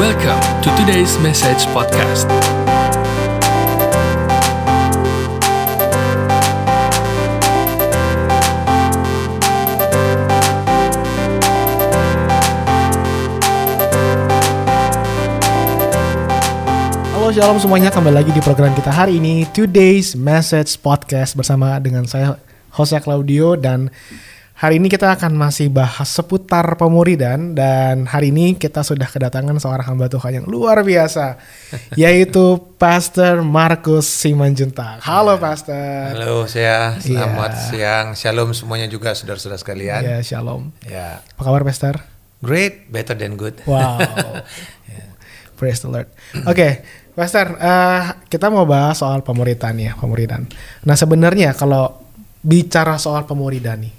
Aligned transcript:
Welcome 0.00 0.40
to 0.64 0.72
today's 0.80 1.20
message 1.20 1.68
podcast. 1.76 2.24
Halo 17.12 17.28
Shalom 17.28 17.60
semuanya, 17.60 17.92
kembali 17.92 18.24
lagi 18.24 18.32
di 18.32 18.40
program 18.40 18.72
kita 18.72 18.88
hari 18.88 19.20
ini 19.20 19.44
Today's 19.52 20.16
Message 20.16 20.80
Podcast 20.80 21.36
bersama 21.36 21.76
dengan 21.76 22.08
saya 22.08 22.40
Jose 22.72 22.96
Claudio 23.04 23.52
dan 23.52 23.92
hari 24.60 24.76
ini 24.76 24.92
kita 24.92 25.16
akan 25.16 25.32
masih 25.40 25.72
bahas 25.72 26.04
seputar 26.04 26.76
pemuridan 26.76 27.56
dan 27.56 28.04
hari 28.04 28.28
ini 28.28 28.52
kita 28.54 28.84
sudah 28.84 29.08
kedatangan 29.08 29.56
seorang 29.56 29.88
hamba 29.88 30.12
Tuhan 30.12 30.44
yang 30.44 30.46
luar 30.46 30.84
biasa 30.84 31.40
yaitu 32.00 32.60
Pastor 32.76 33.40
Markus 33.40 34.04
Simanjuntak. 34.04 35.00
Halo 35.00 35.40
Pastor. 35.40 36.12
Halo 36.12 36.44
saya, 36.44 37.00
selamat 37.00 37.50
Iya. 37.50 37.64
siang, 37.72 38.06
shalom 38.12 38.52
semuanya 38.52 38.84
juga 38.84 39.16
saudara-saudara 39.16 39.56
sekalian. 39.56 40.00
Ya, 40.04 40.18
Shalom. 40.20 40.72
Ya, 40.84 41.24
Apa 41.36 41.42
kabar 41.48 41.64
Pastor? 41.64 42.04
great, 42.40 42.88
better 42.88 43.12
than 43.12 43.36
good. 43.36 43.56
Wow. 43.64 44.00
Praise 45.60 45.84
the 45.84 45.92
Lord. 45.92 46.08
Oke, 46.48 46.80
Pastor, 47.12 47.52
eh, 47.56 48.02
kita 48.28 48.48
mau 48.48 48.64
bahas 48.64 48.96
soal 48.96 49.20
pemuridan 49.20 49.76
ya, 49.76 49.92
pemuridan. 49.92 50.48
Nah 50.84 50.96
sebenarnya 50.96 51.52
kalau 51.52 52.00
bicara 52.40 52.96
soal 52.96 53.28
pemuridan 53.28 53.84
nih, 53.84 53.92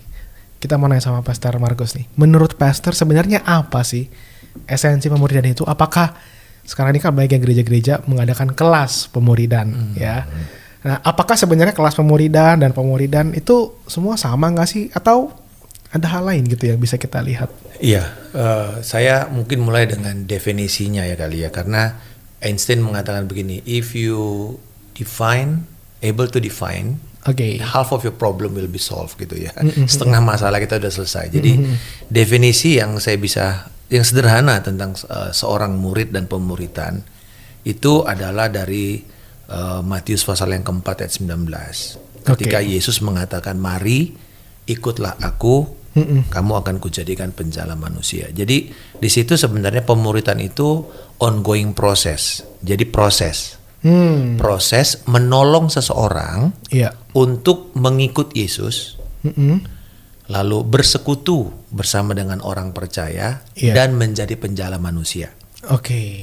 kita 0.62 0.78
mau 0.78 0.86
nanya 0.86 1.02
sama 1.02 1.26
Pastor 1.26 1.58
Markus 1.58 1.98
nih. 1.98 2.06
Menurut 2.22 2.54
Pastor 2.54 2.94
sebenarnya 2.94 3.42
apa 3.42 3.82
sih 3.82 4.06
esensi 4.70 5.10
pemuridan 5.10 5.50
itu? 5.50 5.66
Apakah 5.66 6.14
sekarang 6.62 6.94
ini 6.94 7.02
kan 7.02 7.18
banyak 7.18 7.42
gereja-gereja 7.42 8.06
mengadakan 8.06 8.53
kelas 8.53 9.09
pemuridan 9.09 9.98
ya? 9.98 10.30
Nah, 10.86 11.02
apakah 11.02 11.34
sebenarnya 11.34 11.73
kelas 11.73 11.98
pemuridan 11.98 12.62
dan 12.62 12.73
pemuridan 12.73 13.34
itu 13.34 13.81
semua 13.90 14.18
sama 14.22 14.53
nggak 14.53 14.70
sih? 14.70 14.94
Atau 14.94 15.34
ada 15.92 16.08
hal 16.08 16.23
lain 16.30 16.48
gitu 16.48 16.72
yang 16.72 16.80
bisa 16.80 16.96
kita 16.96 17.20
lihat? 17.20 17.52
Iya, 17.81 18.06
eh, 18.31 18.72
saya 18.86 19.28
mungkin 19.28 19.66
mulai 19.66 19.90
dengan 19.90 20.23
definisinya 20.23 21.03
ya 21.03 21.20
kali 21.20 21.44
ya, 21.44 21.50
karena 21.52 22.00
Einstein 22.42 22.81
mengatakan 22.81 23.28
begini, 23.30 23.62
if 23.68 23.94
you 23.94 24.56
define, 24.98 25.66
able 26.02 26.25
to 26.25 26.42
define, 26.42 26.98
Oke. 27.30 27.61
half 27.61 27.94
of 27.94 28.02
your 28.02 28.17
problem 28.17 28.58
will 28.58 28.72
be 28.72 28.81
solved 28.81 29.14
gitu 29.22 29.38
ya. 29.38 29.53
Setengah 29.86 30.17
masalah 30.25 30.58
kita 30.58 30.81
udah 30.81 30.89
selesai. 30.89 31.30
Jadi 31.30 31.53
definisi 32.09 32.81
yang 32.81 32.97
saya 32.97 33.22
bisa, 33.22 33.69
yang 33.94 34.02
sederhana 34.02 34.58
tentang 34.66 34.97
eh, 34.97 35.30
seorang 35.30 35.78
murid 35.78 36.09
dan 36.09 36.25
pemuritan 36.25 37.05
itu 37.61 38.02
adalah 38.02 38.50
dari 38.50 39.05
eh, 39.45 39.81
Matius 39.86 40.25
pasal 40.25 40.58
yang 40.58 40.66
keempat 40.66 41.05
ayat 41.05 41.13
19. 41.22 42.25
Ketika 42.25 42.58
Oke. 42.61 42.69
Yesus 42.73 43.05
mengatakan, 43.05 43.58
mari 43.58 44.13
ikutlah 44.66 45.17
aku, 45.22 45.81
kamu 46.31 46.53
akan 46.63 46.80
kujadikan 46.80 47.35
penjala 47.35 47.75
manusia. 47.75 48.31
Jadi 48.31 48.72
di 48.95 49.09
situ 49.11 49.35
sebenarnya 49.35 49.83
pemuritan 49.83 50.39
itu 50.39 50.88
ongoing 51.19 51.75
proses. 51.75 52.47
Jadi 52.63 52.88
proses, 52.88 53.59
Hmm, 53.82 54.38
proses 54.38 55.02
menolong 55.10 55.66
seseorang 55.68 56.54
iya. 56.70 56.94
untuk 57.18 57.74
mengikut 57.74 58.30
Yesus, 58.32 59.02
Mm-mm. 59.26 59.58
lalu 60.30 60.58
bersekutu 60.62 61.50
bersama 61.74 62.14
dengan 62.14 62.46
orang 62.46 62.78
percaya 62.78 63.42
Iya. 63.58 63.74
dan 63.74 63.98
menjadi 63.98 64.38
penjala 64.38 64.78
manusia. 64.78 65.34
Oke. 65.74 66.22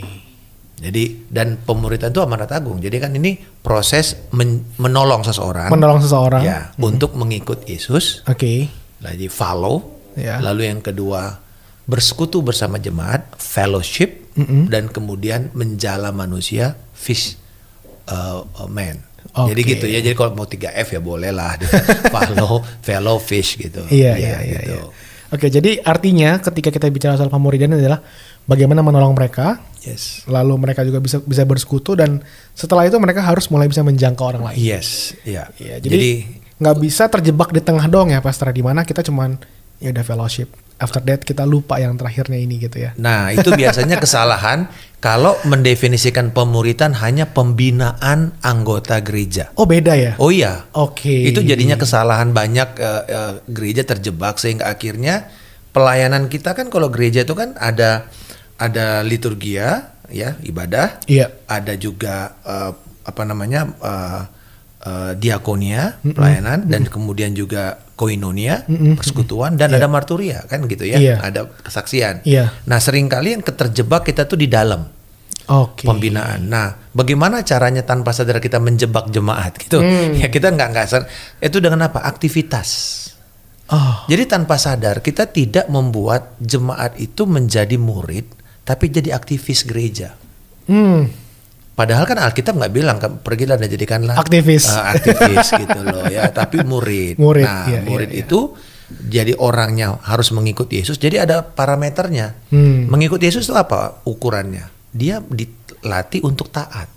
Jadi 0.79 1.27
dan 1.27 1.59
pemuritan 1.59 2.15
itu 2.15 2.23
amanat 2.23 2.55
agung. 2.55 2.79
Jadi 2.79 2.97
kan 3.03 3.11
ini 3.11 3.35
proses 3.59 4.31
men- 4.31 4.63
menolong 4.79 5.27
seseorang, 5.27 5.75
Menolong 5.75 5.99
seseorang. 5.99 6.43
ya 6.47 6.71
untuk 6.79 7.19
mengikut 7.19 7.67
Yesus, 7.67 8.23
Oke. 8.31 8.71
lagi 9.03 9.27
follow. 9.27 9.99
Ya. 10.15 10.39
Lalu 10.39 10.71
yang 10.71 10.79
kedua 10.79 11.43
bersekutu 11.91 12.47
bersama 12.47 12.79
jemaat, 12.79 13.35
fellowship, 13.35 14.31
dan 14.71 14.87
kemudian 14.87 15.51
menjala 15.51 16.15
manusia, 16.15 16.79
fish 16.95 17.35
uh, 18.09 18.43
uh, 18.59 18.69
man. 18.69 19.01
Jadi 19.29 19.61
Oke. 19.63 19.71
gitu 19.77 19.87
ya. 19.87 20.01
Jadi 20.01 20.17
kalau 20.17 20.33
mau 20.35 20.49
3 20.49 20.73
F 20.75 20.89
ya 20.97 21.01
boleh 21.01 21.31
lah. 21.31 21.55
follow, 22.15 22.65
fellow 22.81 23.17
fish 23.21 23.61
gitu. 23.61 23.85
Iya, 23.87 24.17
Ya, 24.17 24.17
iya, 24.17 24.37
iya, 24.43 24.61
gitu. 24.65 24.75
iya. 24.75 24.83
Oke, 25.29 25.47
jadi 25.53 25.85
artinya 25.85 26.41
ketika 26.41 26.73
kita 26.73 26.89
bicara 26.89 27.21
soal 27.21 27.29
pemuridan 27.29 27.77
adalah 27.77 28.01
bagaimana 28.49 28.81
menolong 28.81 29.13
mereka, 29.13 29.61
Yes. 29.85 30.25
lalu 30.25 30.57
mereka 30.57 30.81
juga 30.83 31.05
bisa 31.05 31.21
bisa 31.21 31.45
bersekutu 31.45 31.93
dan 31.93 32.25
setelah 32.57 32.89
itu 32.89 32.97
mereka 32.97 33.21
harus 33.21 33.47
mulai 33.53 33.69
bisa 33.69 33.85
menjangkau 33.85 34.25
orang 34.25 34.43
lain. 34.49 34.57
Yes, 34.57 35.13
ya. 35.29 35.53
Iya, 35.61 35.85
jadi 35.85 36.25
nggak 36.59 36.77
bisa 36.81 37.07
terjebak 37.13 37.53
di 37.53 37.61
tengah 37.61 37.87
dong 37.87 38.11
ya 38.11 38.19
Pastor 38.19 38.51
di 38.51 38.65
mana 38.65 38.83
kita 38.83 39.05
cuman 39.05 39.37
ya 39.79 39.93
udah 39.93 40.05
fellowship. 40.05 40.49
After 40.79 41.03
that 41.03 41.27
kita 41.27 41.43
lupa 41.43 41.83
yang 41.83 41.99
terakhirnya 41.99 42.39
ini 42.39 42.63
gitu 42.63 42.79
ya. 42.79 42.95
Nah, 42.95 43.35
itu 43.35 43.51
biasanya 43.51 43.99
kesalahan 44.05 44.71
kalau 44.99 45.35
mendefinisikan 45.43 46.31
pemuritan 46.31 46.95
hanya 46.95 47.27
pembinaan 47.27 48.39
anggota 48.41 49.03
gereja. 49.03 49.51
Oh, 49.59 49.67
beda 49.67 49.99
ya? 49.99 50.13
Oh 50.23 50.31
iya. 50.31 50.71
Oke. 50.75 51.27
Itu 51.27 51.43
jadinya 51.43 51.75
kesalahan 51.75 52.31
banyak 52.31 52.79
eh, 52.79 53.03
eh, 53.11 53.33
gereja 53.51 53.83
terjebak 53.83 54.39
sehingga 54.39 54.71
akhirnya 54.71 55.27
pelayanan 55.75 56.31
kita 56.31 56.55
kan 56.55 56.71
kalau 56.71 56.91
gereja 56.95 57.27
itu 57.27 57.35
kan 57.35 57.59
ada 57.59 58.07
ada 58.59 59.03
liturgia 59.03 59.95
ya, 60.11 60.35
ibadah, 60.43 60.99
Iya. 61.07 61.31
ada 61.47 61.75
juga 61.75 62.39
eh, 62.43 62.73
apa 63.03 63.23
namanya 63.27 63.67
eh, 63.83 64.23
eh, 64.89 65.13
diakonia, 65.15 66.01
pelayanan 66.01 66.65
dan 66.65 66.89
kemudian 66.89 67.37
juga 67.37 67.77
koinonia, 67.93 68.63
persekutuan 68.95 69.59
dan 69.59 69.75
ada 69.75 69.85
marturia 69.85 70.47
kan 70.47 70.65
gitu 70.65 70.87
ya, 70.87 70.97
Iya. 70.97 71.17
ada 71.21 71.41
kesaksian. 71.61 72.23
Iya. 72.25 72.55
Nah, 72.65 72.79
sering 72.79 73.11
kali 73.11 73.35
yang 73.35 73.43
keterjebak 73.43 74.07
kita 74.07 74.25
tuh 74.25 74.39
di 74.39 74.47
dalam 74.47 74.87
Oke. 75.49 75.83
pembinaan. 75.83 76.47
Nah, 76.47 76.79
bagaimana 76.95 77.43
caranya 77.43 77.83
tanpa 77.83 78.15
sadar 78.15 78.39
kita 78.39 78.63
menjebak 78.63 79.11
jemaat 79.11 79.59
gitu? 79.59 79.83
Ya 80.23 80.31
kita 80.31 80.55
nggak 80.55 80.69
nggak. 80.71 80.87
Itu 81.43 81.59
dengan 81.59 81.91
apa? 81.91 82.07
Aktivitas. 82.07 82.97
Oh, 83.69 84.09
Jadi 84.09 84.25
tanpa 84.25 84.57
sadar 84.57 85.05
kita 85.05 85.29
tidak 85.29 85.69
membuat 85.69 86.33
jemaat 86.41 86.97
itu 86.97 87.29
menjadi 87.29 87.77
murid, 87.77 88.25
tapi 88.65 88.89
jadi 88.89 89.13
aktivis 89.13 89.67
gereja. 89.69 90.17
hmm. 90.65 91.28
Padahal 91.79 92.11
kan 92.11 92.19
Alkitab 92.19 92.59
nggak 92.59 92.73
bilang 92.75 92.99
"Kamu 92.99 93.23
pergilah 93.23 93.55
dan 93.55 93.71
jadikanlah 93.71 94.19
Aktivis. 94.19 94.67
eh, 94.67 94.99
aktivis 94.99 95.47
gitu 95.55 95.79
loh 95.79 96.11
ya, 96.11 96.27
tapi 96.43 96.67
murid. 96.67 97.23
Murid, 97.23 97.47
Nah, 97.47 97.71
iya, 97.71 97.81
murid 97.87 98.11
iya, 98.11 98.19
iya. 98.19 98.25
itu 98.27 98.41
jadi 98.91 99.39
orangnya 99.39 99.95
harus 100.03 100.35
mengikuti 100.35 100.83
Yesus. 100.83 100.99
Jadi 100.99 101.23
ada 101.23 101.47
parameternya. 101.47 102.35
Hmm. 102.51 102.91
Mengikuti 102.91 103.31
Yesus 103.31 103.47
itu 103.47 103.55
apa 103.55 104.03
ukurannya? 104.03 104.67
Dia 104.91 105.23
dilatih 105.23 106.27
untuk 106.27 106.51
taat. 106.51 106.91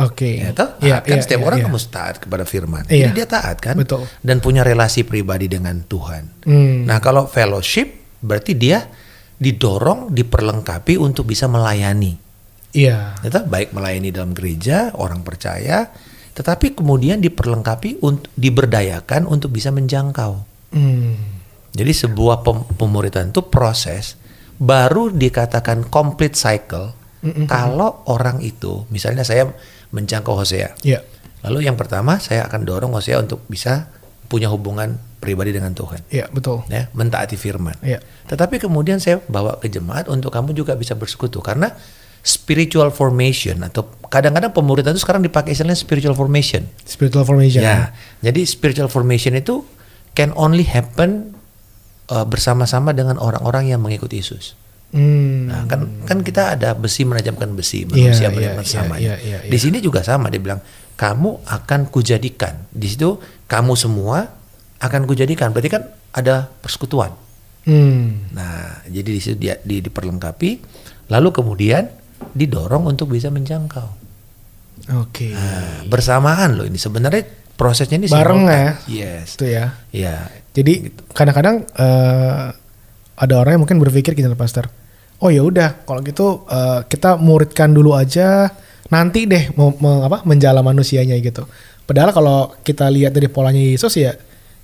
Oke. 0.00 0.38
Ya, 0.38 0.54
toh? 0.56 0.80
Iya, 0.80 1.04
kan 1.04 1.18
iya, 1.18 1.22
setiap 1.26 1.44
iya, 1.44 1.46
orang 1.50 1.58
iya. 1.60 1.66
kamu 1.68 1.78
taat 1.90 2.14
kepada 2.22 2.44
firman. 2.48 2.82
Iya. 2.88 3.10
Jadi 3.10 3.20
dia 3.20 3.26
taat 3.28 3.56
kan? 3.60 3.76
Betul. 3.76 4.06
Dan 4.24 4.40
punya 4.40 4.62
relasi 4.64 5.04
pribadi 5.04 5.50
dengan 5.50 5.82
Tuhan. 5.84 6.46
Hmm. 6.48 6.88
Nah, 6.88 7.02
kalau 7.04 7.26
fellowship 7.28 8.16
berarti 8.22 8.56
dia 8.56 8.86
didorong, 9.36 10.14
diperlengkapi 10.14 10.94
untuk 10.96 11.26
bisa 11.28 11.50
melayani. 11.50 12.29
Iya. 12.70 13.18
Ya 13.20 13.28
toh? 13.28 13.44
Baik 13.46 13.74
melayani 13.74 14.14
dalam 14.14 14.34
gereja, 14.34 14.94
orang 14.94 15.26
percaya, 15.26 15.90
tetapi 16.34 16.78
kemudian 16.78 17.18
diperlengkapi 17.18 18.00
untuk 18.02 18.30
diberdayakan 18.38 19.26
untuk 19.26 19.50
bisa 19.50 19.74
menjangkau. 19.74 20.42
Hmm. 20.70 21.18
Jadi 21.74 21.92
sebuah 21.94 22.42
pem- 22.42 22.66
pemuritan 22.78 23.30
itu 23.30 23.46
proses 23.46 24.18
baru 24.60 25.08
dikatakan 25.08 25.88
complete 25.88 26.36
cycle 26.36 26.92
kalau 27.48 28.04
orang 28.08 28.40
itu 28.40 28.88
misalnya 28.88 29.24
saya 29.28 29.48
menjangkau 29.92 30.40
Hosea. 30.40 30.72
Iya. 30.80 31.04
Lalu 31.44 31.68
yang 31.68 31.76
pertama 31.76 32.16
saya 32.16 32.48
akan 32.48 32.64
dorong 32.64 32.92
Hosea 32.96 33.20
untuk 33.20 33.44
bisa 33.48 33.92
punya 34.30 34.48
hubungan 34.48 34.96
pribadi 35.20 35.52
dengan 35.52 35.76
Tuhan. 35.76 36.00
Iya, 36.08 36.32
betul. 36.32 36.64
Ya, 36.72 36.88
mentaati 36.96 37.36
firman. 37.36 37.76
Iya. 37.84 38.00
Tetapi 38.24 38.56
kemudian 38.56 39.02
saya 39.02 39.20
bawa 39.28 39.60
ke 39.60 39.68
jemaat 39.68 40.08
untuk 40.08 40.32
kamu 40.32 40.56
juga 40.56 40.78
bisa 40.80 40.96
bersekutu 40.96 41.44
karena 41.44 41.76
spiritual 42.20 42.92
formation 42.92 43.64
atau 43.64 43.88
kadang-kadang 44.12 44.52
pemuritan 44.52 44.92
itu 44.92 45.02
sekarang 45.02 45.24
dipakai 45.24 45.56
istilahnya 45.56 45.78
spiritual 45.78 46.12
formation. 46.12 46.68
Spiritual 46.84 47.24
formation. 47.24 47.64
Ya, 47.64 47.94
jadi 48.20 48.44
spiritual 48.44 48.90
formation 48.92 49.32
itu 49.38 49.64
can 50.12 50.34
only 50.36 50.66
happen 50.66 51.32
uh, 52.10 52.26
bersama-sama 52.26 52.90
dengan 52.92 53.16
orang-orang 53.16 53.70
yang 53.72 53.80
mengikuti 53.80 54.20
Yesus. 54.20 54.58
Hmm. 54.90 55.46
Nah, 55.46 55.70
kan 55.70 55.86
kan 56.02 56.18
kita 56.26 56.58
ada 56.58 56.74
besi 56.74 57.06
menajamkan 57.06 57.54
besi, 57.54 57.86
manusia 57.86 58.26
Iya, 58.26 58.34
menajamkan 58.34 58.66
iya, 58.66 58.74
sama. 58.74 58.94
iya, 58.98 59.14
iya, 59.22 59.38
iya. 59.46 59.50
Di 59.50 59.58
sini 59.62 59.78
juga 59.78 60.02
sama 60.02 60.26
dia 60.34 60.42
bilang, 60.42 60.58
"Kamu 60.98 61.46
akan 61.46 61.86
kujadikan." 61.94 62.66
Di 62.74 62.90
situ 62.90 63.22
kamu 63.46 63.78
semua 63.78 64.26
akan 64.82 65.06
kujadikan. 65.06 65.54
Berarti 65.54 65.70
kan 65.70 65.86
ada 66.10 66.50
persekutuan. 66.58 67.14
Hmm. 67.70 68.34
Nah, 68.34 68.82
jadi 68.90 69.08
di 69.14 69.20
situ 69.22 69.36
dia 69.38 69.62
di, 69.62 69.78
diperlengkapi 69.78 70.50
lalu 71.12 71.28
kemudian 71.30 71.86
didorong 72.34 72.86
untuk 72.86 73.10
bisa 73.10 73.28
menjangkau. 73.32 73.88
Oke. 75.04 75.30
Nah, 75.34 75.84
bersamaan 75.86 76.56
loh 76.56 76.66
ini 76.66 76.80
sebenarnya 76.80 77.26
prosesnya 77.54 78.00
ini 78.00 78.08
Bareng 78.08 78.48
simultan. 78.48 78.56
ya? 78.56 78.70
Yes. 78.88 79.36
Itu 79.36 79.44
ya. 79.44 79.64
Ya. 79.92 80.16
Jadi 80.56 80.88
kadang-kadang 81.12 81.68
eh, 81.68 82.44
ada 83.20 83.34
orang 83.36 83.60
yang 83.60 83.62
mungkin 83.68 83.78
berpikir 83.78 84.16
gini 84.16 84.32
Pastor. 84.32 84.72
Oh 85.20 85.28
ya 85.28 85.44
udah, 85.44 85.84
kalau 85.84 86.00
gitu 86.00 86.48
eh, 86.48 86.80
kita 86.88 87.20
muridkan 87.20 87.70
dulu 87.76 87.92
aja, 87.92 88.48
nanti 88.88 89.28
deh 89.28 89.52
mau, 89.54 89.76
mau 89.76 90.00
apa 90.08 90.24
menjala 90.24 90.64
manusianya 90.64 91.14
gitu. 91.20 91.44
Padahal 91.84 92.14
kalau 92.16 92.38
kita 92.64 92.88
lihat 92.88 93.12
dari 93.12 93.28
polanya 93.28 93.60
Yesus 93.60 93.92
ya 93.98 94.14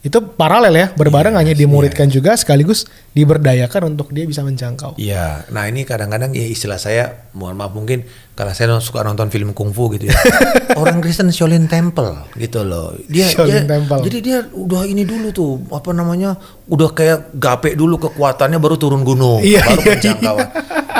itu 0.06 0.23
paralel 0.23 0.70
ya, 0.73 0.87
berbareng 0.88 1.35
hanya 1.35 1.50
dimuridkan 1.50 2.06
juga 2.06 2.32
sekaligus 2.32 2.87
diberdayakan 3.11 3.91
untuk 3.91 4.08
dia 4.08 4.23
bisa 4.23 4.41
menjangkau. 4.41 4.94
Iya, 4.94 5.43
nah 5.50 5.67
ini 5.67 5.82
kadang-kadang 5.82 6.31
ya 6.31 6.47
istilah 6.47 6.79
saya, 6.79 7.26
mohon 7.32 7.58
maaf 7.58 7.75
mungkin 7.75 8.06
kalau 8.32 8.53
saya 8.53 8.79
suka 8.79 9.03
nonton 9.03 9.26
film 9.26 9.50
kungfu 9.50 9.91
gitu 9.93 10.06
ya, 10.06 10.14
orang 10.79 11.00
Kristen 11.00 11.29
Shaolin 11.29 11.67
Temple 11.67 12.31
gitu 12.35 12.62
loh. 12.62 12.94
Dia, 13.05 13.26
Shaolin 13.26 13.67
dia- 13.67 13.69
Temple. 13.69 14.00
jadi 14.06 14.19
dia 14.20 14.38
udah 14.47 14.87
ini 14.87 15.03
dulu 15.03 15.29
tuh 15.31 15.50
apa 15.69 15.91
namanya, 15.91 16.38
udah 16.64 16.88
kayak 16.88 17.35
gape 17.35 17.75
dulu 17.75 17.99
kekuatannya 17.99 18.56
baru 18.56 18.79
turun 18.79 19.02
gunung, 19.02 19.43
Iya, 19.43 19.59
baru 19.61 19.81
iya, 19.82 19.91
penjangkauan. 19.93 20.49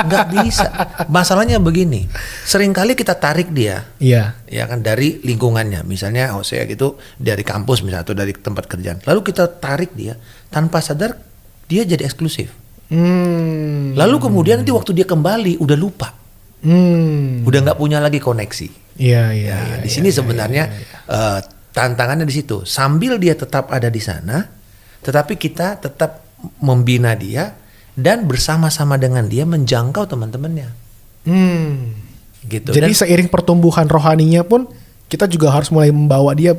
Nggak 0.03 0.25
bisa. 0.29 0.67
Masalahnya 1.07 1.57
begini, 1.57 2.05
sering 2.43 2.69
kali 2.69 2.93
kita 2.93 3.13
tarik 3.13 3.49
dia, 3.49 3.87
Iya. 3.97 4.37
ya 4.45 4.63
kan 4.65 4.79
dari 4.79 5.17
lingkungannya 5.19 5.81
misalnya 5.81 6.31
Hosea 6.31 6.63
gitu 6.63 6.95
dari 7.15 7.41
kampus 7.41 7.81
misalnya 7.81 8.03
atau 8.03 8.13
dari 8.13 8.31
tempat 8.31 8.63
kerjaan 8.65 9.01
lalu 9.03 9.19
kita 9.23 9.49
tarik 9.53 9.91
dia 9.91 10.15
tanpa 10.47 10.79
sadar 10.79 11.17
dia 11.65 11.81
jadi 11.81 12.03
eksklusif 12.03 12.53
Hmm. 12.87 13.91
lalu 13.93 14.15
kemudian 14.17 14.61
nanti 14.61 14.71
waktu 14.71 14.93
dia 14.93 15.03
kembali 15.03 15.57
udah 15.57 15.75
lupa 15.75 16.15
Hmm. 16.57 17.43
udah 17.43 17.59
nggak 17.61 17.77
punya 17.77 17.99
lagi 17.99 18.17
koneksi 18.17 18.67
Iya, 18.97 19.29
iya, 19.29 19.53
Nah, 19.53 19.67
iya. 19.69 19.83
di 19.83 19.89
sini 19.89 20.09
sebenarnya 20.09 20.63
eh, 21.05 21.39
tantangannya 21.69 22.23
di 22.23 22.33
situ 22.33 22.63
sambil 22.63 23.15
dia 23.17 23.35
tetap 23.35 23.69
ada 23.69 23.87
di 23.87 23.99
sana 23.99 24.41
tetapi 24.97 25.35
kita 25.35 25.77
tetap 25.77 26.23
membina 26.59 27.13
dia 27.13 27.51
dan 27.97 28.23
bersama-sama 28.23 28.95
dengan 28.95 29.25
dia 29.25 29.43
menjangkau 29.43 30.05
teman-temannya 30.05 30.69
Hmm. 31.25 31.97
gitu 32.41 32.71
Jadi 32.71 32.87
Dan- 32.87 32.95
seiring 32.95 33.27
pertumbuhan 33.27 33.83
rohaninya 33.83 34.45
pun 34.45 34.69
kita 35.07 35.25
juga 35.25 35.49
harus 35.49 35.67
mulai 35.67 35.89
membawa 35.89 36.31
dia 36.31 36.55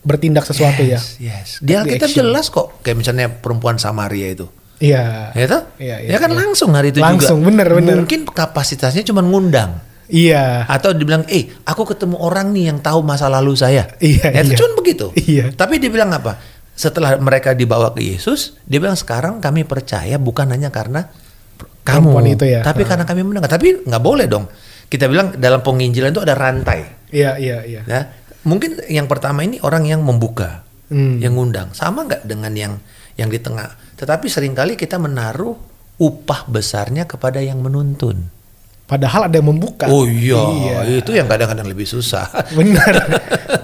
bertindak 0.00 0.44
sesuatu 0.44 0.80
ya. 0.80 0.96
Yes, 0.96 1.18
yes. 1.18 1.48
Di 1.58 1.74
Alkitab 1.74 2.06
action. 2.06 2.24
jelas 2.24 2.48
kok 2.48 2.80
kayak 2.80 2.96
misalnya 2.96 3.26
perempuan 3.28 3.76
Samaria 3.76 4.30
itu. 4.30 4.46
Iya. 4.78 5.34
Ya 5.34 5.44
toh? 5.46 5.62
Iya, 5.76 5.96
iya, 6.00 6.08
ya 6.08 6.18
kan 6.18 6.30
iya. 6.30 6.38
langsung 6.40 6.72
hari 6.72 6.88
itu 6.88 6.98
Langsung, 6.98 7.44
juga. 7.44 7.52
bener, 7.52 7.68
bener. 7.68 7.96
Mungkin 8.00 8.24
kapasitasnya 8.24 9.04
cuma 9.04 9.20
ngundang 9.20 9.76
Iya. 10.08 10.64
atau 10.66 10.90
dibilang, 10.90 11.28
"Eh, 11.28 11.52
aku 11.62 11.84
ketemu 11.84 12.16
orang 12.16 12.48
nih 12.50 12.72
yang 12.72 12.78
tahu 12.80 13.04
masa 13.04 13.28
lalu 13.28 13.52
saya." 13.54 13.92
Iya, 14.00 14.24
Ya, 14.30 14.40
itu 14.40 14.54
iya. 14.54 14.58
cuma 14.58 14.70
begitu. 14.74 15.06
Iya. 15.14 15.44
Tapi 15.52 15.76
dia 15.76 15.92
bilang 15.92 16.08
apa? 16.10 16.40
Setelah 16.80 17.20
mereka 17.20 17.52
dibawa 17.52 17.92
ke 17.92 18.00
Yesus, 18.00 18.56
dia 18.64 18.80
bilang 18.80 18.96
sekarang 18.96 19.36
kami 19.44 19.68
percaya 19.68 20.16
bukan 20.16 20.48
hanya 20.48 20.72
karena 20.72 21.12
kamu, 21.84 22.08
Perempuan 22.08 22.24
itu 22.32 22.44
ya. 22.48 22.64
tapi 22.64 22.88
karena 22.88 23.04
kami 23.04 23.20
mendengar. 23.20 23.52
Tapi 23.52 23.84
nggak 23.84 24.00
boleh 24.00 24.24
dong. 24.24 24.48
Kita 24.88 25.04
bilang 25.04 25.36
dalam 25.36 25.60
penginjilan 25.60 26.08
itu 26.08 26.24
ada 26.24 26.32
rantai. 26.32 27.12
Iya, 27.12 27.36
iya, 27.36 27.58
iya. 27.68 27.82
Ya, 27.84 28.00
mungkin 28.48 28.80
yang 28.88 29.04
pertama 29.12 29.44
ini 29.44 29.60
orang 29.60 29.84
yang 29.84 30.00
membuka, 30.00 30.64
Hmm. 30.88 31.20
yang 31.20 31.36
ngundang, 31.36 31.70
sama 31.76 32.08
nggak 32.08 32.24
dengan 32.24 32.50
yang 32.56 32.72
yang 33.14 33.28
di 33.28 33.36
tengah. 33.36 33.76
Tetapi 34.00 34.26
sering 34.32 34.56
kali 34.56 34.74
kita 34.74 34.96
menaruh 34.96 35.52
upah 36.00 36.48
besarnya 36.48 37.04
kepada 37.04 37.44
yang 37.44 37.60
menuntun. 37.60 38.39
Padahal 38.90 39.30
ada 39.30 39.38
yang 39.38 39.46
membuka. 39.54 39.86
Oh 39.86 40.02
iya, 40.02 40.34
Iya. 40.82 40.98
itu 40.98 41.14
yang 41.14 41.30
kadang-kadang 41.30 41.62
lebih 41.70 41.86
susah. 41.86 42.26
Benar. 42.58 42.94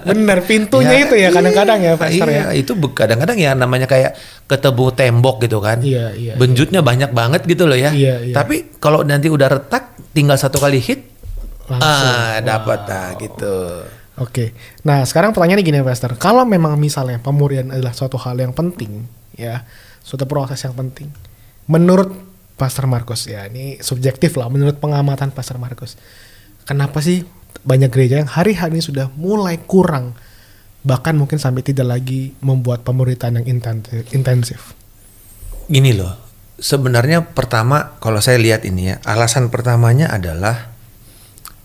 Benar 0.07 0.39
pintunya 0.47 1.03
itu 1.03 1.19
ya 1.19 1.35
kadang-kadang 1.35 1.83
ya, 1.83 1.93
Pastor 1.99 2.31
iya, 2.31 2.47
ya. 2.47 2.55
itu 2.55 2.71
kadang-kadang 2.95 3.35
ya 3.35 3.51
namanya 3.51 3.91
kayak 3.91 4.15
ketemu 4.47 4.85
tembok 4.95 5.43
gitu 5.43 5.59
kan. 5.59 5.83
Iya, 5.83 6.15
iya, 6.15 6.33
Benjutnya 6.39 6.79
banyak 6.79 7.11
banget 7.11 7.43
gitu 7.43 7.67
loh 7.67 7.75
ya. 7.75 7.91
Iya, 7.91 8.31
iya. 8.31 8.33
Tapi 8.39 8.79
kalau 8.79 9.03
nanti 9.03 9.27
udah 9.27 9.51
retak, 9.51 9.99
tinggal 10.15 10.39
satu 10.39 10.63
kali 10.63 10.79
hit, 10.79 11.03
Langsung. 11.67 11.83
ah 11.83 12.39
dapat 12.39 12.87
ah 12.87 13.11
gitu. 13.19 13.83
Oke. 14.23 14.55
Nah, 14.87 15.03
sekarang 15.03 15.35
pertanyaannya 15.35 15.67
gini, 15.67 15.83
Pastor. 15.83 16.15
Kalau 16.15 16.47
memang 16.47 16.79
misalnya 16.79 17.19
pemuridan 17.19 17.75
adalah 17.75 17.91
suatu 17.91 18.15
hal 18.15 18.39
yang 18.39 18.55
penting, 18.55 19.05
ya, 19.35 19.67
suatu 20.07 20.23
proses 20.23 20.63
yang 20.63 20.71
penting. 20.73 21.11
Menurut 21.67 22.15
Pastor 22.57 22.89
Markus, 22.89 23.29
ya, 23.29 23.45
ini 23.45 23.77
subjektif 23.79 24.33
lah. 24.33 24.49
Menurut 24.49 24.81
pengamatan 24.81 25.29
Pastor 25.29 25.61
Markus, 25.61 25.93
kenapa 26.65 26.99
sih 27.05 27.21
banyak 27.61 27.93
gereja 27.93 28.17
yang 28.17 28.29
hari-hari 28.29 28.81
ini 28.81 28.83
sudah 28.83 29.13
mulai 29.13 29.61
kurang, 29.61 30.17
bahkan 30.81 31.13
mungkin 31.13 31.37
sampai 31.37 31.61
tidak 31.61 31.85
lagi 31.85 32.33
membuat 32.41 32.81
pemuridan 32.81 33.37
yang 33.37 33.45
intensif? 33.45 34.09
intensif? 34.09 34.73
Gini 35.69 35.93
loh, 35.93 36.17
sebenarnya 36.57 37.29
pertama 37.29 38.01
kalau 38.01 38.17
saya 38.17 38.41
lihat 38.41 38.65
ini 38.65 38.89
ya, 38.91 38.95
alasan 39.05 39.53
pertamanya 39.53 40.09
adalah 40.09 40.73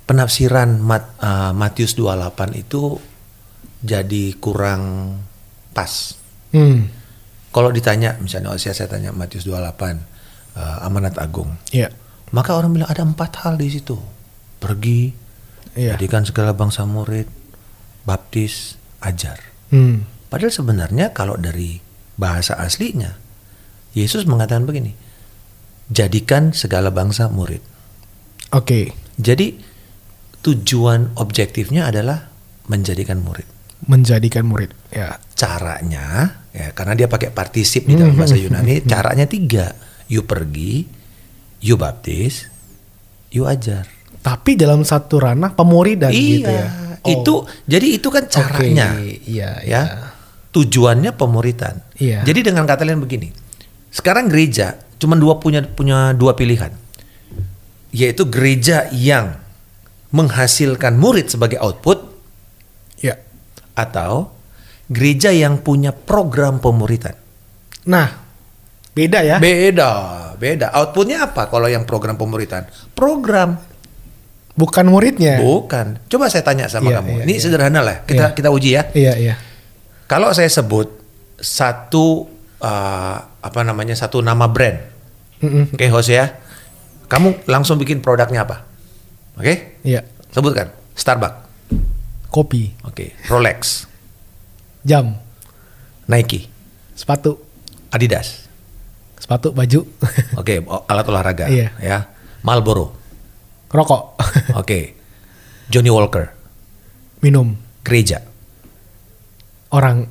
penafsiran 0.05 0.77
Mat, 0.77 1.17
uh, 1.25 1.57
Matius 1.57 1.97
28 1.97 2.53
itu 2.61 3.01
jadi 3.81 4.37
kurang 4.39 5.17
pas. 5.73 6.21
Hmm, 6.53 6.93
Kalau 7.49 7.73
ditanya 7.73 8.21
misalnya 8.21 8.53
oh, 8.53 8.61
saya, 8.61 8.77
saya 8.77 8.93
tanya 8.93 9.13
Matius 9.13 9.49
28 9.49 10.12
uh, 10.55 10.85
amanat 10.85 11.17
agung, 11.17 11.57
ya, 11.69 11.89
maka 12.31 12.53
orang 12.53 12.73
bilang 12.73 12.89
ada 12.89 13.03
empat 13.03 13.43
hal 13.43 13.57
di 13.57 13.69
situ. 13.69 13.97
Pergi, 14.59 15.13
Iya. 15.73 15.97
jadikan 15.97 16.23
segala 16.23 16.53
bangsa 16.53 16.85
murid, 16.85 17.25
baptis, 18.05 18.77
ajar. 19.01 19.41
hmm, 19.71 20.29
Padahal 20.29 20.53
sebenarnya 20.53 21.13
kalau 21.13 21.37
dari 21.37 21.81
bahasa 22.15 22.57
aslinya, 22.57 23.17
Yesus 23.93 24.25
mengatakan 24.25 24.65
begini, 24.65 24.93
jadikan 25.89 26.53
segala 26.53 26.89
bangsa 26.89 27.29
murid. 27.29 27.61
oke, 28.51 28.93
Jadi 29.17 29.61
tujuan 30.41 31.15
objektifnya 31.17 31.87
adalah 31.87 32.29
menjadikan 32.67 33.21
murid. 33.21 33.45
menjadikan 33.83 34.47
murid, 34.47 34.71
ya, 34.89 35.19
Caranya, 35.35 36.39
ya 36.55 36.71
karena 36.71 36.95
dia 36.95 37.11
pakai 37.11 37.29
partisip 37.29 37.83
di 37.83 37.99
dalam 37.99 38.15
bahasa 38.15 38.39
Yunani, 38.39 38.79
caranya 38.93 39.27
tiga. 39.27 39.75
You 40.13 40.21
pergi, 40.29 40.85
you 41.65 41.81
baptis, 41.81 42.45
you 43.33 43.49
ajar. 43.49 43.89
tapi 44.21 44.55
dalam 44.55 44.85
satu 44.85 45.19
ranah 45.19 45.57
pemuridan 45.57 46.13
iya, 46.13 46.29
gitu 46.37 46.51
ya. 46.53 46.69
Oh. 47.03 47.11
itu 47.11 47.35
jadi 47.67 47.87
itu 47.99 48.09
kan 48.13 48.29
caranya. 48.31 48.95
Oke, 48.95 49.19
iya, 49.27 49.51
ya. 49.65 49.83
iya. 49.83 49.83
Tujuannya 50.53 51.17
pemuritan. 51.17 51.81
Iya. 51.97 52.23
Jadi 52.23 52.53
dengan 52.53 52.69
kata 52.69 52.85
lain 52.87 53.01
begini. 53.03 53.33
Sekarang 53.91 54.29
gereja 54.31 54.79
cuma 55.01 55.19
dua 55.19 55.41
punya 55.43 55.65
punya 55.67 56.15
dua 56.15 56.39
pilihan. 56.39 56.71
Yaitu 57.91 58.29
gereja 58.31 58.87
yang 58.95 59.41
menghasilkan 60.13 60.95
murid 61.01 61.33
sebagai 61.33 61.59
output 61.59 62.13
Ya. 63.03 63.19
atau 63.75 64.31
gereja 64.87 65.35
yang 65.35 65.59
punya 65.59 65.91
program 65.91 66.63
pemuritan. 66.63 67.19
Nah, 67.91 68.22
beda 68.93 69.21
ya. 69.25 69.37
Beda, 69.39 69.91
beda. 70.37 70.71
Outputnya 70.73 71.25
apa 71.25 71.49
kalau 71.49 71.67
yang 71.67 71.85
program 71.85 72.17
pemuritan? 72.17 72.69
Program 72.93 73.57
Bukan 74.53 74.85
muridnya. 74.85 75.41
bukan. 75.41 75.97
Coba 76.13 76.29
saya 76.29 76.45
tanya 76.45 76.69
sama 76.69 76.93
Iya, 76.93 77.01
kamu. 77.01 77.09
iya, 77.09 77.23
Ini 77.25 77.33
iya. 77.33 77.41
sederhana 77.41 77.81
lah. 77.81 78.05
Kita 78.05 78.31
Iya. 78.31 78.37
kita 78.37 78.49
uji 78.53 78.71
ya. 78.77 78.83
Iya, 78.93 79.13
iya. 79.17 79.35
Kalau 80.05 80.29
saya 80.37 80.53
sebut 80.53 80.93
satu 81.41 82.29
uh, 82.61 83.17
apa 83.41 83.61
namanya 83.65 83.97
satu 83.97 84.21
nama 84.21 84.45
brand, 84.53 84.77
oke 85.73 85.87
Hosea, 85.89 86.37
kamu 87.09 87.49
langsung 87.49 87.81
bikin 87.81 88.05
produknya 88.05 88.45
apa? 88.45 88.69
Oke, 89.41 89.81
Iya. 89.89 90.05
sebutkan. 90.29 90.69
Starbucks, 90.93 91.49
Kopi, 92.29 92.77
oke. 92.85 93.17
Rolex, 93.33 93.89
jam, 94.85 95.17
Nike, 96.05 96.53
sepatu, 96.93 97.41
Adidas, 97.89 98.52
sepatu, 99.23 99.55
baju, 99.55 99.87
oke. 100.41 100.55
o- 100.67 100.85
Alat 100.85 101.07
olahraga, 101.07 101.47
Iya. 101.47 101.71
ya. 101.79 101.99
Marlboro, 102.43 102.91
rokok, 103.71 104.19
oke. 104.61 104.81
Johnny 105.71 105.89
Walker, 105.89 106.27
minum, 107.21 107.55
gereja. 107.81 108.27
orang. 109.71 110.05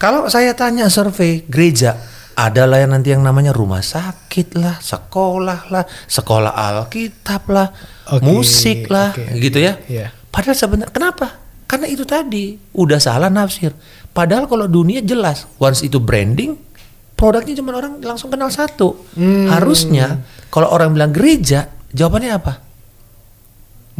Kalau 0.00 0.24
saya 0.26 0.56
tanya 0.56 0.88
survei 0.88 1.44
gereja, 1.44 2.00
adalah 2.32 2.80
yang 2.80 2.96
nanti 2.96 3.12
yang 3.12 3.20
namanya 3.20 3.52
rumah 3.52 3.84
sakit 3.84 4.56
lah, 4.56 4.80
sekolah 4.80 5.68
lah, 5.68 5.84
sekolah 6.08 6.48
Alkitab 6.48 7.42
lah, 7.52 7.68
Oke, 8.08 8.24
musik 8.24 8.88
lah, 8.88 9.12
oke. 9.12 9.36
gitu 9.36 9.60
ya. 9.60 9.76
Iya. 9.84 10.16
Padahal 10.32 10.56
sebenarnya 10.56 10.88
kenapa? 10.88 11.26
Karena 11.68 11.86
itu 11.86 12.08
tadi 12.08 12.56
udah 12.72 12.96
salah 12.96 13.28
nafsir. 13.28 13.76
Padahal 14.10 14.48
kalau 14.48 14.64
dunia 14.64 15.04
jelas, 15.04 15.44
once 15.60 15.84
itu 15.84 16.00
branding, 16.00 16.56
produknya 17.20 17.54
cuma 17.60 17.76
orang 17.76 18.00
langsung 18.00 18.32
kenal 18.32 18.48
satu. 18.48 18.96
Hmm. 19.12 19.52
Harusnya 19.52 20.24
kalau 20.48 20.72
orang 20.72 20.96
bilang 20.96 21.12
gereja, 21.12 21.68
jawabannya 21.92 22.32
apa? 22.32 22.52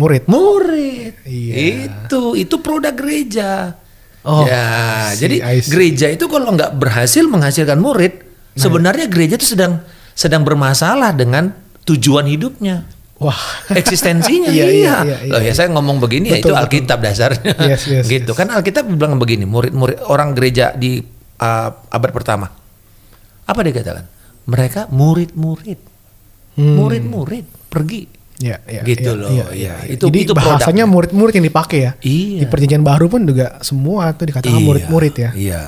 Murid. 0.00 0.24
Murid. 0.24 1.12
Iya. 1.28 1.54
Itu 1.92 2.32
itu 2.32 2.56
produk 2.64 2.96
gereja. 2.96 3.76
Oh, 4.20 4.44
ya, 4.44 5.12
see, 5.16 5.24
jadi 5.24 5.36
see. 5.60 5.68
gereja 5.72 6.06
itu 6.12 6.28
kalau 6.28 6.52
nggak 6.52 6.76
berhasil 6.76 7.24
menghasilkan 7.24 7.80
murid, 7.80 8.28
Nah. 8.50 8.66
sebenarnya 8.66 9.06
gereja 9.06 9.38
itu 9.38 9.54
sedang 9.56 9.80
sedang 10.12 10.42
bermasalah 10.42 11.14
dengan 11.14 11.54
tujuan 11.86 12.26
hidupnya. 12.26 12.84
Wah. 13.20 13.36
eksistensinya 13.76 14.48
Iya, 14.56 14.64
iya, 14.64 14.72
iya, 14.72 14.96
iya, 15.04 15.16
iya, 15.28 15.32
Loh 15.36 15.40
ya 15.44 15.52
saya 15.52 15.68
ngomong 15.76 16.00
begini 16.00 16.32
ya 16.32 16.40
Betul, 16.40 16.40
itu 16.40 16.48
betul. 16.56 16.62
Alkitab 16.64 16.98
dasarnya 17.04 17.52
Yes, 17.68 17.84
yes, 17.84 18.04
gitu 18.08 18.32
yes. 18.32 18.38
kan 18.40 18.48
Alkitab 18.48 18.88
bilang 18.88 19.20
begini 19.20 19.44
murid-murid 19.44 20.08
orang 20.08 20.32
gereja 20.32 20.72
di 20.72 21.04
uh, 21.36 21.68
abad 21.92 22.10
pertama 22.16 22.48
apa 23.50 23.60
dia 23.60 23.74
katakan 23.74 24.06
mereka 24.44 24.86
murid-murid 24.88 25.80
Hmm. 26.50 26.76
murid-murid 26.76 27.46
pergi 27.66 28.18
Ya, 28.40 28.56
ya, 28.64 28.80
Gitu 28.82 29.04
ya, 29.04 29.20
loh, 29.20 29.28
ya, 29.28 29.46
iya. 29.52 29.74
ya. 29.84 29.92
Itu- 29.92 30.08
Jadi 30.08 30.24
itu 30.24 30.32
bahasanya 30.32 30.88
murid-murid 30.88 31.36
yang 31.36 31.44
dipakai 31.44 31.78
ya. 31.78 31.92
Iya. 32.00 32.40
Di 32.40 32.46
perjanjian 32.48 32.80
baru 32.80 33.04
pun 33.06 33.22
juga 33.22 33.60
semua 33.60 34.16
tuh 34.16 34.32
dikatakan 34.32 34.56
Iya, 34.56 34.64
murid-murid 34.64 35.14
ya. 35.14 35.30
iya 35.36 35.62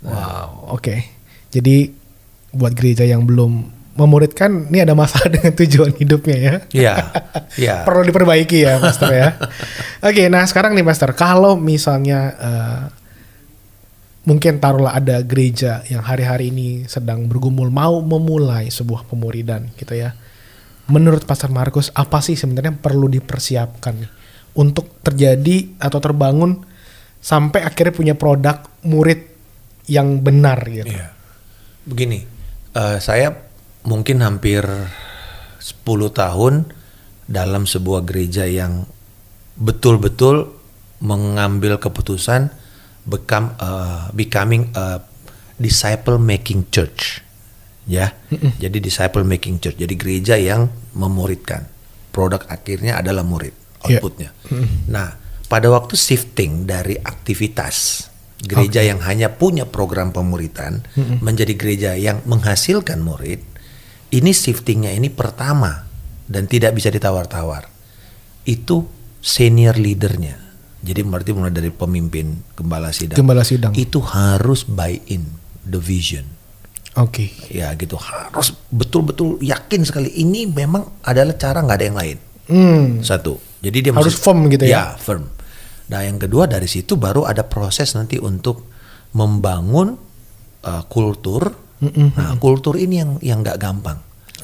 Wow, 0.00 0.76
oke. 0.76 1.00
Jadi 1.48 1.88
buat 2.50 2.72
gereja 2.72 3.04
yang 3.04 3.24
belum 3.24 3.52
memuridkan, 3.94 4.68
ini 4.68 4.80
ada 4.80 4.92
masalah 4.92 5.32
dengan 5.34 5.52
tujuan 5.54 5.92
hidupnya 5.94 6.36
ya. 6.36 6.54
iya 6.70 6.94
iya 7.62 7.74
Perlu 7.84 8.04
diperbaiki 8.04 8.58
ya, 8.62 8.76
Master 8.76 9.08
ya. 9.10 9.28
Oke, 10.08 10.28
nah 10.28 10.44
sekarang 10.44 10.72
nih, 10.72 10.82
Master, 10.82 11.12
kalau 11.12 11.56
misalnya 11.56 12.20
eh, 12.36 12.80
mungkin 14.28 14.60
taruhlah 14.60 14.96
ada 14.96 15.24
gereja 15.24 15.80
yang 15.88 16.04
hari-hari 16.04 16.52
ini 16.52 16.84
sedang 16.84 17.24
bergumul 17.24 17.72
mau 17.72 18.04
memulai 18.04 18.68
sebuah 18.68 19.08
pemuridan, 19.08 19.72
gitu 19.80 19.96
ya. 19.96 20.12
Menurut 20.90 21.24
Pastor 21.24 21.54
Markus, 21.54 21.88
apa 21.94 22.18
sih 22.20 22.34
sebenarnya 22.34 22.74
perlu 22.76 23.06
dipersiapkan 23.06 23.94
nih 23.94 24.10
untuk 24.58 24.98
terjadi 25.06 25.78
atau 25.78 26.02
terbangun 26.02 26.66
sampai 27.22 27.62
akhirnya 27.62 27.94
punya 27.94 28.14
produk 28.18 28.66
murid 28.82 29.30
yang 29.86 30.18
benar 30.18 30.58
gitu? 30.66 30.90
Iya. 30.90 31.14
Begini, 31.86 32.26
eh, 32.74 32.98
saya 32.98 33.32
mungkin 33.86 34.20
hampir 34.20 34.66
10 35.62 36.10
tahun 36.10 36.74
dalam 37.30 37.64
sebuah 37.64 38.02
gereja 38.02 38.44
yang 38.44 38.84
betul-betul 39.54 40.50
mengambil 41.00 41.78
keputusan 41.78 42.50
become 43.06 43.54
eh, 43.56 44.10
becoming 44.12 44.68
a 44.76 45.00
disciple 45.56 46.16
making 46.16 46.68
church. 46.72 47.20
Ya. 47.88 48.14
Jadi 48.62 48.78
disciple 48.78 49.26
making 49.26 49.58
church. 49.58 49.76
Jadi 49.80 49.94
gereja 49.98 50.34
yang 50.38 50.70
memuridkan. 50.94 51.66
Produk 52.10 52.42
akhirnya 52.50 52.98
adalah 52.98 53.22
murid 53.22 53.54
Iya. 53.86 54.00
outputnya. 54.00 54.30
Nah, 54.92 55.16
pada 55.48 55.72
waktu 55.72 55.96
shifting 55.96 56.68
dari 56.68 57.00
aktivitas 57.00 58.08
gereja 58.40 58.80
yang 58.84 59.00
hanya 59.04 59.32
punya 59.32 59.68
program 59.68 60.12
pemuritan 60.12 60.84
menjadi 61.20 61.52
gereja 61.56 61.90
yang 61.96 62.20
menghasilkan 62.28 63.00
murid, 63.00 63.40
ini 64.12 64.30
shiftingnya 64.32 64.92
ini 64.92 65.08
pertama 65.08 65.88
dan 66.28 66.44
tidak 66.44 66.76
bisa 66.76 66.92
ditawar-tawar. 66.92 67.68
Itu 68.44 68.88
senior 69.20 69.76
leadernya. 69.76 70.49
Jadi 70.80 71.00
berarti 71.04 71.30
mulai 71.36 71.52
dari 71.52 71.68
pemimpin 71.68 72.56
gembala 72.56 72.88
sidang. 72.90 73.20
Gembala 73.20 73.44
sidang. 73.44 73.76
Itu 73.76 74.00
harus 74.00 74.64
buy 74.64 74.96
in 75.06 75.28
the 75.62 75.76
vision. 75.76 76.24
Oke. 76.96 77.30
Ya 77.52 77.70
gitu 77.76 77.94
harus 77.94 78.56
betul-betul 78.68 79.38
yakin 79.38 79.84
sekali 79.84 80.10
ini 80.10 80.48
memang 80.48 80.88
adalah 81.04 81.36
cara 81.36 81.60
nggak 81.60 81.78
ada 81.78 81.86
yang 81.86 81.98
lain. 81.98 82.18
Hmm. 82.50 82.86
Satu. 83.04 83.38
Jadi 83.60 83.78
dia 83.84 83.92
Harus 83.92 84.16
mesti- 84.16 84.24
firm 84.24 84.40
gitu 84.48 84.64
ya? 84.66 84.72
Ya, 84.72 84.84
firm. 84.96 85.28
Nah, 85.90 86.00
yang 86.02 86.16
kedua 86.16 86.48
dari 86.48 86.66
situ 86.66 86.96
baru 86.96 87.28
ada 87.28 87.44
proses 87.44 87.92
nanti 87.92 88.16
untuk 88.16 88.64
membangun 89.12 89.98
uh, 90.64 90.82
kultur. 90.86 91.50
Nah, 91.80 92.36
kultur 92.36 92.76
ini 92.76 93.00
yang 93.00 93.10
yang 93.20 93.38
nggak 93.40 93.56
gampang. 93.56 93.98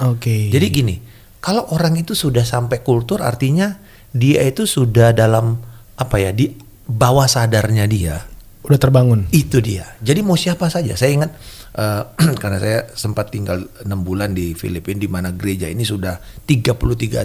Oke. 0.05 0.49
Jadi 0.52 0.66
gini, 0.69 0.97
kalau 1.38 1.69
orang 1.73 1.97
itu 1.97 2.16
sudah 2.16 2.45
sampai 2.45 2.81
kultur 2.81 3.21
artinya 3.21 3.76
dia 4.11 4.40
itu 4.45 4.64
sudah 4.64 5.12
dalam 5.12 5.61
apa 5.97 6.17
ya 6.21 6.31
di 6.33 6.53
bawah 6.87 7.26
sadarnya 7.26 7.85
dia 7.88 8.23
udah 8.67 8.81
terbangun. 8.83 9.31
itu 9.31 9.62
dia. 9.62 9.87
Jadi 10.03 10.26
mau 10.26 10.35
siapa 10.35 10.67
saja. 10.67 10.99
Saya 10.99 11.15
ingat 11.15 11.31
eh, 11.79 12.03
karena 12.43 12.59
saya 12.59 12.79
sempat 12.99 13.31
tinggal 13.31 13.62
enam 13.87 14.03
bulan 14.03 14.35
di 14.35 14.59
Filipina 14.59 14.99
di 14.99 15.09
mana 15.11 15.31
gereja 15.31 15.71
ini 15.71 15.87
sudah 15.87 16.19
33 16.45 16.75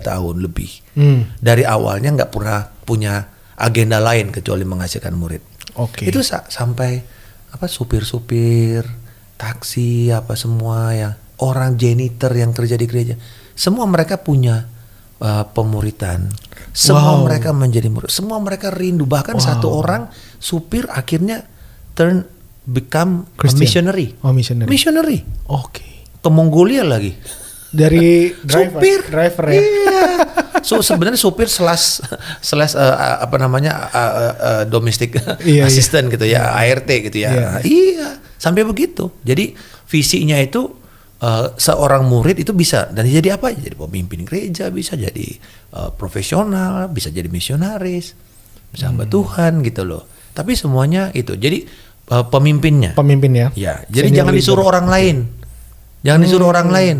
tahun 0.06 0.36
lebih. 0.38 0.72
Hmm. 0.98 1.34
Dari 1.42 1.66
awalnya 1.66 2.14
nggak 2.14 2.32
pernah 2.32 2.70
punya 2.86 3.26
agenda 3.58 3.98
lain 3.98 4.30
kecuali 4.30 4.62
menghasilkan 4.66 5.14
murid. 5.18 5.42
Oke. 5.82 6.06
Itu 6.10 6.22
sa- 6.22 6.46
sampai 6.46 7.02
apa 7.52 7.66
supir-supir, 7.68 8.86
taksi 9.36 10.14
apa 10.14 10.38
semua 10.38 10.94
yang 10.94 11.14
orang 11.42 11.74
janitor 11.76 12.32
yang 12.38 12.54
kerja 12.54 12.78
di 12.78 12.86
gereja, 12.86 13.18
semua 13.58 13.90
mereka 13.90 14.22
punya 14.22 14.70
uh, 15.22 15.46
pemuritan. 15.48 16.28
Semua 16.72 17.16
Wow. 17.16 17.28
mereka 17.28 17.50
menjadi 17.52 17.88
murid. 17.88 18.10
Semua 18.10 18.38
mereka 18.38 18.68
rindu. 18.70 19.06
Bahkan 19.06 19.38
satu 19.38 19.70
orang 19.70 20.10
supir 20.36 20.88
akhirnya 20.88 21.46
turn 21.94 22.26
become 22.64 23.26
a 23.26 23.38
Christian. 23.38 23.62
missionary. 23.62 24.08
Oh, 24.20 24.32
missionary. 24.32 24.68
Missionary. 24.68 25.20
Oke. 25.48 25.86
Ke 26.18 26.30
Mongolia 26.30 26.82
lagi. 26.82 27.14
Dari 27.72 28.30
driver, 28.50 28.80
supir 28.80 29.00
driver 29.08 29.46
ya. 29.48 29.62
Iya. 29.62 30.04
So 30.62 30.78
sebenarnya 30.78 31.18
supir 31.18 31.50
slash 31.50 32.06
slash 32.38 32.78
uh, 32.78 33.18
apa 33.18 33.34
namanya 33.36 33.90
uh, 33.90 33.98
uh, 33.98 34.14
uh, 34.38 34.64
domestic 34.64 35.18
Iya, 35.42 35.66
assistant 35.66 36.06
gitu 36.06 36.22
ya 36.22 36.54
ART 36.54 36.86
gitu 36.86 37.18
ya 37.18 37.34
Iya. 37.34 37.50
iya 37.66 38.10
sampai 38.38 38.62
begitu 38.62 39.10
jadi 39.26 39.58
visinya 39.90 40.38
itu 40.38 40.70
uh, 41.22 41.54
seorang 41.56 42.06
murid 42.06 42.38
itu 42.38 42.52
bisa 42.52 42.90
dan 42.90 43.06
jadi 43.06 43.38
apa 43.38 43.54
jadi 43.54 43.74
pemimpin 43.74 44.26
gereja 44.26 44.68
bisa 44.70 44.94
jadi 44.94 45.38
uh, 45.74 45.90
profesional 45.94 46.90
bisa 46.90 47.10
jadi 47.10 47.30
misionaris 47.30 48.14
bisa 48.70 48.90
hamba 48.90 49.06
Hmm. 49.06 49.14
Tuhan 49.14 49.52
gitu 49.62 49.86
loh 49.86 50.04
tapi 50.32 50.56
semuanya 50.56 51.12
itu 51.12 51.36
jadi 51.36 51.64
uh, 52.10 52.24
pemimpinnya 52.26 52.96
Pemimpin 52.96 53.32
ya. 53.32 53.48
Ya, 53.54 53.74
jadi 53.88 54.08
Senior 54.08 54.18
jangan 54.24 54.34
leader. 54.34 54.42
disuruh 54.44 54.66
orang 54.66 54.88
lain. 54.88 55.18
Jangan 56.02 56.20
disuruh 56.24 56.48
orang 56.50 56.68
Hmm. 56.68 56.76
lain. 56.76 56.98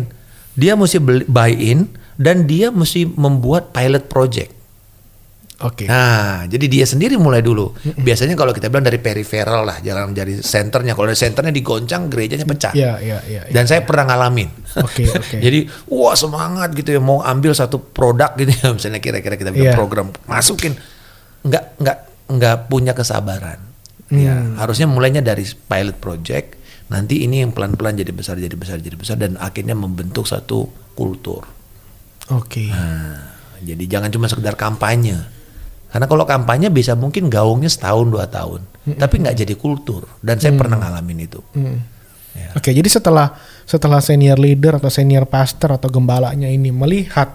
Dia 0.52 0.72
mesti 0.76 0.98
buy 1.26 1.52
in 1.52 1.88
dan 2.14 2.44
dia 2.44 2.68
mesti 2.68 3.08
membuat 3.08 3.72
pilot 3.72 4.06
project. 4.06 4.52
Oke. 5.62 5.86
Nah, 5.86 6.42
jadi 6.50 6.66
dia 6.66 6.82
sendiri 6.82 7.14
mulai 7.14 7.38
dulu. 7.38 7.70
Biasanya 7.82 8.34
kalau 8.34 8.50
kita 8.50 8.66
bilang 8.66 8.82
dari 8.82 8.98
periferal 8.98 9.62
lah, 9.62 9.78
jangan 9.78 10.10
dari 10.10 10.42
senternya. 10.42 10.98
Kalau 10.98 11.06
dari 11.06 11.18
senternya 11.18 11.54
digoncang, 11.54 12.10
gerejanya 12.10 12.42
pecah. 12.42 12.74
Iya, 12.74 12.98
iya, 12.98 13.18
iya. 13.30 13.40
Dan 13.46 13.70
saya 13.70 13.86
pernah 13.86 14.10
ngalamin. 14.10 14.50
Oke, 14.82 15.06
oke. 15.22 15.38
Jadi, 15.38 15.70
wah 15.86 16.18
semangat 16.18 16.74
gitu 16.74 16.90
ya 16.90 16.98
mau 16.98 17.22
ambil 17.22 17.54
satu 17.54 17.78
produk 17.78 18.34
gitu 18.34 18.50
ya, 18.50 18.68
misalnya 18.76 18.98
kira-kira 18.98 19.38
kita 19.38 19.54
bilang 19.54 19.70
Iya. 19.70 19.78
program 19.78 20.10
masukin, 20.26 20.74
nggak 21.46 21.64
nggak 21.78 21.98
nggak 22.32 22.56
punya 22.66 22.92
kesabaran. 22.92 23.62
Hmm. 24.10 24.18
Ya, 24.18 24.34
harusnya 24.58 24.90
mulainya 24.90 25.22
dari 25.22 25.46
pilot 25.46 25.96
project. 26.02 26.58
Nanti 26.90 27.24
ini 27.24 27.40
yang 27.40 27.56
pelan-pelan 27.56 27.96
jadi 27.96 28.12
besar, 28.12 28.36
jadi 28.36 28.52
besar, 28.52 28.76
jadi 28.82 28.96
besar, 28.98 29.16
dan 29.16 29.40
akhirnya 29.40 29.72
membentuk 29.72 30.28
satu 30.28 30.68
kultur. 30.92 31.48
Oke. 32.28 32.68
Nah, 32.68 33.32
jadi 33.64 33.84
jangan 33.88 34.12
cuma 34.12 34.28
sekedar 34.28 34.58
kampanye. 34.58 35.16
Karena 35.92 36.08
kalau 36.08 36.24
kampanye 36.24 36.72
bisa 36.72 36.96
mungkin 36.96 37.28
gaungnya 37.28 37.68
setahun 37.68 38.08
dua 38.08 38.24
tahun, 38.24 38.64
tapi 38.96 39.20
nggak 39.20 39.36
jadi 39.44 39.54
kultur. 39.60 40.08
Dan 40.24 40.40
saya 40.40 40.56
pernah 40.56 40.80
ngalamin 40.80 41.18
itu. 41.28 41.44
Hmm. 41.52 41.78
Ya. 42.32 42.48
Oke, 42.56 42.72
jadi 42.72 42.88
setelah 42.88 43.36
setelah 43.68 44.00
senior 44.00 44.40
leader 44.40 44.80
atau 44.80 44.88
senior 44.88 45.28
pastor 45.28 45.76
atau 45.76 45.92
gembalanya 45.92 46.48
ini 46.48 46.72
melihat 46.72 47.28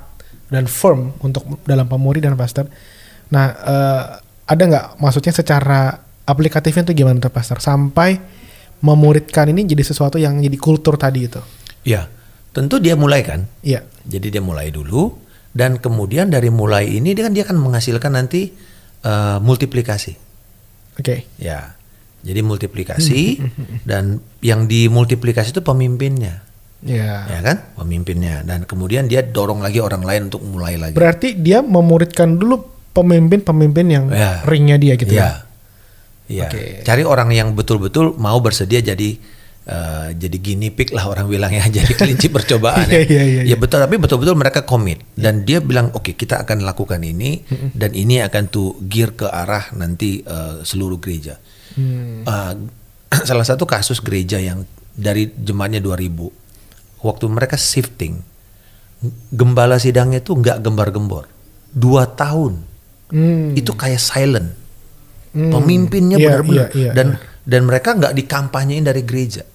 dan 0.50 0.66
firm 0.66 1.14
untuk 1.22 1.62
dalam 1.70 1.86
pemuri 1.86 2.18
dan 2.18 2.34
pastor, 2.34 2.66
nah 3.30 3.46
eh, 3.54 4.04
ada 4.50 4.64
nggak 4.66 4.86
maksudnya 4.98 5.38
secara 5.38 5.94
aplikatifnya 6.26 6.90
itu 6.90 7.06
gimana 7.06 7.22
tuh 7.22 7.30
pastor 7.30 7.62
sampai 7.62 8.18
memuridkan 8.82 9.54
ini 9.54 9.70
jadi 9.70 9.86
sesuatu 9.86 10.18
yang 10.18 10.42
jadi 10.42 10.58
kultur 10.58 10.98
tadi 10.98 11.30
itu? 11.30 11.42
Ya, 11.86 12.10
tentu 12.58 12.82
dia 12.82 12.98
mulai 12.98 13.22
kan. 13.22 13.46
Iya. 13.62 13.86
Jadi 14.02 14.34
dia 14.34 14.42
mulai 14.42 14.74
dulu 14.74 15.27
dan 15.58 15.82
kemudian 15.82 16.30
dari 16.30 16.54
mulai 16.54 16.86
ini 16.86 17.18
dia 17.18 17.26
kan 17.26 17.34
dia 17.34 17.42
akan 17.50 17.58
menghasilkan 17.58 18.14
nanti 18.14 18.54
eh, 19.02 19.38
multiplikasi. 19.42 20.14
Oke. 21.02 21.26
Ya. 21.42 21.74
Jadi 22.22 22.46
multiplikasi 22.46 23.22
dan 23.90 24.22
yang 24.46 24.70
dimultiplikasi 24.70 25.54
itu 25.58 25.62
pemimpinnya, 25.66 26.46
Ya. 26.86 27.26
ya 27.26 27.40
kan? 27.42 27.74
Pemimpinnya 27.74 28.46
dan 28.46 28.70
kemudian 28.70 29.10
dia 29.10 29.26
dorong 29.26 29.66
lagi 29.66 29.82
orang 29.82 30.06
lain 30.06 30.22
untuk 30.30 30.46
mulai 30.46 30.78
lagi. 30.78 30.94
Berarti 30.94 31.34
dia 31.34 31.66
memuridkan 31.66 32.38
dulu 32.38 32.62
pemimpin-pemimpin 32.94 33.86
yang 33.90 34.06
Ya. 34.14 34.46
ringnya 34.46 34.78
dia 34.78 34.94
gitu 34.94 35.14
ya. 35.18 35.18
Iya. 35.18 35.32
Iya. 36.28 36.48
Oke. 36.52 36.64
Cari 36.84 37.04
orang 37.08 37.30
yang 37.34 37.56
betul-betul 37.58 38.14
mau 38.22 38.38
bersedia 38.44 38.84
jadi 38.84 39.18
eh, 39.68 40.08
jadi 40.16 40.38
guinea 40.38 40.72
pig 40.72 40.90
lah 40.90 41.06
orang 41.06 41.28
bilangnya 41.28 41.68
jadi 41.78 41.92
kelinci 41.92 42.32
percobaan 42.32 42.88
ya. 42.88 43.04
Iya, 43.04 43.04
iya, 43.06 43.24
iya, 43.24 43.42
Ya 43.44 43.56
betul 43.56 43.78
tapi 43.78 44.00
betul-betul 44.00 44.34
mereka 44.34 44.64
komit 44.64 45.04
dan 45.14 45.44
dia 45.44 45.60
bilang 45.60 45.92
oke 45.92 46.16
kita 46.16 46.42
akan 46.42 46.64
lakukan 46.64 47.04
ini 47.04 47.44
dan 47.76 47.92
ini 47.92 48.24
akan 48.24 48.48
tuh 48.48 48.80
gear 48.82 49.12
ke 49.12 49.28
arah 49.28 49.76
nanti 49.76 50.24
eh, 50.24 50.64
seluruh 50.64 50.98
gereja. 50.98 51.36
Hmm. 51.76 52.24
Eh, 52.24 52.54
salah 53.30 53.44
satu 53.44 53.68
kasus 53.68 54.00
gereja 54.00 54.40
yang 54.40 54.64
dari 54.92 55.30
jemaatnya 55.30 55.78
2000 55.78 56.48
waktu 56.98 57.26
mereka 57.28 57.54
shifting 57.54 58.26
gembala 59.30 59.78
sidangnya 59.78 60.20
tuh 60.20 60.42
nggak 60.42 60.58
gembar-gembor 60.60 61.30
dua 61.70 62.10
tahun 62.10 62.66
Hmm. 63.08 63.56
itu 63.56 63.72
kayak 63.72 64.04
silent 64.04 64.52
Hmm. 65.32 65.48
pemimpinnya 65.48 66.20
Iya, 66.20 66.28
benar-benar 66.28 66.70
iya, 66.76 66.76
iya, 66.76 66.92
dan 66.92 67.08
iya. 67.16 67.24
dan 67.46 67.62
mereka 67.64 67.96
nggak 67.96 68.12
dikampanyein 68.12 68.84
dari 68.84 69.08
gereja 69.08 69.48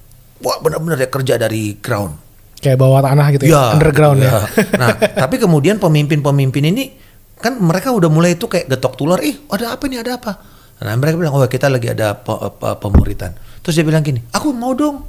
wah 0.42 0.58
benar-benar 0.58 0.96
dia 0.96 1.08
kerja 1.08 1.34
dari 1.37 1.78
ground. 1.78 2.18
Kayak 2.58 2.78
bawah 2.78 3.02
tanah 3.02 3.26
gitu 3.34 3.44
ya, 3.44 3.75
underground 3.75 4.22
ya. 4.22 4.38
nah 4.76 4.94
tapi 5.22 5.34
kemudian 5.37 5.78
pemimpin-pemimpin 5.78 6.62
ini 6.64 6.94
kan 7.34 7.58
mereka 7.58 7.90
udah 7.90 8.06
mulai 8.06 8.34
itu 8.34 8.46
kayak 8.46 8.70
getok 8.70 8.94
tular 8.94 9.18
ih 9.18 9.34
ada 9.49 9.75
apa 9.75 9.82
nih 9.87 9.99
ada 9.99 10.14
apa? 10.14 10.32
Nah 10.78 10.94
mereka 10.94 11.18
bilang 11.18 11.34
oh 11.34 11.42
kita 11.42 11.66
lagi 11.66 11.90
ada 11.90 12.14
pe- 12.14 12.38
pe- 12.52 12.76
pemuritan. 12.78 13.34
Terus 13.62 13.75
dia 13.75 13.82
bilang 13.82 14.02
gini 14.02 14.22
aku 14.28 14.50
mau 14.50 14.75
dong. 14.75 15.02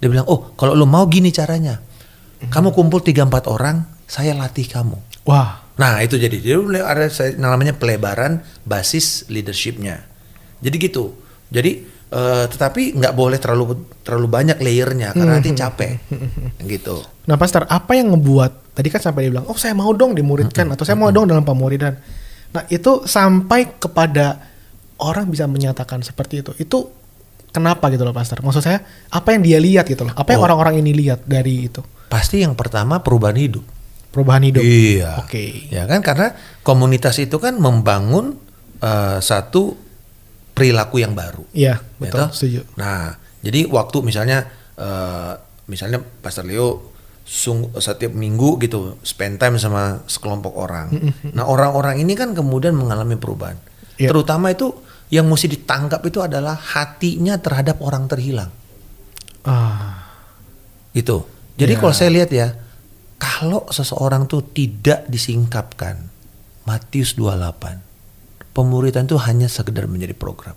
Dia 0.00 0.08
bilang 0.08 0.24
oh 0.24 0.52
kalau 0.54 0.72
lo 0.72 0.84
mau 0.84 1.04
gini 1.04 1.28
caranya 1.28 1.76
kamu 2.44 2.72
kumpul 2.72 3.00
tiga 3.00 3.24
empat 3.24 3.48
orang 3.48 3.84
saya 4.04 4.32
latih 4.32 4.64
kamu. 4.64 4.96
Wah, 5.24 5.64
Nah 5.74 5.98
itu 6.00 6.14
jadi 6.14 6.36
dia 6.36 6.56
mulai 6.56 6.80
ada 6.80 7.08
saya- 7.08 7.34
namanya 7.34 7.74
pelebaran 7.74 8.40
basis 8.62 9.26
leadershipnya. 9.26 10.04
Jadi 10.60 10.76
gitu. 10.78 11.16
Jadi 11.48 11.84
eh, 12.14 12.44
tetapi 12.46 12.94
nggak 12.94 13.12
boleh 13.12 13.36
terlalu 13.36 13.74
terlalu 14.00 14.26
banyak 14.30 14.58
layernya 14.58 15.10
karena 15.12 15.34
nanti 15.34 15.50
capek. 15.52 15.98
gitu. 16.62 17.02
Nah, 17.26 17.34
Pastor, 17.34 17.66
apa 17.66 17.92
yang 17.92 18.14
ngebuat 18.14 18.72
tadi 18.72 18.88
kan 18.88 19.00
sampai 19.02 19.26
dia 19.26 19.30
bilang, 19.34 19.48
"Oh, 19.48 19.56
saya 19.56 19.74
mau 19.74 19.90
dong 19.90 20.14
dimuridkan 20.14 20.70
atau 20.70 20.86
saya 20.86 20.94
mau 20.94 21.10
dong 21.10 21.26
dalam 21.26 21.42
pemuridan." 21.42 21.98
Nah, 22.54 22.62
itu 22.70 23.02
sampai 23.02 23.76
kepada 23.76 24.38
orang 24.96 25.26
bisa 25.26 25.50
menyatakan 25.50 26.00
seperti 26.00 26.40
itu. 26.40 26.54
Itu 26.54 26.86
kenapa 27.50 27.90
gitu 27.90 28.06
loh, 28.06 28.14
Pastor? 28.14 28.38
Maksud 28.38 28.62
saya, 28.62 28.78
apa 29.10 29.34
yang 29.34 29.42
dia 29.42 29.58
lihat 29.58 29.90
gitu 29.90 30.06
loh? 30.06 30.14
Apa 30.14 30.32
yang 30.32 30.40
Oh. 30.42 30.46
orang-orang 30.46 30.78
ini 30.78 30.94
lihat 30.94 31.26
dari 31.26 31.66
itu? 31.66 31.82
Pasti 32.06 32.46
yang 32.46 32.54
pertama 32.54 33.02
perubahan 33.02 33.34
hidup. 33.34 33.64
Perubahan 34.14 34.46
hidup. 34.46 34.62
Iya. 34.62 35.26
Oke. 35.26 35.66
Ya 35.74 35.90
kan 35.90 35.98
karena 35.98 36.30
komunitas 36.62 37.18
itu 37.18 37.42
kan 37.42 37.58
membangun 37.58 38.38
eh, 38.78 39.18
satu 39.18 39.74
perilaku 40.54 41.02
yang 41.02 41.12
baru. 41.12 41.42
Iya, 41.50 41.82
Ya 41.82 41.98
betul, 41.98 42.18
toh? 42.22 42.30
setuju. 42.30 42.60
Nah, 42.78 43.14
jadi 43.42 43.66
waktu 43.66 43.96
misalnya 44.00 44.46
eh, 44.74 45.32
misalnya 45.66 45.98
Pastor 46.00 46.46
Leo 46.46 46.94
sung, 47.24 47.72
setiap 47.74 48.12
minggu 48.12 48.56
gitu 48.58 48.96
spend 49.00 49.36
time 49.36 49.56
sama 49.56 50.04
sekelompok 50.04 50.54
orang. 50.54 50.92
Nah, 51.32 51.44
orang-orang 51.44 51.98
ini 51.98 52.12
kan 52.12 52.32
kemudian 52.32 52.72
mengalami 52.72 53.16
perubahan. 53.16 53.56
Iya. 53.96 54.10
Terutama 54.10 54.50
itu 54.50 54.70
yang 55.08 55.24
mesti 55.24 55.48
ditangkap 55.48 56.02
itu 56.02 56.20
adalah 56.20 56.52
hatinya 56.54 57.38
terhadap 57.38 57.80
orang 57.80 58.06
terhilang. 58.06 58.50
Ah, 59.42 60.00
Gitu. 60.92 61.26
Jadi 61.54 61.74
Ya. 61.74 61.78
kalau 61.78 61.90
saya 61.92 62.10
lihat 62.10 62.30
ya, 62.30 62.54
kalau 63.16 63.66
seseorang 63.68 64.26
tuh 64.26 64.42
tidak 64.44 65.06
disingkapkan 65.06 66.06
Matius 66.62 67.14
28, 67.14 67.82
pemuritan 68.54 69.04
itu 69.04 69.18
hanya 69.18 69.50
sekedar 69.50 69.84
menjadi 69.84 70.14
program. 70.14 70.54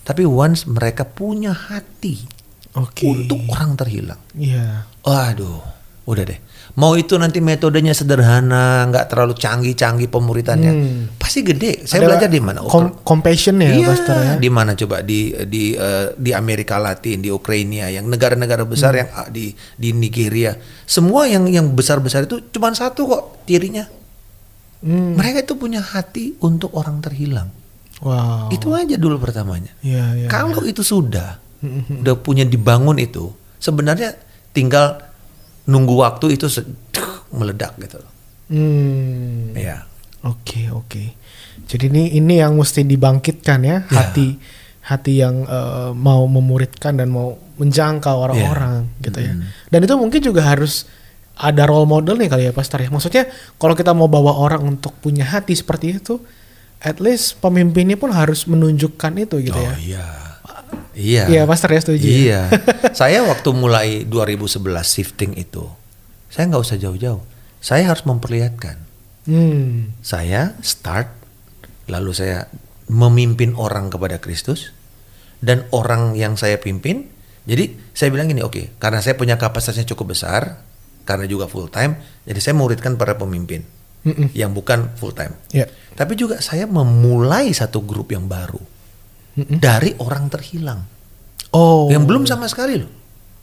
Tapi 0.00 0.24
once 0.24 0.64
mereka 0.64 1.04
punya 1.04 1.52
hati 1.52 2.24
oke. 2.72 3.04
untuk 3.04 3.44
orang 3.50 3.76
terhilang, 3.76 4.20
Iya. 4.32 4.86
waduh, 5.04 5.60
udah 6.06 6.24
deh. 6.24 6.40
Mau 6.78 6.94
itu 6.94 7.18
nanti 7.18 7.42
metodenya 7.42 7.90
sederhana, 7.90 8.86
nggak 8.86 9.10
terlalu 9.10 9.34
canggih-canggih 9.34 10.06
pemuritannya, 10.06 10.70
Hmm. 10.72 11.02
pasti 11.18 11.42
gede. 11.42 11.82
Saya 11.82 12.06
Ada 12.06 12.08
belajar 12.14 12.28
di 12.30 12.38
mana? 12.40 12.62
com- 12.62 12.94
compassion 13.02 13.58
ya, 13.58 13.74
Iya, 13.74 13.86
Pastor 13.90 14.16
ya. 14.16 14.34
di 14.38 14.48
mana 14.48 14.78
coba 14.78 15.02
di 15.02 15.34
di 15.50 15.74
eh, 15.74 16.14
di 16.14 16.30
Amerika 16.30 16.78
Latin, 16.78 17.20
di 17.20 17.28
Ukraina, 17.28 17.90
yang 17.90 18.06
negara-negara 18.06 18.62
besar 18.64 18.94
Hmm. 18.94 19.00
yang 19.02 19.08
ah, 19.12 19.28
di 19.28 19.50
di 19.74 19.90
Nigeria, 19.90 20.54
semua 20.86 21.26
yang 21.26 21.50
yang 21.50 21.74
besar-besar 21.74 22.24
itu 22.24 22.38
cuma 22.48 22.70
satu 22.70 23.04
kok 23.04 23.22
cirinya. 23.44 23.84
Hmm. 24.80 25.16
Mereka 25.16 25.44
itu 25.44 25.54
punya 25.60 25.84
hati 25.84 26.36
untuk 26.40 26.72
orang 26.72 27.04
terhilang. 27.04 27.52
Wow. 28.00 28.48
Itu 28.48 28.72
aja 28.72 28.96
dulu 28.96 29.20
pertamanya. 29.20 29.76
Iya, 29.84 30.24
iya. 30.24 30.28
Kalau 30.32 30.64
itu 30.64 30.80
sudah 30.80 31.36
Mm-mm. 31.60 32.00
udah 32.00 32.16
punya 32.16 32.48
dibangun 32.48 32.96
itu, 32.96 33.28
sebenarnya 33.60 34.16
tinggal 34.56 35.04
nunggu 35.68 36.00
waktu 36.00 36.40
itu 36.40 36.48
meledak 37.36 37.76
gitu. 37.76 38.00
Hmm. 38.48 39.52
Ya. 39.52 39.84
Oke 40.24 40.72
oke. 40.72 41.16
Jadi 41.68 41.92
ini 41.92 42.16
ini 42.16 42.40
yang 42.40 42.56
mesti 42.56 42.84
dibangkitkan 42.84 43.60
ya 43.64 43.84
hati 43.88 44.36
hati 44.80 45.22
yang 45.22 45.44
eh, 45.44 45.92
mau 45.92 46.24
memuridkan 46.24 46.96
dan 46.96 47.12
mau 47.12 47.36
menjangkau 47.60 48.16
orang-orang 48.16 48.88
gitu 49.04 49.20
ya. 49.20 49.36
Dan 49.68 49.80
itu 49.84 49.94
mungkin 49.96 50.20
juga 50.24 50.44
harus 50.44 50.88
ada 51.40 51.64
role 51.64 51.88
model 51.88 52.20
nih 52.20 52.28
kali 52.28 52.42
ya 52.46 52.52
Pastor 52.52 52.84
ya. 52.84 52.92
Maksudnya 52.92 53.24
kalau 53.56 53.72
kita 53.72 53.96
mau 53.96 54.12
bawa 54.12 54.36
orang 54.36 54.60
untuk 54.76 54.92
punya 55.00 55.24
hati 55.24 55.56
seperti 55.56 55.96
itu, 55.96 56.20
at 56.84 57.00
least 57.00 57.40
pemimpinnya 57.40 57.96
pun 57.96 58.12
harus 58.12 58.44
menunjukkan 58.44 59.12
itu 59.16 59.40
gitu 59.48 59.56
Oh 59.56 59.64
ya. 59.64 59.74
iya. 59.80 60.06
Iya. 60.92 61.24
Iya 61.32 61.42
Pastor 61.48 61.72
ya 61.72 61.80
setuju. 61.80 62.04
ya? 62.04 62.12
Iya. 62.12 62.40
saya 63.00 63.24
waktu 63.24 63.48
mulai 63.56 64.04
2011 64.04 64.60
shifting 64.84 65.32
itu, 65.40 65.64
saya 66.28 66.44
nggak 66.52 66.60
usah 66.60 66.76
jauh-jauh. 66.76 67.24
Saya 67.64 67.88
harus 67.88 68.04
memperlihatkan. 68.04 68.76
Hmm. 69.24 69.96
Saya 70.04 70.56
start, 70.60 71.08
lalu 71.88 72.12
saya 72.12 72.48
memimpin 72.90 73.56
orang 73.56 73.88
kepada 73.88 74.20
Kristus, 74.20 74.72
dan 75.40 75.64
orang 75.72 76.16
yang 76.20 76.36
saya 76.36 76.60
pimpin. 76.60 77.08
Jadi 77.48 77.76
saya 77.96 78.12
bilang 78.12 78.28
gini, 78.28 78.44
oke, 78.44 78.76
karena 78.76 79.00
saya 79.00 79.16
punya 79.16 79.40
kapasitasnya 79.40 79.88
cukup 79.88 80.12
besar, 80.16 80.60
karena 81.02 81.24
juga 81.24 81.46
full 81.46 81.68
time, 81.68 81.96
jadi 82.22 82.38
saya 82.38 82.54
muridkan 82.54 82.94
para 82.94 83.14
pemimpin 83.14 83.64
Mm-mm. 84.02 84.32
yang 84.32 84.50
bukan 84.50 84.92
full 84.96 85.12
time. 85.12 85.36
Ya. 85.50 85.66
Tapi 85.92 86.14
juga 86.14 86.40
saya 86.40 86.64
memulai 86.64 87.50
satu 87.50 87.82
grup 87.82 88.10
yang 88.10 88.24
baru 88.24 88.60
Mm-mm. 89.36 89.58
dari 89.58 89.92
orang 89.98 90.28
terhilang, 90.28 90.84
Oh. 91.50 91.90
yang 91.90 92.06
belum 92.06 92.24
sama 92.24 92.46
sekali 92.46 92.78
loh. 92.78 92.90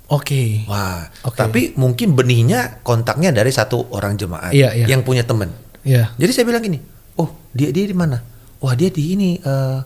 Oke. 0.08 0.64
Wah, 0.66 1.12
Oke. 1.28 1.36
tapi 1.36 1.62
mungkin 1.76 2.16
benihnya 2.16 2.80
kontaknya 2.80 3.36
dari 3.36 3.52
satu 3.52 3.92
orang 3.92 4.16
jemaat 4.16 4.56
Iya, 4.56 4.72
iya. 4.72 4.86
yang 4.88 5.04
punya 5.04 5.28
teman. 5.28 5.52
Ya. 5.84 6.16
Jadi 6.16 6.32
saya 6.32 6.46
bilang 6.48 6.64
gini, 6.64 6.80
oh 7.20 7.36
dia 7.52 7.76
dia 7.76 7.84
di 7.84 7.92
mana? 7.92 8.24
Wah 8.64 8.72
dia 8.72 8.88
di 8.88 9.14
ini 9.14 9.36
eh, 9.38 9.80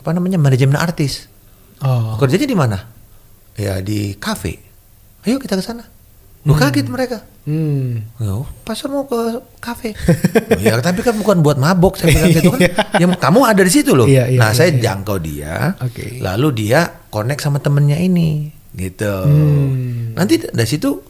apa 0.00 0.10
namanya 0.16 0.40
manajemen 0.40 0.80
artis. 0.80 1.28
Oh. 1.84 2.16
Kerjanya 2.16 2.48
di 2.48 2.56
mana? 2.56 2.78
Ya 3.60 3.76
di 3.84 4.16
kafe. 4.16 4.64
Ayo 5.28 5.36
kita 5.36 5.60
ke 5.60 5.64
sana. 5.64 5.84
Lu 6.46 6.54
kaget 6.54 6.86
mereka. 6.86 7.26
Hmm. 7.42 8.06
Oh, 8.22 8.46
pasar 8.62 8.86
mau 8.86 9.02
ke 9.06 9.42
kafe. 9.58 9.90
Oh, 10.46 10.62
ya 10.62 10.78
tapi 10.78 11.02
kan 11.02 11.18
bukan 11.18 11.42
buat 11.42 11.58
mabok 11.58 11.98
saya 11.98 12.14
bilang 12.14 12.30
gitu 12.30 12.50
kan. 12.54 12.70
ya 13.02 13.06
kamu 13.18 13.40
ada 13.42 13.62
di 13.66 13.72
situ 13.72 13.98
loh. 13.98 14.06
Iya, 14.06 14.30
iya, 14.30 14.38
nah, 14.38 14.54
iya, 14.54 14.56
saya 14.56 14.70
iya. 14.70 14.78
jangkau 14.78 15.18
dia. 15.18 15.74
Oke. 15.82 16.22
Lalu 16.22 16.48
dia 16.54 16.86
connect 17.10 17.42
sama 17.42 17.58
temennya 17.58 17.98
ini 17.98 18.54
gitu. 18.78 19.14
Hmm. 19.26 20.14
Nanti 20.14 20.38
dari 20.38 20.68
situ 20.70 21.02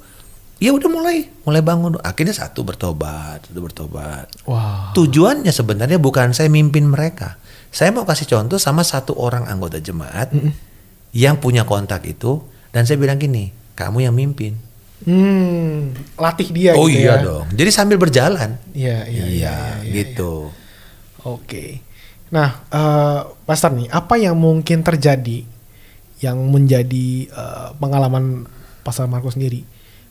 ya 0.57 0.73
udah 0.73 0.89
mulai 0.89 1.29
mulai 1.45 1.61
bangun. 1.61 2.01
Akhirnya 2.01 2.33
satu 2.33 2.65
bertobat, 2.65 3.45
satu 3.45 3.61
bertobat. 3.61 4.33
Wow. 4.49 4.97
Tujuannya 4.97 5.53
sebenarnya 5.53 6.01
bukan 6.01 6.33
saya 6.33 6.49
mimpin 6.49 6.89
mereka. 6.89 7.37
Saya 7.69 7.93
mau 7.93 8.09
kasih 8.09 8.25
contoh 8.25 8.57
sama 8.57 8.81
satu 8.81 9.13
orang 9.21 9.45
anggota 9.53 9.77
jemaat 9.77 10.33
yang 11.13 11.37
punya 11.37 11.69
kontak 11.69 12.09
itu 12.09 12.41
dan 12.73 12.89
saya 12.89 12.97
bilang 12.97 13.21
gini, 13.21 13.53
kamu 13.77 14.09
yang 14.09 14.17
mimpin. 14.17 14.66
Hmm. 15.05 15.93
Latih 16.17 16.49
dia 16.55 16.73
oh 16.73 16.89
gitu 16.89 17.05
iya 17.05 17.21
ya. 17.21 17.25
dong. 17.27 17.47
Jadi 17.53 17.71
sambil 17.75 18.01
berjalan. 18.01 18.57
Iya, 18.73 19.05
iya, 19.05 19.25
iya, 19.27 19.27
iya, 19.29 19.57
iya, 19.85 19.93
gitu. 19.93 20.49
Oke. 21.27 21.85
Nah, 22.33 22.65
eh 22.73 23.21
Pastor 23.45 23.77
nih, 23.77 23.93
apa 23.93 24.17
yang 24.17 24.35
mungkin 24.39 24.81
terjadi 24.81 25.45
yang 26.25 26.39
menjadi 26.49 27.29
eh, 27.29 27.69
pengalaman 27.77 28.49
Pastor 28.81 29.05
Markus 29.11 29.37
sendiri 29.37 29.63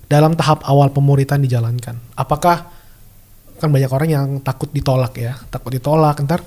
dalam 0.06 0.38
tahap 0.38 0.62
awal 0.70 0.94
pemuritan 0.94 1.42
dijalankan? 1.42 1.98
Apakah 2.14 2.70
kan 3.56 3.72
banyak 3.72 3.90
orang 3.90 4.10
yang 4.12 4.28
takut 4.46 4.70
ditolak 4.70 5.16
ya, 5.18 5.34
takut 5.50 5.72
ditolak 5.72 6.20
ntar 6.28 6.44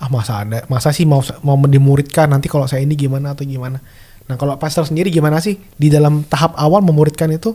ah 0.00 0.08
masa 0.08 0.40
ada 0.40 0.64
masa 0.72 0.96
sih 0.96 1.04
mau 1.04 1.20
mau 1.44 1.60
dimuridkan 1.60 2.24
nanti 2.24 2.48
kalau 2.48 2.64
saya 2.64 2.80
ini 2.80 2.96
gimana 2.96 3.36
atau 3.36 3.44
gimana. 3.44 3.82
Nah, 4.30 4.38
kalau 4.38 4.56
Pastor 4.56 4.86
sendiri 4.86 5.10
gimana 5.12 5.42
sih 5.42 5.58
di 5.76 5.90
dalam 5.92 6.24
tahap 6.24 6.54
awal 6.56 6.80
memuridkan 6.80 7.28
itu 7.34 7.52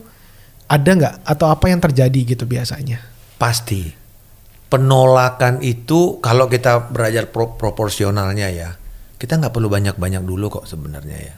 ada 0.65 0.89
nggak 0.89 1.15
atau 1.23 1.47
apa 1.47 1.65
yang 1.69 1.79
terjadi 1.79 2.19
gitu 2.35 2.43
biasanya? 2.43 3.01
Pasti. 3.37 4.05
Penolakan 4.65 5.61
itu 5.61 6.17
kalau 6.19 6.49
kita 6.49 6.89
belajar 6.89 7.29
pro- 7.29 7.53
proporsionalnya 7.53 8.49
ya, 8.49 8.69
kita 9.15 9.37
nggak 9.37 9.53
perlu 9.53 9.69
banyak-banyak 9.69 10.25
dulu 10.25 10.49
kok 10.51 10.65
sebenarnya 10.65 11.17
ya. 11.21 11.35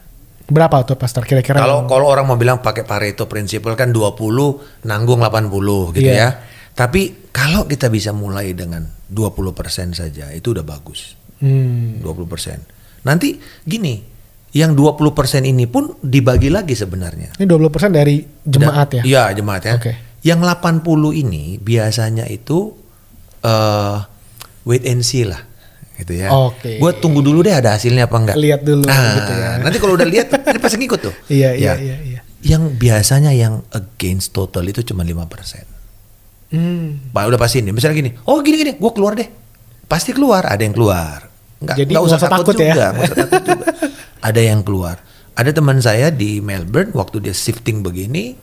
Berapa 0.48 0.80
tuh 0.80 0.96
pastor 0.96 1.28
kira-kira? 1.28 1.60
Kalau 1.60 1.84
yang- 1.84 1.90
kalau 1.92 2.06
orang 2.08 2.24
mau 2.24 2.40
bilang 2.40 2.58
pakai 2.58 2.88
Pareto 2.88 3.28
prinsipal 3.28 3.76
kan 3.76 3.92
20 3.92 4.64
nanggung 4.82 5.20
80 5.20 5.92
gitu 5.92 6.08
Iya. 6.08 6.16
ya. 6.16 6.28
Tapi 6.72 7.28
kalau 7.28 7.68
kita 7.68 7.92
bisa 7.92 8.16
mulai 8.16 8.56
dengan 8.56 8.80
20% 9.06 9.92
saja 9.92 10.32
itu 10.32 10.56
udah 10.56 10.64
bagus. 10.64 11.12
Hmm. 11.44 12.00
20%. 12.00 12.64
Nanti 13.04 13.36
gini, 13.62 14.00
yang 14.50 14.72
20% 14.72 15.04
ini 15.44 15.68
pun 15.68 15.92
dibagi 16.00 16.48
lagi 16.48 16.72
sebenarnya. 16.72 17.36
Ini 17.36 17.44
20% 17.44 17.92
dari 17.92 18.24
jemaat 18.42 18.88
ya? 18.96 19.02
Iya, 19.04 19.22
jemaat 19.36 19.62
ya. 19.64 19.74
Oke. 19.76 19.92
Yang 20.24 20.40
80 20.48 20.84
ini 21.14 21.60
biasanya 21.60 22.24
itu 22.26 22.72
eh 23.38 23.96
wait 24.64 24.84
and 24.84 25.04
see 25.04 25.28
lah 25.28 25.38
gitu 25.96 26.16
ya. 26.16 26.30
Oke. 26.32 26.78
Gue 26.78 26.90
tunggu 26.96 27.20
dulu 27.20 27.42
deh 27.42 27.52
ada 27.52 27.76
hasilnya 27.76 28.08
apa 28.08 28.16
enggak. 28.16 28.36
Lihat 28.38 28.60
dulu 28.64 28.86
Nah, 28.86 29.14
gitu 29.18 29.32
ya. 29.34 29.50
Nanti 29.60 29.76
kalau 29.78 29.94
udah 29.94 30.08
lihat 30.08 30.26
ini 30.32 30.58
pasti 30.58 30.76
ngikut 30.78 31.00
tuh. 31.02 31.14
Iya, 31.28 31.52
iya, 31.54 31.72
Ya. 31.74 31.74
iya, 31.76 31.96
iya. 32.02 32.20
Yang 32.38 32.62
biasanya 32.78 33.34
yang 33.34 33.66
against 33.74 34.30
total 34.30 34.62
itu 34.64 34.80
cuma 34.86 35.02
5%. 35.02 35.18
Hmm. 36.48 37.12
Pak 37.12 37.22
udah 37.28 37.36
pasti 37.36 37.60
nih. 37.60 37.74
Misalnya 37.74 37.96
gini, 37.98 38.10
oh 38.24 38.40
gini 38.40 38.56
gini, 38.56 38.72
gue 38.78 38.90
keluar 38.94 39.12
deh. 39.12 39.28
Pasti 39.84 40.14
keluar, 40.14 40.46
ada 40.46 40.62
yang 40.62 40.72
keluar. 40.72 41.26
Nggak, 41.58 41.76
Jadi 41.76 41.90
nggak 41.90 42.04
usah 42.06 42.16
usah 42.16 42.28
takut, 42.30 42.54
takut 42.54 42.56
ya. 42.62 42.66
juga, 42.70 42.86
nggak 42.88 43.02
usah 43.04 43.16
takut 43.18 43.42
juga. 43.42 43.66
Ada 44.20 44.40
yang 44.42 44.66
keluar. 44.66 45.00
Ada 45.38 45.54
teman 45.54 45.78
saya 45.78 46.10
di 46.10 46.42
Melbourne 46.42 46.90
waktu 46.98 47.22
dia 47.22 47.34
shifting 47.34 47.86
begini 47.86 48.34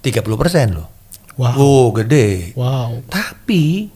30% 0.00 0.24
loh. 0.72 0.88
Wow. 1.36 1.54
Oh, 1.58 1.86
gede. 1.92 2.54
Wow. 2.56 3.04
Tapi 3.10 3.90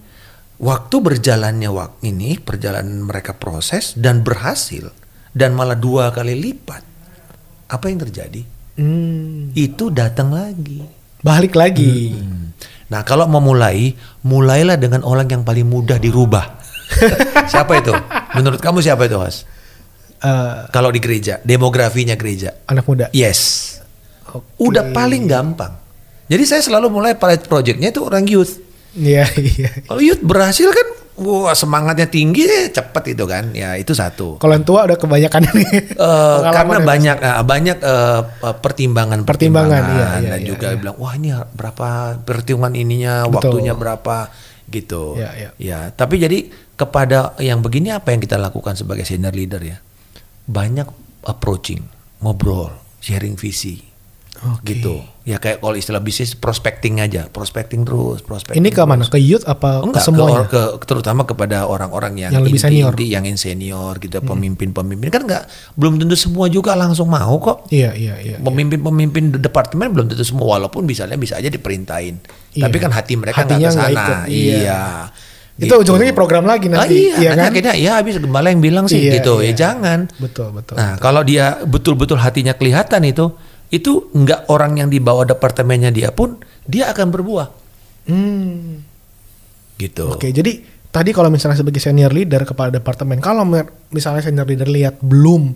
waktu 0.58 0.96
berjalannya 0.98 1.70
waktu 1.70 2.12
ini 2.12 2.36
perjalanan 2.42 3.06
mereka 3.06 3.32
proses 3.38 3.94
dan 3.94 4.26
berhasil 4.26 4.90
dan 5.32 5.54
malah 5.54 5.78
dua 5.78 6.10
kali 6.10 6.34
lipat. 6.34 6.82
Apa 7.68 7.88
yang 7.88 8.02
terjadi? 8.04 8.42
Hmm. 8.76 9.54
Itu 9.56 9.88
datang 9.88 10.34
lagi. 10.34 10.82
Balik 11.24 11.56
lagi. 11.56 12.14
Hmm. 12.14 12.52
Nah, 12.88 13.04
kalau 13.04 13.28
mau 13.28 13.40
mulai, 13.40 13.92
mulailah 14.24 14.80
dengan 14.80 15.04
orang 15.04 15.28
yang 15.28 15.42
paling 15.44 15.68
mudah 15.68 16.00
dirubah. 16.00 16.56
siapa 17.52 17.84
itu? 17.84 17.92
Menurut 18.32 18.60
kamu 18.64 18.80
siapa 18.80 19.04
itu, 19.04 19.20
Mas? 19.20 19.44
Eh, 20.18 20.58
Kalau 20.70 20.90
di 20.90 20.98
gereja, 20.98 21.38
demografinya 21.42 22.18
gereja. 22.18 22.58
anak 22.66 22.84
muda. 22.84 23.06
Yes. 23.14 23.78
Oke. 24.28 24.44
Udah 24.60 24.90
paling 24.90 25.24
gampang. 25.24 25.78
Jadi 26.28 26.44
saya 26.44 26.60
selalu 26.60 26.92
mulai 26.92 27.16
pilot 27.16 27.46
projectnya 27.46 27.88
itu 27.88 28.02
orang 28.04 28.26
youth. 28.26 28.60
Iya, 28.92 29.24
iya. 29.38 29.70
Kalau 29.86 30.02
youth 30.02 30.20
berhasil 30.20 30.68
kan, 30.68 30.86
wah 31.16 31.56
semangatnya 31.56 32.04
tinggi, 32.04 32.44
eh, 32.44 32.68
cepet 32.68 33.16
itu 33.16 33.24
kan. 33.24 33.48
Ya 33.56 33.78
itu 33.78 33.96
satu. 33.96 34.36
Kalau 34.36 34.52
yang 34.52 34.66
tua 34.66 34.84
udah 34.84 34.98
kebanyakan 34.98 35.42
ini. 35.48 35.66
Pengalaman 35.96 36.52
karena 36.52 36.76
ya, 36.76 36.84
banyak 36.84 37.16
eh, 37.16 37.44
banyak 37.46 37.78
eh, 37.80 38.20
eh, 38.44 38.56
pertimbangan 38.60 39.18
Pertimbangan, 39.24 39.82
iya, 39.88 40.08
iya, 40.20 40.30
dan 40.34 40.40
iya, 40.42 40.48
juga 40.50 40.66
iya. 40.68 40.76
bilang 40.76 40.96
wah 41.00 41.14
ini 41.16 41.30
berapa 41.32 41.88
perhitungan 42.26 42.72
ininya 42.74 43.24
Betul. 43.24 43.34
waktunya 43.38 43.72
berapa 43.72 44.16
gitu 44.68 45.16
Iya, 45.16 45.30
iya. 45.32 45.50
ya 45.56 45.78
tapi 45.96 46.20
jadi 46.20 46.44
kepada 46.76 47.32
yang 47.40 47.64
begini 47.64 47.88
apa 47.88 48.12
yang 48.12 48.20
kita 48.20 48.36
lakukan 48.36 48.76
sebagai 48.76 49.08
senior 49.08 49.32
leader 49.32 49.64
ya 49.64 49.80
banyak 50.48 50.88
approaching 51.22 51.84
ngobrol 52.18 52.72
sharing 52.98 53.36
visi 53.36 53.84
Oke. 54.38 54.70
gitu 54.70 55.02
ya 55.26 55.36
kayak 55.36 55.58
kalau 55.58 55.74
istilah 55.74 55.98
bisnis 55.98 56.32
prospecting 56.32 57.02
aja 57.02 57.26
prospecting 57.26 57.82
terus 57.82 58.22
prospecting 58.22 58.62
Ini 58.62 58.70
ke 58.70 58.80
mana? 58.80 59.02
Ke 59.02 59.18
youth 59.18 59.42
apa 59.44 59.82
Enggak, 59.82 59.98
ke 59.98 60.06
semuanya? 60.06 60.46
ke, 60.46 60.62
ke- 60.78 60.86
terutama 60.86 61.26
kepada 61.26 61.66
orang-orang 61.66 62.16
yang, 62.16 62.30
Yang 62.32 62.42
lebih 62.46 62.54
inti- 62.54 62.64
senior. 62.64 62.92
Inti, 62.94 63.06
yang 63.10 63.24
senior 63.36 63.92
gitu, 63.98 64.22
pemimpin-pemimpin 64.22 65.10
kan 65.10 65.22
enggak 65.26 65.42
belum 65.74 65.98
tentu 65.98 66.14
semua 66.14 66.46
juga 66.46 66.72
langsung 66.72 67.10
mau 67.10 67.34
kok. 67.36 67.66
Iya, 67.68 67.92
iya, 67.92 68.14
iya. 68.16 68.36
Pemimpin-pemimpin 68.38 69.36
de- 69.36 69.42
departemen 69.42 69.90
belum 69.90 70.06
tentu 70.06 70.22
semua 70.22 70.56
walaupun 70.56 70.86
misalnya 70.86 71.18
bisa 71.18 71.34
aja 71.34 71.50
diperintahin. 71.50 72.22
Iya. 72.54 72.70
Tapi 72.70 72.76
kan 72.78 72.94
hati 72.94 73.18
mereka 73.18 73.42
nggak 73.42 73.52
ke 73.52 73.58
nggak 73.58 73.74
sana. 73.74 74.06
iya. 74.30 74.54
Iya. 74.54 74.82
Itu 75.58 75.74
ujung-ujungnya 75.74 76.14
program 76.14 76.46
lagi 76.46 76.70
Ah, 76.70 76.80
nanti, 76.80 76.94
iya, 77.10 77.14
iya 77.18 77.30
nanti 77.30 77.42
kan? 77.42 77.50
akhirnya 77.50 77.74
ya 77.76 77.92
habis 77.98 78.14
gembala 78.16 78.46
yang 78.48 78.62
bilang 78.62 78.86
sih 78.86 79.02
Iya, 79.02 79.18
gitu. 79.18 79.42
iya. 79.42 79.50
Ya 79.50 79.54
jangan. 79.58 80.06
Betul, 80.16 80.54
betul. 80.54 80.78
Nah, 80.78 80.94
kalau 80.96 81.20
dia 81.20 81.58
betul-betul 81.60 82.14
hatinya 82.16 82.54
kelihatan 82.54 83.02
itu, 83.02 83.34
itu 83.68 84.06
nggak 84.08 84.46
orang 84.46 84.78
yang 84.78 84.88
di 84.88 84.96
bawah 84.96 85.26
departemennya 85.26 85.90
dia 85.90 86.08
pun 86.08 86.38
dia 86.62 86.88
akan 86.88 87.06
berbuah 87.10 87.48
Hmm. 88.06 88.80
gitu. 89.76 90.08
Oke, 90.10 90.30
jadi 90.30 90.62
tadi 90.88 91.10
kalau 91.10 91.28
misalnya 91.28 91.58
sebagai 91.58 91.76
senior 91.76 92.08
leader 92.08 92.42
kepada 92.42 92.72
departemen, 92.72 93.18
kalau 93.18 93.44
misalnya 93.88 94.22
senior 94.22 94.46
leader 94.46 94.64
lihat 94.64 94.96
belum 94.98 95.52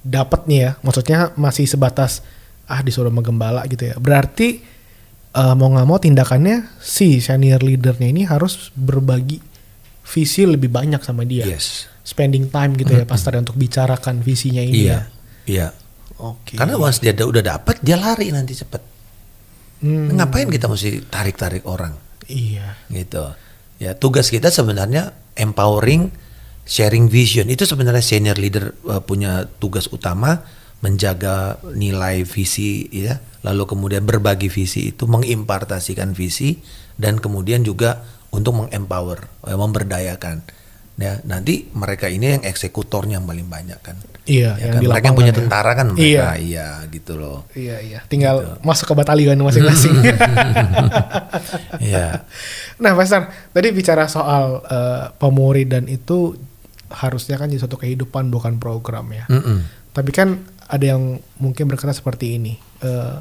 dapat 0.00 0.46
nih 0.46 0.58
ya, 0.60 0.70
maksudnya 0.80 1.32
masih 1.34 1.64
sebatas 1.64 2.22
ah 2.64 2.80
disuruh 2.80 3.10
menggembala 3.10 3.66
gitu 3.66 3.84
ya. 3.84 3.96
Berarti 3.96 4.62
eh, 5.32 5.54
mau 5.54 5.68
nggak 5.68 5.86
mau 5.86 5.96
tindakannya 5.96 6.66
si 6.76 7.18
senior 7.18 7.60
leadernya 7.60 8.06
ini 8.06 8.22
harus 8.24 8.70
berbagi 8.72 9.38
visi 10.02 10.42
lebih 10.42 10.68
banyak 10.68 10.98
sama 11.00 11.22
dia. 11.22 11.46
Yes. 11.46 11.86
Spending 12.02 12.50
time 12.50 12.74
gitu 12.74 12.90
ya, 12.92 13.04
pastor 13.04 13.38
untuk 13.38 13.54
bicarakan 13.54 14.18
visinya 14.20 14.58
ini 14.58 14.84
Iya. 14.84 14.90
ya. 14.90 15.00
Iya. 15.46 15.66
Oke. 16.18 16.58
Karena 16.58 16.74
once 16.76 16.98
dia 16.98 17.14
da- 17.14 17.24
udah 17.24 17.40
dapat, 17.40 17.78
dia 17.80 17.94
lari 17.94 18.28
nanti 18.28 18.52
cepet. 18.52 18.82
Hmm, 19.80 20.12
Ngapain 20.12 20.50
kita 20.50 20.66
mesti 20.66 21.06
tarik-tarik 21.06 21.64
orang 21.64 21.94
Iya. 22.26 22.76
gitu? 22.90 23.32
Ya 23.80 23.94
tugas 23.94 24.28
kita 24.28 24.50
sebenarnya 24.50 25.14
empowering, 25.32 26.12
sharing 26.66 27.08
vision. 27.08 27.48
Itu 27.48 27.64
sebenarnya 27.64 28.02
senior 28.02 28.36
leader 28.36 28.76
uh, 28.84 29.00
punya 29.00 29.48
tugas 29.56 29.88
utama 29.88 30.44
menjaga 30.80 31.60
nilai 31.76 32.24
visi 32.24 32.88
ya, 32.88 33.20
lalu 33.44 33.68
kemudian 33.68 34.04
berbagi 34.04 34.48
visi 34.48 34.92
itu 34.92 35.04
mengimpartasikan 35.04 36.12
visi 36.12 36.56
dan 36.96 37.20
kemudian 37.20 37.60
juga 37.60 38.00
untuk 38.30 38.56
mengempower, 38.64 39.28
eh, 39.44 39.56
memberdayakan. 39.56 40.40
Ya, 41.00 41.16
nanti 41.24 41.64
mereka 41.72 42.12
ini 42.12 42.36
yang 42.36 42.44
eksekutornya 42.44 43.16
yang 43.16 43.24
paling 43.24 43.48
banyak 43.48 43.80
kan. 43.80 43.96
Iya, 44.28 44.52
Ya 44.60 44.68
yang 44.68 44.84
kan? 44.84 44.90
mereka 44.92 45.06
yang 45.08 45.16
punya 45.16 45.32
ya. 45.32 45.38
tentara 45.40 45.70
kan 45.72 45.86
Iya. 45.88 45.96
mereka, 45.96 46.28
iya 46.36 46.68
gitu 46.92 47.12
loh. 47.16 47.48
Iya, 47.56 47.76
iya. 47.80 47.98
Tinggal 48.04 48.60
masuk 48.60 48.92
ke 48.92 48.94
batalion 48.94 49.40
masing-masing. 49.40 49.96
Iya. 51.80 52.24
Nah, 52.80 52.92
Pastor, 52.96 53.28
tadi 53.52 53.68
bicara 53.72 54.06
soal 54.08 54.60
eh, 54.64 55.04
pemuridan 55.16 55.88
itu 55.88 56.36
harusnya 56.90 57.38
kan 57.38 57.48
jadi 57.48 57.62
suatu 57.62 57.78
kehidupan 57.78 58.28
bukan 58.28 58.58
program 58.58 59.08
ya. 59.14 59.24
Mm-mm. 59.30 59.62
Tapi 59.94 60.10
kan 60.12 60.42
ada 60.70 60.84
yang 60.96 61.18
mungkin 61.42 61.66
berkata 61.66 61.90
seperti 61.90 62.38
ini. 62.38 62.54
Eh, 62.80 63.16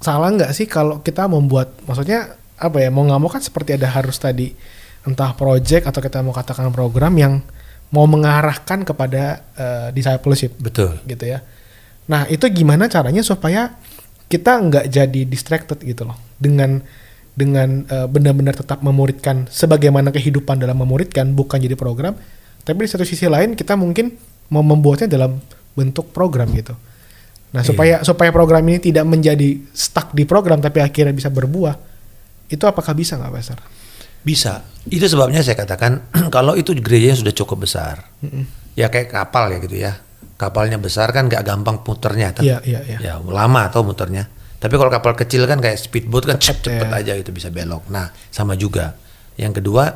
salah 0.00 0.28
nggak 0.30 0.52
sih 0.52 0.68
kalau 0.68 1.00
kita 1.00 1.24
membuat, 1.26 1.72
maksudnya 1.88 2.36
apa 2.60 2.78
ya? 2.84 2.92
Mau 2.92 3.08
nggak 3.08 3.20
mau 3.20 3.30
kan 3.32 3.40
seperti 3.40 3.80
ada 3.80 3.88
harus 3.88 4.20
tadi 4.20 4.52
entah 5.08 5.32
project 5.32 5.88
atau 5.88 6.00
kita 6.04 6.20
mau 6.20 6.36
katakan 6.36 6.68
program 6.68 7.16
yang 7.16 7.40
mau 7.90 8.04
mengarahkan 8.06 8.84
kepada 8.84 9.42
eh, 9.56 9.88
discipleship 9.96 10.54
Betul. 10.60 11.00
gitu 11.08 11.24
ya. 11.24 11.40
Nah 12.06 12.28
itu 12.28 12.44
gimana 12.52 12.86
caranya 12.86 13.24
supaya 13.24 13.74
kita 14.30 14.62
nggak 14.62 14.84
jadi 14.86 15.20
distracted 15.26 15.82
gitu 15.82 16.06
loh 16.06 16.14
dengan 16.38 16.84
dengan 17.34 17.88
eh, 17.88 18.06
benar-benar 18.06 18.54
tetap 18.54 18.84
memuridkan 18.84 19.48
sebagaimana 19.50 20.14
kehidupan 20.14 20.60
dalam 20.60 20.78
memuridkan 20.78 21.32
bukan 21.34 21.58
jadi 21.58 21.74
program, 21.74 22.14
tapi 22.62 22.86
di 22.86 22.90
satu 22.90 23.02
sisi 23.02 23.26
lain 23.26 23.56
kita 23.56 23.74
mungkin 23.74 24.14
mau 24.50 24.62
membuatnya 24.62 25.08
dalam 25.10 25.38
bentuk 25.74 26.10
program 26.10 26.50
gitu. 26.52 26.74
Nah 27.50 27.66
supaya 27.66 28.02
supaya 28.06 28.30
program 28.30 28.62
ini 28.70 28.78
tidak 28.78 29.06
menjadi 29.06 29.58
stuck 29.74 30.14
di 30.14 30.22
program 30.22 30.62
tapi 30.62 30.78
akhirnya 30.78 31.10
bisa 31.10 31.30
berbuah, 31.34 31.74
itu 32.46 32.62
apakah 32.66 32.94
bisa 32.94 33.18
nggak 33.18 33.32
Pastor? 33.34 33.58
Bisa. 34.20 34.62
Itu 34.86 35.08
sebabnya 35.08 35.40
saya 35.42 35.56
katakan 35.58 36.12
kalau 36.34 36.54
itu 36.54 36.76
gerejanya 36.78 37.16
sudah 37.18 37.34
cukup 37.34 37.66
besar. 37.66 38.06
Ya 38.78 38.86
kayak 38.92 39.10
kapal 39.10 39.50
ya 39.50 39.58
gitu 39.58 39.76
ya. 39.76 39.92
Kapalnya 40.40 40.80
besar 40.80 41.12
kan 41.12 41.28
gak 41.28 41.44
gampang 41.44 41.84
puternya. 41.84 42.32
kan? 42.32 42.40
Iya 42.40 42.64
iya 42.64 42.80
iya. 42.86 42.98
Ya 43.00 43.14
lama 43.20 43.68
atau 43.68 43.84
muternya. 43.84 44.24
Tapi 44.60 44.72
kalau 44.76 44.88
kapal 44.92 45.12
kecil 45.16 45.44
kan 45.44 45.60
kayak 45.60 45.76
speedboat 45.76 46.24
kan 46.28 46.36
Cepet 46.40 46.80
cepet, 46.80 46.88
ya. 46.88 46.96
aja 47.00 47.12
itu 47.16 47.28
bisa 47.32 47.52
belok. 47.52 47.88
Nah 47.92 48.08
sama 48.32 48.56
juga. 48.56 48.96
Yang 49.36 49.60
kedua 49.60 49.88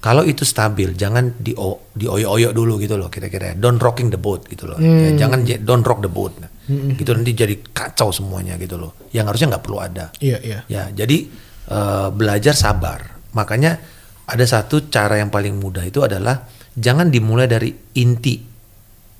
kalau 0.00 0.24
itu 0.24 0.42
stabil 0.42 0.92
jangan 0.92 1.36
di 1.36 1.52
dioyo-oyo 1.92 2.50
dulu 2.50 2.80
gitu 2.80 2.96
loh 2.96 3.06
kira-kira. 3.06 3.52
Don't 3.52 3.76
rocking 3.76 4.08
the 4.08 4.16
boat 4.16 4.48
gitu 4.48 4.64
loh. 4.64 4.80
Ya, 4.80 5.12
jangan 5.18 5.44
j- 5.44 5.60
don't 5.60 5.84
rock 5.84 6.00
the 6.00 6.08
boat. 6.08 6.32
Nah, 6.36 6.48
Gitu 6.70 7.10
nanti 7.10 7.34
jadi 7.34 7.58
kacau 7.66 8.08
semuanya 8.08 8.54
gitu 8.54 8.78
loh. 8.78 8.94
Yang 9.10 9.26
harusnya 9.28 9.46
nggak 9.52 9.64
perlu 9.64 9.78
ada. 9.78 10.08
Iya 10.16 10.38
iya. 10.40 10.58
Ya, 10.66 10.82
jadi 10.88 11.26
eh, 11.66 12.08
belajar 12.10 12.54
sabar. 12.54 13.20
Makanya 13.30 13.76
ada 14.24 14.44
satu 14.44 14.86
cara 14.86 15.18
yang 15.18 15.28
paling 15.28 15.54
mudah 15.54 15.82
itu 15.82 16.00
adalah 16.00 16.46
jangan 16.72 17.10
dimulai 17.10 17.44
dari 17.44 17.68
inti, 17.98 18.38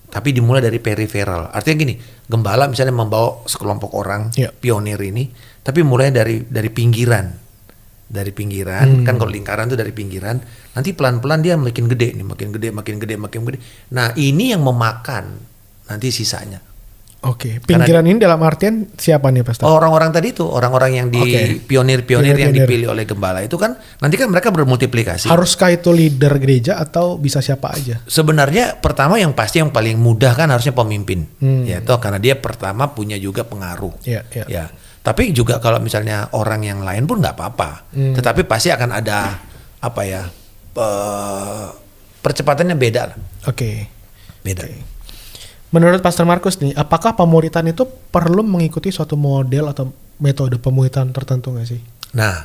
tapi 0.06 0.30
dimulai 0.30 0.62
dari 0.62 0.78
periferal. 0.78 1.50
Artinya 1.50 1.76
gini, 1.76 1.94
gembala 2.24 2.70
misalnya 2.70 2.94
membawa 2.94 3.42
sekelompok 3.44 3.90
orang 3.92 4.30
Iya. 4.32 4.54
pionir 4.54 5.02
ini, 5.02 5.26
tapi 5.60 5.82
mulai 5.82 6.08
dari 6.08 6.46
dari 6.46 6.70
pinggiran, 6.70 7.26
dari 8.10 8.34
pinggiran 8.34 9.06
kan 9.06 9.14
kalau 9.14 9.30
lingkaran 9.30 9.70
itu 9.70 9.78
dari 9.78 9.94
pinggiran, 9.94 10.42
nanti 10.74 10.90
pelan-pelan 10.90 11.40
dia 11.40 11.54
makin 11.54 11.86
gede 11.86 12.18
nih, 12.18 12.26
makin 12.26 12.50
gede, 12.50 12.68
makin 12.74 12.98
gede, 12.98 13.14
makin 13.14 13.40
gede. 13.46 13.58
Nah 13.94 14.10
ini 14.18 14.50
yang 14.50 14.66
memakan 14.66 15.38
nanti 15.86 16.10
sisanya. 16.10 16.58
Oke, 17.20 17.60
pinggiran 17.60 18.00
ini 18.02 18.16
dalam 18.16 18.40
artian 18.40 18.88
siapa 18.96 19.28
nih 19.28 19.44
Pastor? 19.44 19.68
Orang-orang 19.68 20.08
tadi 20.08 20.32
itu, 20.32 20.40
orang-orang 20.40 20.90
yang 20.96 21.06
di 21.12 21.20
Oke. 21.20 21.60
pionir-pionir 21.68 22.32
yang 22.32 22.48
Pionir-pionir. 22.48 22.64
dipilih 22.64 22.88
oleh 22.88 23.04
gembala 23.04 23.44
itu 23.44 23.60
kan 23.60 23.76
nanti 24.00 24.16
kan 24.16 24.32
mereka 24.32 24.48
bermultiplikasi. 24.48 25.28
Haruskah 25.28 25.68
itu 25.68 25.92
leader 25.92 26.40
gereja 26.40 26.80
atau 26.80 27.20
bisa 27.20 27.44
siapa 27.44 27.76
aja? 27.76 28.00
Sebenarnya 28.08 28.80
pertama 28.80 29.20
yang 29.20 29.36
pasti 29.36 29.60
yang 29.60 29.68
paling 29.68 30.00
mudah 30.00 30.32
kan 30.32 30.48
harusnya 30.48 30.72
pemimpin, 30.72 31.28
Hmm. 31.36 31.68
ya 31.68 31.84
toh 31.84 32.00
karena 32.00 32.16
dia 32.16 32.40
pertama 32.40 32.88
punya 32.88 33.20
juga 33.20 33.44
pengaruh. 33.44 34.00
Iya, 34.00 34.24
iya. 34.32 34.44
Ya, 34.48 34.64
tapi 35.00 35.32
juga 35.32 35.56
kalau 35.58 35.80
misalnya 35.80 36.28
orang 36.36 36.60
yang 36.64 36.80
lain 36.84 37.08
pun 37.08 37.24
nggak 37.24 37.36
apa-apa. 37.36 37.70
Hmm. 37.96 38.12
Tetapi 38.12 38.44
pasti 38.44 38.68
akan 38.68 38.90
ada 38.92 39.40
apa 39.80 40.02
ya 40.04 40.22
percepatannya 42.20 42.76
beda 42.76 43.02
lah, 43.08 43.18
Oke. 43.48 43.88
beda. 44.44 44.68
Menurut 45.70 46.02
Pastor 46.02 46.26
Markus 46.26 46.58
nih, 46.58 46.74
apakah 46.74 47.14
pemuritan 47.14 47.64
itu 47.70 47.86
perlu 47.86 48.42
mengikuti 48.42 48.90
suatu 48.90 49.14
model 49.14 49.70
atau 49.70 49.94
metode 50.18 50.58
pemuritan 50.58 51.14
tertentu 51.14 51.54
nggak 51.54 51.68
sih? 51.68 51.80
Nah, 52.18 52.42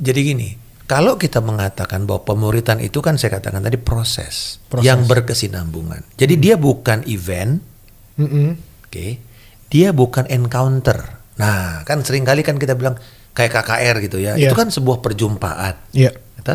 jadi 0.00 0.20
gini, 0.24 0.56
kalau 0.88 1.20
kita 1.20 1.44
mengatakan 1.44 2.08
bahwa 2.08 2.24
pemuritan 2.24 2.80
itu 2.80 3.04
kan 3.04 3.20
saya 3.20 3.36
katakan 3.36 3.60
tadi 3.64 3.76
proses, 3.76 4.60
Proses. 4.66 4.88
yang 4.88 5.04
berkesinambungan. 5.04 6.16
Jadi 6.16 6.34
dia 6.40 6.56
bukan 6.56 7.04
event, 7.04 7.60
Mm-mm. 8.16 8.48
oke, 8.88 9.06
dia 9.68 9.92
bukan 9.92 10.24
encounter. 10.32 11.23
Nah, 11.34 11.82
kan 11.82 12.00
sering 12.00 12.22
kali 12.22 12.40
kan 12.40 12.54
kita 12.54 12.74
bilang 12.74 12.94
kayak 13.32 13.50
KKR 13.52 13.96
gitu 14.00 14.18
ya, 14.18 14.34
Iya. 14.34 14.48
itu 14.48 14.54
kan 14.54 14.70
sebuah 14.70 15.02
perjumpaan. 15.02 15.74
Iya. 15.90 16.14
Gitu? 16.14 16.54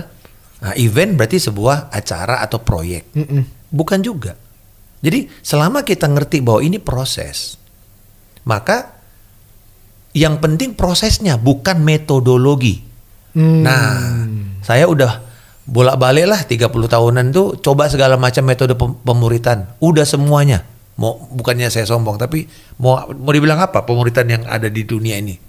Nah, 0.59 0.73
event 0.75 1.15
berarti 1.15 1.37
sebuah 1.37 1.87
acara 1.89 2.39
atau 2.39 2.59
proyek. 2.59 3.11
Mm-mm. 3.13 3.43
Bukan 3.69 3.99
juga. 3.99 4.35
Jadi 4.99 5.27
selama 5.39 5.83
kita 5.83 6.07
ngerti 6.07 6.39
bahwa 6.39 6.59
ini 6.59 6.75
proses, 6.77 7.55
maka 8.43 8.99
yang 10.11 10.39
penting 10.39 10.73
prosesnya 10.73 11.35
bukan 11.35 11.79
metodologi. 11.79 12.83
Hmm. 13.31 13.61
Nah, 13.63 13.87
saya 14.59 14.89
udah 14.89 15.21
bolak-balik 15.63 16.25
lah 16.25 16.41
30 16.43 16.65
tahunan 16.89 17.25
tuh 17.29 17.61
coba 17.61 17.85
segala 17.87 18.17
macam 18.17 18.41
metode 18.41 18.73
pem- 18.73 18.97
pemuritan. 18.97 19.69
Udah 19.77 20.03
semuanya. 20.03 20.65
Mau 20.99 21.15
bukannya 21.31 21.71
saya 21.71 21.88
sombong 21.88 22.19
tapi 22.19 22.43
mau 22.77 22.99
mau 23.15 23.31
dibilang 23.31 23.55
apa 23.57 23.88
pemuritan 23.88 24.27
yang 24.27 24.43
ada 24.43 24.67
di 24.67 24.83
dunia 24.83 25.15
ini. 25.15 25.39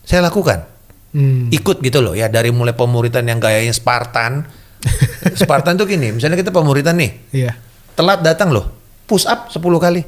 Saya 0.00 0.24
lakukan. 0.24 0.64
Hmm. 1.10 1.52
Ikut 1.52 1.82
gitu 1.82 2.00
loh 2.00 2.16
ya 2.16 2.26
dari 2.26 2.48
mulai 2.48 2.72
pemuritan 2.72 3.28
yang 3.28 3.36
gayanya 3.36 3.76
Spartan. 3.76 4.46
Spartan 5.40 5.76
tuh 5.76 5.84
gini, 5.84 6.16
misalnya 6.16 6.40
kita 6.40 6.48
pemuritan 6.48 6.96
nih, 6.96 7.12
Iya. 7.36 7.52
telat 7.92 8.24
datang 8.24 8.48
loh, 8.48 8.72
push 9.04 9.28
up 9.28 9.52
10 9.52 9.60
kali. 9.76 10.00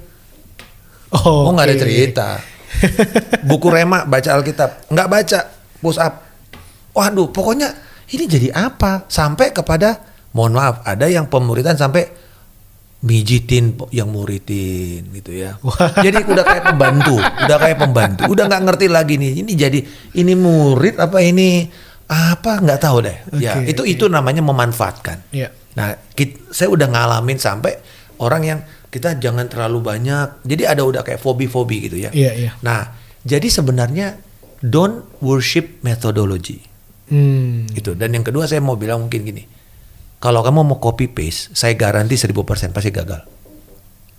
Oh, 1.13 1.45
Oh 1.45 1.53
nggak 1.53 1.67
ada 1.69 1.77
oke. 1.77 1.83
cerita. 1.85 2.27
Buku 3.49 3.69
rema 3.69 4.09
baca 4.09 4.33
Alkitab, 4.33 4.89
nggak 4.89 5.09
baca 5.13 5.39
push 5.77 6.01
up. 6.01 6.25
Waduh, 6.97 7.29
pokoknya 7.29 7.69
ini 8.09 8.25
jadi 8.25 8.49
apa? 8.49 9.05
Sampai 9.13 9.53
kepada, 9.53 10.01
mohon 10.33 10.57
maaf, 10.57 10.81
ada 10.85 11.05
yang 11.05 11.29
pemuritan 11.29 11.77
sampai 11.77 12.09
mijitin 13.03 13.75
yang 13.91 14.09
muridin 14.09 15.11
gitu 15.11 15.35
ya. 15.35 15.59
Jadi 15.99 16.23
udah 16.23 16.45
kayak 16.45 16.65
pembantu, 16.71 17.19
udah 17.19 17.59
kayak 17.59 17.79
pembantu, 17.79 18.23
udah 18.31 18.45
nggak 18.47 18.63
ngerti 18.63 18.87
lagi 18.87 19.15
nih. 19.19 19.33
Ini 19.43 19.53
jadi 19.53 19.79
ini 20.17 20.33
murid 20.33 20.97
apa 20.97 21.19
ini 21.19 21.67
apa 22.07 22.63
nggak 22.63 22.79
tahu 22.79 22.97
deh. 23.03 23.17
ya 23.37 23.59
Oke, 23.59 23.69
itu 23.69 23.83
oke. 23.83 23.91
itu 23.91 24.05
namanya 24.07 24.39
memanfaatkan. 24.41 25.35
Iya. 25.35 25.51
Nah, 25.75 25.99
kit- 26.13 26.47
saya 26.49 26.69
udah 26.69 26.87
ngalamin 26.87 27.37
sampai 27.37 27.75
orang 28.17 28.43
yang 28.45 28.59
kita 28.87 29.19
jangan 29.19 29.49
terlalu 29.49 29.83
banyak. 29.83 30.45
Jadi 30.45 30.63
ada 30.63 30.85
udah 30.85 31.03
kayak 31.03 31.19
fobi-fobi 31.19 31.91
gitu 31.91 31.97
ya. 31.99 32.11
Iya, 32.13 32.31
iya. 32.37 32.51
Nah, 32.61 32.87
jadi 33.25 33.49
sebenarnya 33.49 34.15
don't 34.63 35.11
worship 35.19 35.83
methodology 35.83 36.63
Hmm. 37.11 37.67
gitu. 37.69 37.93
Dan 37.93 38.15
yang 38.15 38.23
kedua 38.23 38.47
saya 38.47 38.61
mau 38.61 38.73
bilang 38.73 39.05
mungkin 39.05 39.27
gini. 39.27 39.43
Kalau 40.23 40.39
kamu 40.47 40.63
mau 40.63 40.79
copy 40.79 41.11
paste, 41.11 41.51
saya 41.51 41.75
garansi 41.75 42.15
1000% 42.15 42.71
pasti 42.71 42.95
gagal. 42.95 43.27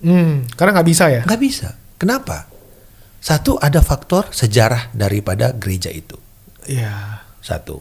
Hmm. 0.03 0.43
Karena 0.51 0.75
nggak 0.75 0.87
bisa 0.91 1.07
ya? 1.07 1.23
Nggak 1.23 1.41
bisa. 1.41 1.69
Kenapa? 1.95 2.51
Satu 3.23 3.55
ada 3.55 3.79
faktor 3.79 4.27
sejarah 4.35 4.91
daripada 4.91 5.55
gereja 5.55 5.87
itu. 5.87 6.19
Iya. 6.67 7.23
Satu. 7.39 7.79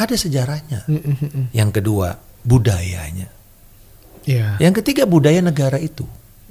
Ada 0.00 0.16
sejarahnya. 0.16 0.88
Mm, 0.88 1.02
mm. 1.04 1.44
Yang 1.52 1.70
kedua, 1.76 2.16
budayanya. 2.40 3.28
Iya. 4.24 4.56
Yang 4.56 4.80
ketiga 4.80 5.04
budaya 5.04 5.44
negara 5.44 5.76
itu. 5.76 6.08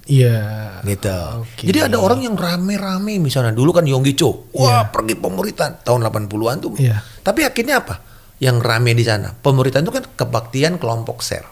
Iya. 0.08 0.40
gitu. 0.88 1.18
Oke. 1.44 1.68
Jadi 1.68 1.80
ada 1.84 1.98
orang 2.00 2.24
yang 2.24 2.38
rame-rame 2.40 3.20
misalnya 3.20 3.52
dulu 3.52 3.76
kan 3.76 3.84
Yonggi 3.84 4.16
Cho, 4.16 4.48
wah 4.56 4.88
pergi 4.88 5.20
pemuritan 5.20 5.84
tahun 5.84 6.08
80-an 6.08 6.58
tuh. 6.64 6.72
Iya. 6.80 7.04
Tapi 7.26 7.44
akhirnya 7.44 7.84
apa? 7.84 8.07
Yang 8.38 8.58
rame 8.62 8.92
di 8.94 9.02
sana, 9.02 9.34
pemuritan 9.34 9.82
itu 9.82 9.94
kan 9.94 10.06
kebaktian 10.06 10.78
kelompok 10.78 11.26
sel. 11.26 11.46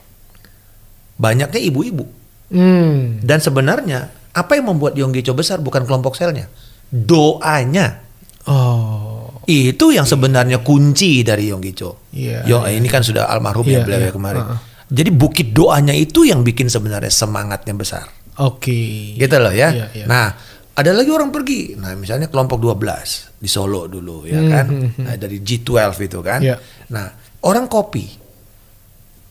Banyaknya 1.17 1.57
ibu-ibu. 1.57 2.05
Hmm. 2.53 3.17
Dan 3.25 3.41
sebenarnya 3.41 4.13
apa 4.35 4.51
yang 4.53 4.69
membuat 4.69 4.93
Yonggi 4.93 5.25
Cho 5.25 5.33
besar 5.33 5.63
bukan 5.63 5.87
kelompok 5.87 6.13
selnya, 6.13 6.45
doanya. 6.93 8.05
Oh. 8.45 9.41
Itu 9.49 9.89
yang 9.93 10.05
sebenarnya 10.05 10.61
kunci 10.61 11.25
dari 11.25 11.49
Yonggi 11.49 11.71
Cho. 11.73 12.09
Iya, 12.13 12.45
Yo, 12.45 12.61
ini 12.69 12.85
kan 12.85 13.01
sudah 13.01 13.29
almarhum 13.29 13.65
Iya, 13.65 13.81
ya 13.81 13.85
beliau 13.85 14.01
iya. 14.01 14.09
ya 14.09 14.13
kemarin. 14.13 14.43
Heeh. 14.45 14.59
Jadi 14.85 15.09
bukit 15.09 15.47
doanya 15.49 15.93
itu 15.97 16.29
yang 16.29 16.45
bikin 16.45 16.69
sebenarnya 16.69 17.09
semangatnya 17.09 17.73
besar. 17.73 18.05
Oke. 18.35 19.15
gitu 19.15 19.35
loh 19.39 19.53
ya. 19.55 19.71
Iya, 19.71 19.85
iya. 19.95 20.05
Nah, 20.05 20.35
ada 20.75 20.91
lagi 20.91 21.07
orang 21.07 21.31
pergi. 21.31 21.75
Nah, 21.75 21.95
misalnya 21.95 22.27
kelompok 22.27 22.59
12 22.59 23.35
di 23.35 23.47
Solo 23.47 23.87
dulu 23.87 24.23
ya 24.23 24.37
Hmm, 24.37 24.49
kan. 24.49 24.65
hmm, 24.67 24.89
hmm. 24.91 25.03
Nah, 25.03 25.15
dari 25.15 25.37
G12 25.39 25.79
itu 26.01 26.19
kan. 26.19 26.39
Iya. 26.39 26.59
Nah, 26.91 27.07
orang 27.41 27.65
kopi 27.65 28.05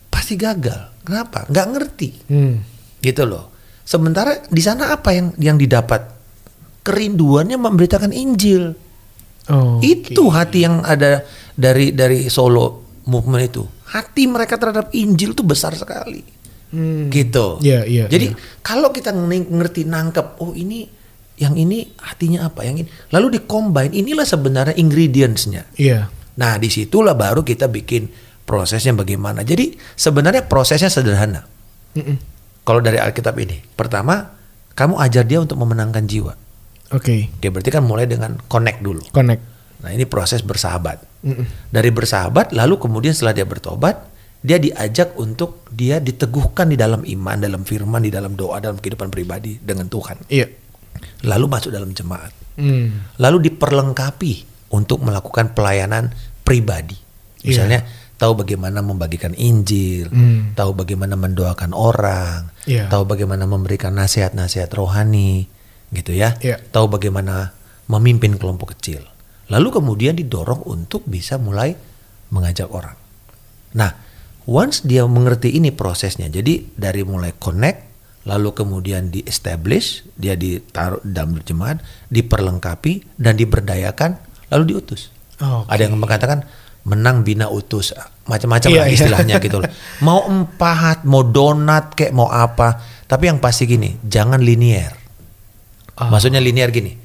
pasti 0.08 0.34
gagal. 0.34 1.04
Kenapa? 1.04 1.44
Nggak 1.46 1.66
ngerti. 1.68 2.08
Hmm. 2.28 2.56
Gitu 2.98 3.22
loh. 3.22 3.52
Sementara 3.80 4.40
di 4.42 4.62
sana 4.64 4.88
apa 4.90 5.12
yang 5.12 5.36
yang 5.36 5.56
didapat? 5.56 6.16
Kerinduannya 6.80 7.56
memberitakan 7.56 8.12
Injil. 8.12 8.72
Oh. 9.46 9.80
Itu 9.80 10.28
hati 10.28 10.64
yang 10.64 10.80
ada 10.80 11.24
dari 11.52 11.92
dari 11.92 12.28
Solo 12.28 12.80
movement 13.04 13.44
itu. 13.44 13.64
Hati 13.86 14.24
mereka 14.24 14.56
terhadap 14.56 14.92
Injil 14.92 15.32
itu 15.32 15.44
besar 15.44 15.72
sekali 15.74 16.24
Hmm. 16.72 17.06
gitu. 17.06 17.60
Iya, 17.60 17.84
iya, 17.84 18.04
Jadi 18.08 18.32
iya. 18.32 18.36
kalau 18.58 18.90
kita 18.90 19.12
ng- 19.12 19.52
ngerti 19.52 19.84
nangkep, 19.84 20.40
oh 20.40 20.50
ini 20.52 20.88
yang 21.34 21.58
ini 21.58 21.90
hatinya 21.98 22.46
apa, 22.46 22.62
yang 22.62 22.78
ini, 22.78 22.88
lalu 23.10 23.38
di-combine, 23.38 23.90
inilah 23.90 24.26
sebenarnya 24.26 24.74
ingredientsnya. 24.78 25.66
Iya. 25.74 26.10
Nah 26.38 26.58
di 26.58 26.70
situlah 26.70 27.14
baru 27.14 27.42
kita 27.42 27.66
bikin 27.70 28.10
prosesnya 28.46 28.94
bagaimana. 28.94 29.42
Jadi 29.42 29.74
sebenarnya 29.98 30.46
prosesnya 30.46 30.90
sederhana. 30.90 31.46
Mm-mm. 31.94 32.16
Kalau 32.64 32.80
dari 32.80 32.96
Alkitab 32.98 33.34
ini, 33.38 33.60
pertama 33.74 34.34
kamu 34.74 34.98
ajar 35.02 35.24
dia 35.26 35.38
untuk 35.42 35.58
memenangkan 35.58 36.04
jiwa. 36.06 36.34
Oke. 36.94 37.30
Oke, 37.38 37.48
berarti 37.50 37.70
kan 37.70 37.82
mulai 37.82 38.06
dengan 38.06 38.38
connect 38.46 38.82
dulu. 38.82 39.02
Connect. 39.10 39.42
Nah 39.82 39.90
ini 39.90 40.06
proses 40.06 40.42
bersahabat. 40.42 41.02
Mm-mm. 41.26 41.46
Dari 41.70 41.90
bersahabat, 41.90 42.54
lalu 42.54 42.78
kemudian 42.78 43.10
setelah 43.10 43.34
dia 43.34 43.46
bertobat, 43.46 44.06
dia 44.44 44.60
diajak 44.60 45.16
untuk 45.16 45.64
dia 45.72 45.98
diteguhkan 45.98 46.68
di 46.68 46.76
dalam 46.76 47.00
iman, 47.00 47.36
dalam 47.40 47.64
firman, 47.64 48.04
di 48.04 48.12
dalam 48.12 48.36
doa, 48.36 48.60
dalam 48.60 48.76
kehidupan 48.76 49.08
pribadi 49.08 49.56
dengan 49.56 49.88
Tuhan. 49.88 50.28
Iya. 50.28 50.63
Lalu 51.24 51.46
masuk 51.48 51.70
dalam 51.70 51.90
jemaat. 51.92 52.32
Hmm. 52.54 53.14
Lalu 53.18 53.50
diperlengkapi 53.50 54.34
untuk 54.74 55.02
melakukan 55.02 55.54
pelayanan 55.54 56.10
pribadi. 56.42 56.96
Misalnya 57.44 57.84
tahu 58.16 58.40
bagaimana 58.40 58.80
membagikan 58.80 59.36
Injil, 59.36 60.08
Hmm. 60.08 60.56
tahu 60.56 60.72
bagaimana 60.72 61.18
mendoakan 61.18 61.76
orang, 61.76 62.48
Iya. 62.64 62.88
tahu 62.88 63.04
bagaimana 63.04 63.44
memberikan 63.44 63.92
nasihat-nasihat 63.92 64.70
rohani, 64.72 65.50
gitu 65.92 66.14
ya. 66.16 66.38
Iya. 66.40 66.58
Tahu 66.58 66.88
bagaimana 66.88 67.52
memimpin 67.86 68.40
kelompok 68.40 68.74
kecil. 68.78 69.04
Lalu 69.52 69.68
kemudian 69.76 70.16
didorong 70.16 70.64
untuk 70.64 71.04
bisa 71.04 71.36
mulai 71.36 71.76
mengajak 72.32 72.72
orang. 72.72 72.96
Nah, 73.76 73.92
once 74.48 74.80
dia 74.82 75.04
mengerti 75.04 75.52
ini 75.52 75.68
prosesnya, 75.70 76.32
jadi 76.32 76.64
dari 76.74 77.04
mulai 77.04 77.36
connect, 77.36 77.93
lalu 78.24 78.56
kemudian 78.56 79.12
di 79.12 79.20
establish, 79.28 80.04
dia 80.16 80.36
ditaruh 80.36 81.00
dalam 81.04 81.36
jemaat, 81.44 81.80
diperlengkapi 82.08 83.20
dan 83.20 83.36
diberdayakan, 83.36 84.16
lalu 84.48 84.74
diutus. 84.74 85.12
Oke. 85.40 85.68
Ada 85.68 85.88
yang 85.88 86.00
mengatakan 86.00 86.48
menang 86.84 87.24
bina 87.24 87.48
utus, 87.48 87.92
macam-macam 88.28 88.68
Iya, 88.68 88.80
lah 88.80 88.86
iya. 88.88 88.96
istilahnya 88.96 89.36
gitu 89.40 89.60
loh. 89.60 89.68
Mau 90.06 90.24
empat, 90.28 91.08
mau 91.08 91.24
donat 91.24 91.96
kayak 91.96 92.12
mau 92.12 92.28
apa, 92.28 92.80
tapi 93.08 93.28
yang 93.28 93.40
pasti 93.40 93.64
gini, 93.64 93.96
jangan 94.04 94.40
linear. 94.40 94.92
Ah. 95.96 96.12
Maksudnya 96.12 96.40
linear 96.44 96.68
gini. 96.68 96.96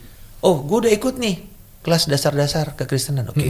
Oh, 0.43 0.63
gue 0.63 0.87
udah 0.87 0.91
ikut 0.91 1.19
nih 1.19 1.47
kelas 1.83 2.11
dasar-dasar 2.11 2.75
kekristenan, 2.75 3.31
oke. 3.31 3.47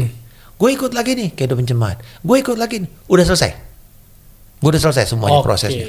Gue 0.59 0.69
ikut 0.75 0.91
lagi 0.93 1.15
nih 1.17 1.33
kehidupan 1.37 1.65
jemaat. 1.65 2.01
Gue 2.21 2.41
ikut 2.41 2.57
lagi 2.57 2.83
nih, 2.83 2.89
udah 3.09 3.25
selesai. 3.25 3.51
Gue 4.59 4.69
udah 4.75 4.81
selesai 4.83 5.07
semuanya 5.07 5.39
Oke. 5.39 5.47
prosesnya. 5.47 5.87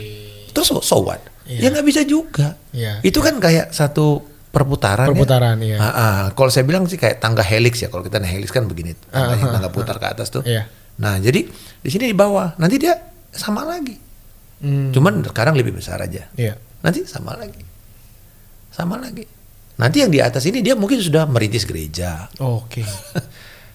Terus 0.55 0.66
so, 0.71 0.79
so 0.79 1.03
what? 1.03 1.19
Iya. 1.51 1.59
Ya 1.59 1.69
nggak 1.75 1.87
bisa 1.87 2.01
juga. 2.07 2.55
Iya, 2.71 3.03
Itu 3.03 3.19
kan 3.19 3.35
kayak 3.37 3.75
satu 3.75 4.23
perputaran. 4.49 5.07
ya. 5.07 5.11
Perputaran, 5.11 5.59
iya. 5.59 5.77
Ah, 5.77 5.91
ah. 5.91 6.19
Kalau 6.31 6.47
saya 6.47 6.63
bilang 6.63 6.87
sih 6.87 6.95
kayak 6.95 7.19
tangga 7.19 7.43
helix 7.43 7.83
ya. 7.83 7.91
Kalau 7.91 8.07
kita 8.07 8.23
naik 8.23 8.39
helix 8.39 8.51
kan 8.51 8.65
begini, 8.65 8.95
tangga, 9.11 9.35
tangga 9.51 9.71
putar 9.71 9.99
ke 9.99 10.07
atas 10.07 10.31
tuh. 10.31 10.47
Iya. 10.47 10.71
Nah, 11.03 11.19
jadi 11.19 11.43
di 11.81 11.89
sini 11.91 12.07
di 12.07 12.15
bawah, 12.15 12.55
nanti 12.55 12.79
dia 12.79 12.95
sama 13.31 13.67
lagi. 13.67 13.99
Hmm. 14.63 14.95
Cuman 14.95 15.27
sekarang 15.27 15.59
lebih 15.59 15.75
besar 15.75 15.99
aja. 15.99 16.31
Iya. 16.35 16.55
Nanti 16.81 17.03
sama 17.03 17.35
lagi. 17.35 17.63
Sama 18.71 18.95
lagi. 18.95 19.27
Nanti 19.75 19.97
yang 19.99 20.13
di 20.13 20.21
atas 20.21 20.45
ini 20.45 20.61
dia 20.61 20.77
mungkin 20.77 21.01
sudah 21.01 21.27
merintis 21.27 21.67
gereja. 21.67 22.31
Oke. 22.39 22.87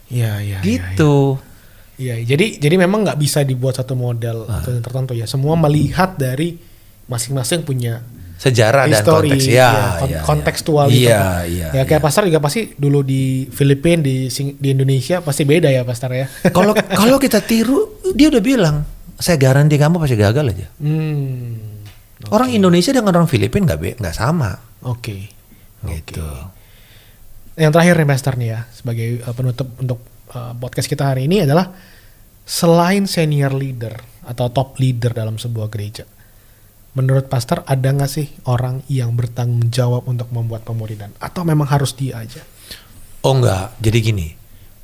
Iya, 0.05 0.37
iya. 0.37 0.61
iya, 0.61 0.61
gitu. 0.61 1.41
Iya, 1.97 2.21
jadi 2.21 2.61
jadi 2.61 2.75
memang 2.77 3.01
nggak 3.01 3.17
bisa 3.17 3.41
dibuat 3.41 3.73
satu 3.73 3.97
model 3.97 4.45
Ah. 4.45 4.61
atau 4.61 4.69
yang 4.69 4.85
tertentu 4.85 5.17
ya. 5.17 5.25
Semua 5.25 5.57
melihat 5.57 6.13
dari 6.13 6.61
masing-masing 7.05 7.61
punya 7.61 8.01
Sejarah 8.35 8.83
dan 8.91 8.99
history, 8.99 9.31
konteks. 9.31 9.47
ya, 9.47 9.55
Ya, 9.55 9.71
kon- 9.95 10.09
ya, 10.11 10.15
ya. 10.19 10.21
kontekstual 10.21 10.87
Iya, 10.87 10.93
gitu. 10.93 11.07
kan. 11.15 11.43
iya. 11.47 11.67
Ya 11.71 11.83
kayak 11.83 12.01
iya. 12.01 12.03
pastor 12.03 12.21
juga 12.27 12.39
pasti 12.43 12.61
dulu 12.75 12.99
di 12.99 13.21
Filipina 13.47 14.03
di 14.03 14.27
Sing- 14.27 14.59
di 14.59 14.75
Indonesia 14.75 15.23
pasti 15.23 15.47
beda 15.47 15.71
ya 15.71 15.87
pastor 15.87 16.11
ya. 16.11 16.27
Kalau 16.55 16.75
kalau 16.75 17.17
kita 17.17 17.39
tiru, 17.39 17.95
dia 18.11 18.27
udah 18.27 18.43
bilang, 18.43 18.83
saya 19.15 19.39
garansi 19.39 19.79
kamu 19.79 19.95
pasti 19.97 20.15
gagal 20.15 20.45
aja. 20.51 20.67
hmm. 20.77 21.73
Orang 22.27 22.49
Indonesia 22.49 22.89
dengan 22.91 23.15
orang 23.15 23.29
Filipina 23.29 23.71
nggak 23.71 23.79
be- 23.79 23.97
nggak 23.97 24.15
sama. 24.15 24.51
Oke. 24.83 25.31
Gitu. 25.85 26.25
Yang 27.55 27.71
terakhir 27.71 27.93
nih 27.95 28.07
Pastor 28.09 28.33
nih 28.35 28.49
ya 28.51 28.59
sebagai 28.67 29.07
uh, 29.21 29.31
penutup 29.31 29.67
untuk 29.79 29.99
uh, 30.33 30.51
podcast 30.53 30.91
kita 30.91 31.07
hari 31.07 31.23
ini 31.25 31.47
adalah 31.47 31.71
selain 32.43 33.07
senior 33.07 33.55
leader 33.55 33.95
atau 34.27 34.51
top 34.51 34.75
leader 34.75 35.15
dalam 35.15 35.37
sebuah 35.37 35.71
gereja. 35.71 36.03
Menurut 36.95 37.27
Pastor 37.27 37.61
ada 37.67 37.91
nggak 37.91 38.07
sih 38.07 38.31
orang 38.47 38.79
yang 38.87 39.13
bertanggung 39.19 39.67
jawab 39.67 40.07
untuk 40.07 40.31
membuat 40.31 40.63
pemuridan 40.63 41.11
atau 41.19 41.43
memang 41.43 41.67
harus 41.67 41.91
dia 41.91 42.23
aja? 42.23 42.39
Oh 43.19 43.35
enggak, 43.35 43.75
jadi 43.83 43.97
gini. 43.99 44.27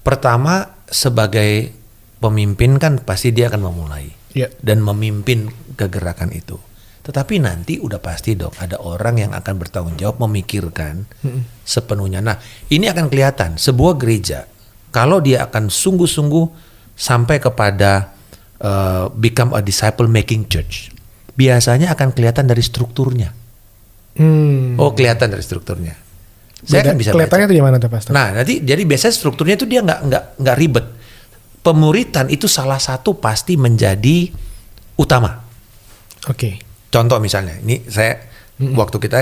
Pertama 0.04 0.76
sebagai 0.92 1.72
pemimpin 2.20 2.76
kan 2.78 3.00
pasti 3.00 3.32
dia 3.32 3.48
akan 3.48 3.62
memulai 3.72 4.12
Iya. 4.32 4.48
dan 4.64 4.80
memimpin 4.84 5.52
kegerakan 5.76 6.32
itu. 6.32 6.56
Tetapi 7.02 7.42
nanti 7.42 7.82
udah 7.82 7.98
pasti 7.98 8.38
dong 8.38 8.54
ada 8.62 8.78
orang 8.80 9.18
yang 9.18 9.32
akan 9.34 9.58
bertanggung 9.58 9.98
jawab 9.98 10.22
memikirkan 10.24 11.10
sepenuhnya. 11.66 12.22
Nah 12.22 12.38
ini 12.70 12.88
akan 12.88 13.10
kelihatan 13.10 13.58
sebuah 13.58 13.98
gereja 13.98 14.46
kalau 14.94 15.18
dia 15.20 15.48
akan 15.50 15.68
sungguh-sungguh 15.72 16.46
sampai 16.94 17.42
kepada 17.42 18.14
uh, 18.62 19.10
become 19.18 19.52
a 19.58 19.60
disciple 19.66 20.06
making 20.06 20.46
church, 20.46 20.94
biasanya 21.34 21.92
akan 21.92 22.12
kelihatan 22.12 22.46
dari 22.46 22.62
strukturnya. 22.62 23.30
Hmm. 24.16 24.76
Oh 24.76 24.92
kelihatan 24.92 25.32
dari 25.32 25.42
strukturnya. 25.42 25.96
Saya 26.62 26.86
Beda- 26.86 26.90
kan 26.94 26.96
bisa 26.98 27.10
baca. 27.10 27.16
kelihatannya 27.18 27.46
tuh 27.48 27.58
di 27.58 27.64
mana 27.64 27.76
tuh 27.82 27.90
Pastor? 27.90 28.12
Nah, 28.14 28.28
nanti 28.32 28.62
jadi 28.62 28.84
biasanya 28.86 29.14
strukturnya 29.14 29.56
itu 29.58 29.66
dia 29.66 29.82
nggak 29.82 30.00
nggak 30.06 30.24
nggak 30.38 30.58
ribet. 30.60 30.86
Pemuritan 31.62 32.26
itu 32.28 32.50
salah 32.50 32.78
satu 32.78 33.18
pasti 33.18 33.54
menjadi 33.54 34.30
utama. 34.98 35.42
Oke. 36.26 36.58
Contoh 36.90 37.18
misalnya, 37.18 37.58
ini 37.62 37.86
saya 37.86 38.18
waktu 38.58 38.98
kita 38.98 39.20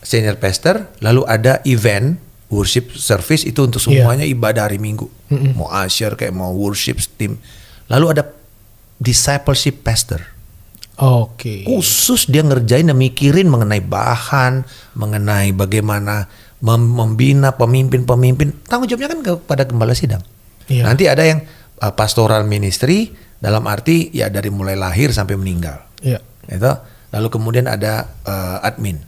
senior 0.00 0.38
pastor, 0.38 0.86
lalu 1.02 1.26
ada 1.26 1.58
event 1.66 2.14
worship 2.46 2.94
service 2.94 3.42
itu 3.42 3.58
untuk 3.60 3.78
Iya. 3.82 4.02
semuanya 4.06 4.22
ibadah 4.24 4.66
hari 4.66 4.78
Minggu. 4.78 5.06
Mau 5.54 5.66
asyir 5.68 6.14
kayak 6.14 6.30
mau 6.30 6.50
worship 6.50 6.98
team. 7.14 7.38
Lalu 7.86 8.06
ada 8.18 8.22
discipleship 8.96 9.82
pastor. 9.82 10.22
Oke. 11.00 11.64
Khusus 11.64 12.28
dia 12.28 12.44
ngerjain 12.44 12.84
dan 12.84 12.96
mikirin 13.00 13.48
mengenai 13.48 13.80
bahan, 13.80 14.68
mengenai 14.92 15.56
bagaimana 15.56 16.28
mem- 16.60 16.92
membina 16.92 17.56
pemimpin-pemimpin. 17.56 18.68
Tanggung 18.68 18.84
jawabnya 18.84 19.08
kan 19.16 19.20
kepada 19.24 19.64
gembala 19.64 19.96
sidang. 19.96 20.20
Iya. 20.68 20.84
Nanti 20.84 21.08
ada 21.08 21.24
yang 21.24 21.40
uh, 21.80 21.92
pastoral 21.96 22.44
ministry 22.44 23.10
dalam 23.40 23.64
arti 23.64 24.12
ya 24.12 24.28
dari 24.28 24.52
mulai 24.52 24.76
lahir 24.76 25.08
sampai 25.10 25.40
meninggal. 25.40 25.80
Iya. 26.04 26.20
Itu. 26.46 26.72
Lalu 27.10 27.28
kemudian 27.32 27.66
ada 27.66 28.06
uh, 28.22 28.60
admin. 28.60 29.00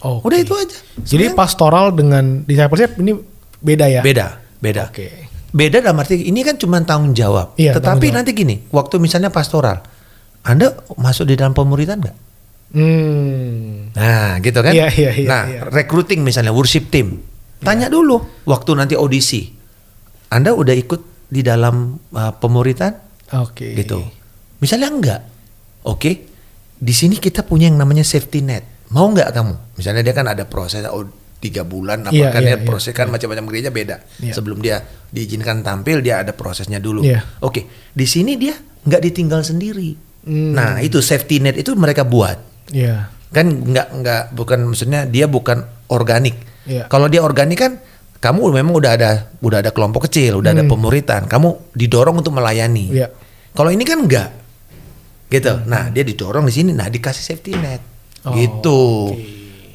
Oke. 0.00 0.32
Udah 0.32 0.38
itu 0.40 0.54
aja. 0.56 0.72
Jadi 1.04 1.28
Sebenarnya 1.28 1.36
pastoral 1.36 1.86
dengan 1.92 2.24
discipleship 2.48 2.96
ini 2.96 3.12
beda 3.60 3.86
ya? 3.92 4.00
beda, 4.00 4.40
beda. 4.58 4.88
Oke. 4.88 5.28
Beda 5.52 5.82
dalam 5.84 5.98
arti 6.00 6.30
ini 6.30 6.40
kan 6.40 6.56
cuma 6.56 6.80
tanggung 6.80 7.12
jawab. 7.12 7.52
Iya, 7.60 7.76
Tetapi 7.76 7.84
tanggung 7.84 8.06
jawab. 8.08 8.16
nanti 8.22 8.30
gini, 8.32 8.56
waktu 8.70 8.96
misalnya 9.02 9.28
pastoral, 9.28 9.82
Anda 10.44 10.72
masuk 10.96 11.28
di 11.28 11.36
dalam 11.36 11.52
pemuritan 11.52 12.00
nggak? 12.00 12.16
Hmm. 12.70 13.90
Nah, 13.92 14.38
gitu 14.38 14.62
kan? 14.62 14.72
Iya, 14.72 14.88
iya, 14.94 15.10
iya, 15.10 15.28
nah, 15.28 15.44
recruiting 15.74 16.22
misalnya 16.22 16.54
worship 16.54 16.88
team. 16.88 17.18
Tanya 17.60 17.92
dulu 17.92 18.46
waktu 18.48 18.72
nanti 18.72 18.94
audisi. 18.96 19.52
Anda 20.30 20.54
udah 20.56 20.72
ikut 20.72 21.28
di 21.28 21.44
dalam 21.44 21.98
uh, 22.14 22.32
pemuritan? 22.38 22.96
Oke. 23.36 23.76
Gitu. 23.76 24.00
Misalnya 24.62 24.88
enggak. 24.88 25.20
Oke. 25.84 26.30
Di 26.80 26.94
sini 26.96 27.20
kita 27.20 27.44
punya 27.44 27.68
yang 27.68 27.76
namanya 27.76 28.06
safety 28.06 28.40
net. 28.40 28.64
Mau 28.96 29.12
nggak 29.12 29.28
kamu? 29.36 29.54
Misalnya 29.76 30.00
dia 30.00 30.14
kan 30.16 30.26
ada 30.30 30.48
proses 30.48 30.80
oh, 30.88 31.04
tiga 31.40 31.62
bulan 31.62 32.08
apa 32.08 32.16
Iya, 32.16 32.28
kan 32.32 32.42
ya 32.42 32.56
proses 32.64 32.92
kan 32.96 33.12
macam-macam 33.12 33.44
gereja 33.52 33.68
beda. 33.68 33.96
Sebelum 34.32 34.64
dia 34.64 34.80
diizinkan 35.12 35.60
tampil 35.60 36.00
dia 36.00 36.24
ada 36.24 36.32
prosesnya 36.32 36.80
dulu. 36.80 37.04
Oke. 37.44 37.92
Di 37.92 38.06
sini 38.08 38.40
dia 38.40 38.56
nggak 38.56 39.02
ditinggal 39.10 39.44
sendiri. 39.44 40.09
Hmm. 40.20 40.52
Nah, 40.52 40.84
itu 40.84 41.00
safety 41.00 41.40
net 41.40 41.56
itu 41.56 41.72
mereka 41.72 42.04
buat 42.04 42.36
Iya. 42.70 43.08
kan 43.30 43.46
nggak 43.46 43.88
nggak 44.02 44.22
bukan 44.34 44.58
maksudnya 44.74 45.06
dia 45.06 45.30
bukan 45.30 45.62
organik. 45.88 46.36
Iya. 46.66 46.86
Kalau 46.90 47.06
dia 47.06 47.22
organik 47.22 47.58
kan 47.58 47.72
kamu 48.20 48.52
memang 48.52 48.74
udah 48.76 48.92
ada 49.00 49.10
udah 49.40 49.64
ada 49.64 49.70
kelompok 49.72 50.06
kecil, 50.10 50.44
udah 50.44 50.52
ada 50.52 50.62
pemuritan, 50.68 51.24
kamu 51.24 51.72
didorong 51.72 52.20
untuk 52.20 52.36
melayani. 52.36 52.86
Hmm. 52.92 52.98
Iya. 53.00 53.08
Kalau 53.50 53.70
ini 53.72 53.82
kan 53.82 53.98
enggak, 54.04 54.28
gitu. 55.32 55.62
Nah 55.66 55.88
dia 55.88 56.04
didorong 56.04 56.44
di 56.46 56.52
sini, 56.54 56.70
nah 56.76 56.86
dikasih 56.86 57.24
safety 57.24 57.56
net, 57.56 57.82
Oh, 58.28 58.36
gitu. 58.36 58.82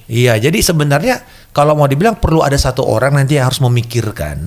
Iya, 0.06 0.38
jadi 0.38 0.62
sebenarnya 0.62 1.26
kalau 1.50 1.74
mau 1.74 1.90
dibilang 1.90 2.22
perlu 2.22 2.46
ada 2.46 2.54
satu 2.62 2.86
orang 2.86 3.18
nanti 3.18 3.42
yang 3.42 3.50
harus 3.50 3.58
memikirkan. 3.58 4.46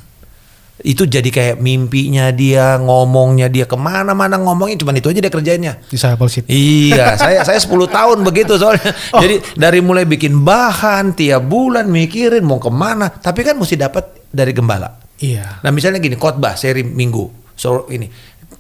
Itu 0.79 1.11
jadi 1.11 1.27
kayak 1.27 1.57
mimpinya 1.59 2.31
dia, 2.31 2.79
ngomongnya 2.79 3.51
dia 3.51 3.67
ke 3.67 3.75
mana-mana 3.75 4.39
ngomongnya 4.39 4.79
cuman 4.79 4.95
itu 4.99 5.11
aja 5.11 5.21
dia 5.23 5.33
kerjainnya. 5.33 5.75
Iya, 6.47 7.15
saya 7.21 7.43
saya 7.43 7.59
10 7.59 7.71
tahun 7.91 8.19
begitu 8.23 8.55
soalnya. 8.55 8.95
Jadi 9.11 9.59
dari 9.59 9.83
mulai 9.83 10.07
bikin 10.07 10.47
bahan 10.47 11.19
tiap 11.19 11.43
bulan 11.51 11.91
mikirin 11.91 12.47
mau 12.47 12.63
ke 12.63 12.71
mana, 12.71 13.11
tapi 13.11 13.43
kan 13.43 13.59
mesti 13.59 13.75
dapat 13.75 14.31
dari 14.31 14.55
gembala. 14.55 15.03
Iya. 15.19 15.63
Nah 15.67 15.71
misalnya 15.75 15.99
gini 15.99 16.15
khotbah 16.15 16.55
seri 16.55 16.87
minggu, 16.87 17.55
so 17.59 17.91
ini 17.91 18.07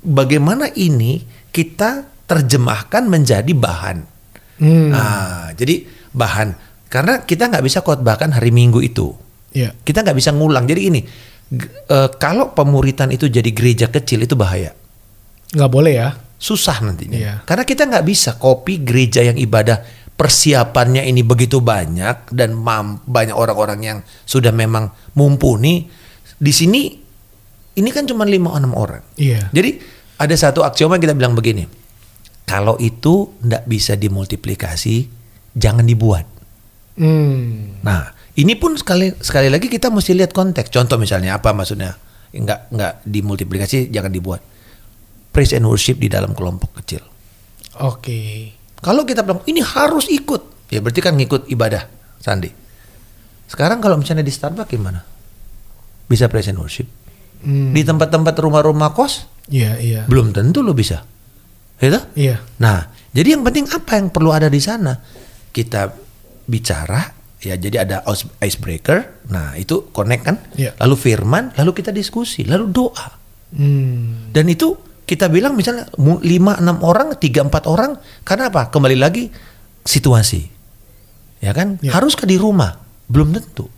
bagaimana 0.02 0.70
ini 0.74 1.22
kita 1.54 2.06
terjemahkan 2.28 3.08
menjadi 3.08 3.52
bahan. 3.56 3.98
Hmm. 4.58 4.90
Nah, 4.90 5.54
jadi 5.54 5.86
bahan 6.12 6.54
karena 6.90 7.22
kita 7.22 7.48
nggak 7.48 7.64
bisa 7.64 7.80
khotbahkan 7.80 8.34
hari 8.34 8.50
minggu 8.50 8.82
itu. 8.84 9.14
Iya. 9.54 9.72
Kita 9.80 10.04
nggak 10.04 10.18
bisa 10.18 10.30
ngulang. 10.34 10.68
Jadi 10.68 10.80
ini 10.92 11.00
kalau 12.20 12.52
pemuritan 12.52 13.08
itu 13.08 13.24
jadi 13.26 13.48
gereja 13.48 13.86
kecil 13.88 14.24
itu 14.24 14.36
bahaya 14.36 14.76
Nggak 15.48 15.72
boleh 15.72 15.94
ya? 15.96 16.10
susah 16.38 16.78
nantinya. 16.86 17.18
Iya. 17.18 17.34
Karena 17.42 17.66
kita 17.66 17.82
nggak 17.88 18.06
bisa 18.06 18.38
copy 18.38 18.86
gereja 18.86 19.26
yang 19.26 19.34
ibadah 19.34 19.82
persiapannya 20.14 21.02
ini 21.02 21.26
begitu 21.26 21.58
banyak 21.58 22.30
dan 22.30 22.54
mam- 22.54 23.02
banyak 23.02 23.34
orang-orang 23.34 23.80
yang 23.82 23.98
sudah 24.22 24.54
memang 24.54 24.92
mumpuni. 25.18 25.90
Di 26.38 26.52
sini 26.54 26.94
ini 27.74 27.88
kan 27.90 28.06
cuma 28.06 28.22
lima 28.22 28.54
enam 28.54 28.70
orang. 28.78 29.02
Iya. 29.18 29.50
Jadi 29.50 29.82
ada 30.14 30.34
satu 30.38 30.62
aksioma 30.62 30.94
yang 30.98 31.10
kita 31.10 31.16
bilang 31.18 31.34
begini. 31.34 31.66
Kalau 32.46 32.78
itu 32.78 33.34
nggak 33.42 33.66
bisa 33.66 33.98
dimultiplikasi, 33.98 35.10
jangan 35.58 35.84
dibuat. 35.84 36.22
Hmm. 36.98 37.82
Nah, 37.82 38.14
ini 38.38 38.54
pun 38.54 38.78
sekali 38.78 39.10
sekali 39.18 39.50
lagi 39.50 39.66
kita 39.66 39.90
mesti 39.90 40.14
lihat 40.14 40.30
konteks. 40.30 40.70
Contoh 40.70 40.94
misalnya 40.94 41.34
apa 41.34 41.50
maksudnya? 41.50 41.98
Nggak 42.30 42.70
nggak 42.70 42.92
dimultiplikasi, 43.02 43.90
jangan 43.90 44.14
dibuat. 44.14 44.40
Praise 45.34 45.58
and 45.58 45.66
worship 45.66 45.98
di 45.98 46.06
dalam 46.06 46.38
kelompok 46.38 46.78
kecil. 46.78 47.02
Oke. 47.82 48.54
Kalau 48.78 49.02
kita 49.02 49.26
bilang 49.26 49.42
ini 49.50 49.58
harus 49.58 50.06
ikut, 50.06 50.70
ya 50.70 50.78
berarti 50.78 51.02
kan 51.02 51.18
ngikut 51.18 51.50
ibadah, 51.50 51.90
Sandi. 52.22 52.50
Sekarang 53.50 53.82
kalau 53.82 53.98
misalnya 53.98 54.22
di 54.22 54.30
Starbucks 54.30 54.70
gimana? 54.70 55.02
Bisa 56.06 56.30
praise 56.30 56.46
and 56.46 56.62
worship. 56.62 56.86
Hmm. 57.42 57.74
Di 57.74 57.82
tempat-tempat 57.82 58.34
rumah-rumah 58.38 58.94
kos 58.94 59.26
Iya, 59.48 59.80
iya. 59.80 60.00
belum 60.04 60.30
tentu 60.36 60.60
lo 60.60 60.76
bisa. 60.76 61.02
Gitu? 61.80 61.98
Iya. 62.14 62.44
Nah, 62.60 62.92
jadi 63.10 63.38
yang 63.38 63.42
penting 63.42 63.66
apa 63.72 63.96
yang 63.96 64.12
perlu 64.12 64.30
ada 64.30 64.52
di 64.52 64.60
sana? 64.60 64.94
Kita 65.48 65.88
bicara, 66.44 67.17
ya 67.38 67.54
jadi 67.54 67.86
ada 67.86 67.96
ice- 68.06 68.30
icebreaker. 68.38 69.26
Nah, 69.30 69.54
itu 69.54 69.90
connect 69.90 70.22
kan? 70.26 70.36
Iya. 70.54 70.74
Lalu 70.78 70.94
firman, 70.96 71.54
lalu 71.54 71.70
kita 71.74 71.90
diskusi, 71.90 72.42
lalu 72.42 72.68
doa. 72.68 73.08
Hmm. 73.54 74.30
Dan 74.30 74.46
itu 74.50 74.76
kita 75.08 75.32
bilang 75.32 75.56
misalnya 75.56 75.88
5 75.96 76.20
6 76.20 76.84
orang, 76.84 77.16
3 77.16 77.48
4 77.48 77.64
orang, 77.64 77.96
karena 78.22 78.52
apa? 78.52 78.68
Kembali 78.68 78.96
lagi 78.98 79.32
situasi. 79.82 80.44
Ya 81.40 81.54
kan? 81.54 81.78
Ya. 81.80 81.94
Haruskah 81.96 82.26
di 82.26 82.36
rumah? 82.36 82.76
Belum 83.08 83.32
tentu. 83.32 83.70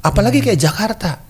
Apalagi 0.00 0.40
kayak 0.40 0.56
Jakarta. 0.56 1.20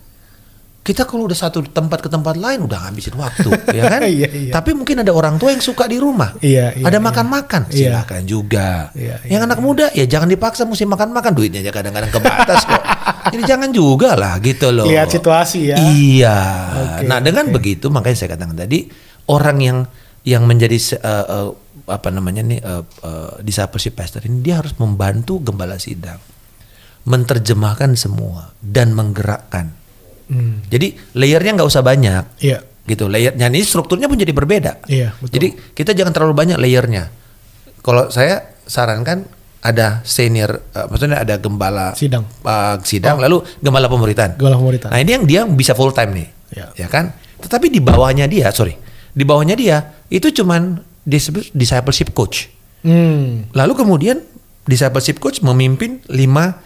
Kita 0.91 1.07
kalau 1.07 1.31
udah 1.31 1.39
satu 1.39 1.63
tempat 1.63 2.03
ke 2.03 2.11
tempat 2.11 2.35
lain 2.35 2.67
udah 2.67 2.83
ngabisin 2.83 3.15
waktu, 3.15 3.47
ya 3.79 3.87
kan? 3.87 4.03
Iya, 4.03 4.27
iya. 4.27 4.51
Tapi 4.51 4.75
mungkin 4.75 5.07
ada 5.07 5.15
orang 5.15 5.39
tua 5.39 5.55
yang 5.55 5.63
suka 5.63 5.87
di 5.87 6.03
rumah. 6.03 6.35
Iya, 6.43 6.75
iya, 6.75 6.83
ada 6.83 6.99
iya. 6.99 7.07
makan-makan, 7.07 7.71
Iya. 7.71 7.95
silakan 7.95 8.23
juga. 8.27 8.91
Iya, 8.99 9.23
yang 9.31 9.47
iya, 9.47 9.47
anak 9.47 9.63
muda 9.63 9.87
ya 9.95 10.03
jangan 10.11 10.27
dipaksa 10.27 10.67
mesti 10.67 10.83
makan-makan 10.91 11.31
duitnya 11.31 11.63
aja 11.63 11.71
kadang-kadang 11.71 12.11
kebatas 12.11 12.67
kok. 12.67 12.83
Jadi 13.31 13.43
jangan 13.47 13.71
juga 13.71 14.19
lah 14.19 14.35
gitu 14.43 14.75
loh. 14.75 14.91
Lihat 14.91 15.15
situasi 15.15 15.71
ya. 15.71 15.77
Iya. 15.79 16.39
Oke, 16.75 17.07
nah 17.07 17.23
dengan 17.23 17.47
oke. 17.47 17.63
begitu 17.63 17.87
makanya 17.87 18.17
saya 18.19 18.35
katakan 18.35 18.59
tadi 18.59 18.91
orang 19.31 19.59
yang 19.63 19.79
yang 20.27 20.43
menjadi 20.43 20.75
eh, 20.99 21.27
eh, 21.31 21.49
apa 21.87 22.09
namanya 22.11 22.43
nih 22.43 22.59
eh, 22.59 22.83
discipleship 23.47 23.95
pastor 23.95 24.27
ini 24.27 24.43
dia 24.43 24.59
harus 24.59 24.75
membantu 24.83 25.39
gembala 25.39 25.79
sidang 25.79 26.19
menerjemahkan 27.05 27.97
semua 27.97 28.53
dan 28.61 28.93
menggerakkan. 28.93 29.80
Hmm. 30.31 30.63
Jadi 30.67 30.95
layernya 31.13 31.59
nggak 31.59 31.67
usah 31.67 31.83
banyak 31.83 32.39
Iya. 32.39 32.63
gitu 32.87 33.07
layernya 33.07 33.47
ini 33.47 33.61
strukturnya 33.61 34.07
pun 34.07 34.15
jadi 34.15 34.31
berbeda. 34.31 34.87
Iya, 34.87 35.11
betul. 35.19 35.35
Jadi 35.35 35.47
kita 35.75 35.91
jangan 35.91 36.15
terlalu 36.15 36.35
banyak 36.35 36.57
layernya. 36.57 37.11
Kalau 37.81 38.07
saya 38.09 38.55
sarankan 38.63 39.27
ada 39.61 40.01
senior, 40.03 40.63
eh, 40.71 40.87
maksudnya 40.87 41.19
ada 41.19 41.37
gembala 41.37 41.93
Sidang. 41.93 42.25
eh, 42.25 42.77
sidang, 42.81 43.19
lalu 43.19 43.43
gembala 43.59 43.87
pemuritan. 43.87 44.33
Gembala 44.35 44.57
pemuritan. 44.57 44.89
Nah 44.89 44.99
ini 44.99 45.11
yang 45.13 45.25
dia 45.25 45.41
bisa 45.45 45.75
full 45.75 45.91
time 45.91 46.15
nih, 46.15 46.29
Ya. 46.55 46.67
ya 46.77 46.87
kan? 46.87 47.11
Tetapi 47.41 47.69
di 47.69 47.79
bawahnya 47.79 48.25
dia, 48.25 48.49
sorry, 48.51 48.79
di 49.11 49.25
bawahnya 49.25 49.55
dia 49.55 49.77
itu 50.07 50.31
cuman 50.33 50.79
disebut 51.03 51.51
discipleship 51.51 52.13
coach. 52.13 52.49
Hmm. 52.81 53.51
Lalu 53.51 53.73
kemudian 53.75 54.23
discipleship 54.63 55.19
coach 55.19 55.41
memimpin 55.41 56.01
lima 56.07 56.61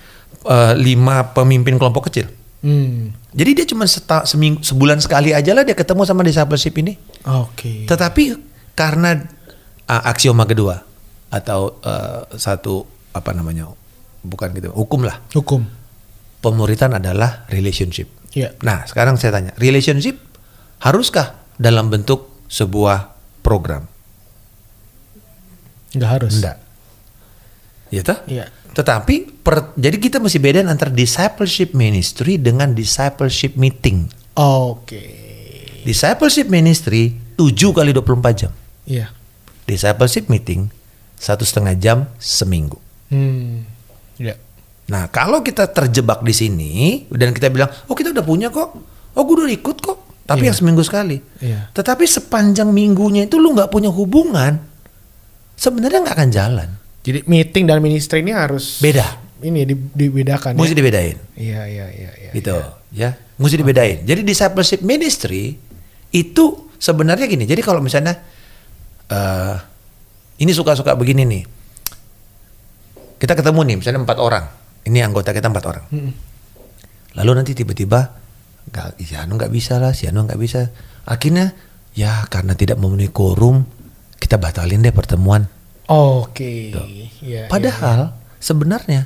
eh, 0.44 0.74
lima 0.76 1.32
pemimpin 1.32 1.74
kelompok 1.74 2.12
kecil. 2.12 2.28
Hmm. 2.60 3.10
Jadi 3.34 3.50
dia 3.50 3.66
cuma 3.66 3.84
seta, 3.90 4.22
seming, 4.22 4.62
sebulan 4.62 5.02
sekali 5.02 5.34
aja 5.34 5.50
lah 5.50 5.66
dia 5.66 5.74
ketemu 5.74 6.06
sama 6.06 6.22
discipleship 6.22 6.74
ini. 6.78 6.94
Oke. 7.26 7.82
Tetapi 7.84 8.38
karena 8.78 9.18
uh, 9.90 10.02
aksioma 10.06 10.46
kedua 10.46 10.78
atau 11.34 11.82
uh, 11.82 12.30
satu 12.38 12.86
apa 13.10 13.34
namanya 13.34 13.70
bukan 14.22 14.50
gitu 14.54 14.70
hukum 14.70 15.02
lah 15.06 15.18
Hukum. 15.34 15.66
pemuritan 16.38 16.94
adalah 16.94 17.46
relationship. 17.50 18.06
Iya. 18.34 18.54
Nah 18.62 18.86
sekarang 18.86 19.18
saya 19.18 19.34
tanya 19.34 19.50
relationship 19.58 20.14
haruskah 20.82 21.34
dalam 21.58 21.90
bentuk 21.90 22.46
sebuah 22.46 23.14
program? 23.42 23.86
Nggak 25.94 26.10
harus. 26.10 26.34
Enggak. 26.38 26.56
Ya 27.90 28.02
toh? 28.02 28.18
Iya. 28.26 28.46
Tetapi 28.74 29.40
per- 29.40 29.70
jadi 29.74 29.96
kita 29.96 30.18
mesti 30.18 30.42
bedain 30.42 30.66
antara 30.66 30.90
discipleship 30.90 31.72
ministry 31.72 32.36
dengan 32.36 32.74
discipleship 32.74 33.54
meeting. 33.54 34.10
Oke. 34.34 35.02
Discipleship 35.86 36.50
ministry 36.50 37.14
7 37.38 37.70
kali 37.70 37.94
24 37.94 38.34
jam. 38.34 38.52
Iya. 38.84 39.14
Discipleship 39.64 40.26
meeting 40.26 40.68
satu 41.14 41.46
setengah 41.46 41.78
jam 41.78 41.98
seminggu. 42.18 42.76
Hmm. 43.08 43.62
Iya. 44.18 44.34
Nah 44.90 45.08
kalau 45.08 45.40
kita 45.40 45.70
terjebak 45.70 46.20
di 46.20 46.34
sini 46.34 46.72
dan 47.08 47.32
kita 47.32 47.48
bilang, 47.48 47.70
oh 47.86 47.94
kita 47.94 48.10
udah 48.10 48.24
punya 48.26 48.50
kok, 48.50 48.74
oh 49.14 49.22
gue 49.22 49.34
udah 49.38 49.54
ikut 49.54 49.76
kok, 49.80 49.98
tapi 50.26 50.44
Iya. 50.44 50.48
yang 50.52 50.56
seminggu 50.56 50.82
sekali. 50.82 51.16
Iya. 51.40 51.70
Tetapi 51.70 52.04
sepanjang 52.04 52.68
minggunya 52.68 53.24
itu 53.24 53.38
lu 53.38 53.54
nggak 53.54 53.70
punya 53.70 53.88
hubungan, 53.88 54.60
sebenarnya 55.54 56.04
nggak 56.04 56.16
akan 56.18 56.30
jalan. 56.30 56.68
Jadi 57.04 57.20
meeting 57.28 57.68
dan 57.68 57.84
ministry 57.84 58.24
ini 58.24 58.32
harus 58.32 58.80
Beda. 58.80 59.04
Ini 59.44 59.68
di- 59.68 59.92
dibedakan 59.92 60.56
Mesti 60.56 60.72
ya. 60.72 60.78
dibedain, 60.80 61.16
Iya, 61.36 61.60
iya, 61.68 61.86
iya, 61.92 62.10
iya. 62.16 62.30
gitu, 62.32 62.56
ya. 62.96 63.12
Mesti 63.36 63.60
dibedain. 63.60 64.00
Jadi 64.08 64.24
discipleship 64.24 64.80
ministry 64.80 65.52
itu 66.10 66.44
sebenarnya 66.80 67.28
gini. 67.28 67.44
Jadi 67.44 67.60
kalau 67.60 67.84
misalnya 67.84 68.24
eh 69.04 69.56
ini 70.40 70.48
suka-suka 70.48 70.96
begini 70.96 71.28
nih, 71.28 71.42
kita 73.20 73.36
ketemu 73.36 73.60
nih, 73.68 73.76
misalnya 73.84 74.00
empat 74.00 74.18
orang. 74.18 74.44
Ini 74.84 74.98
anggota 75.04 75.36
kita 75.36 75.52
empat 75.52 75.64
orang. 75.68 75.84
Mm-mm. 75.92 76.12
Lalu 77.14 77.30
nanti 77.36 77.52
tiba-tiba 77.52 78.00
nggak, 78.72 78.96
si 78.98 79.12
Anu 79.12 79.36
nggak 79.36 79.52
bisa 79.52 79.76
lah, 79.76 79.92
si 79.92 80.08
Anu 80.08 80.24
nggak 80.24 80.40
bisa. 80.40 80.72
Akhirnya 81.04 81.52
ya 81.92 82.24
karena 82.26 82.56
tidak 82.56 82.80
memenuhi 82.80 83.12
quorum, 83.12 83.60
kita 84.16 84.40
batalin 84.40 84.80
deh 84.80 84.92
pertemuan. 84.92 85.44
Oke. 85.90 86.72
Iya, 87.20 87.48
Padahal 87.52 88.12
iya, 88.12 88.36
sebenarnya 88.40 89.02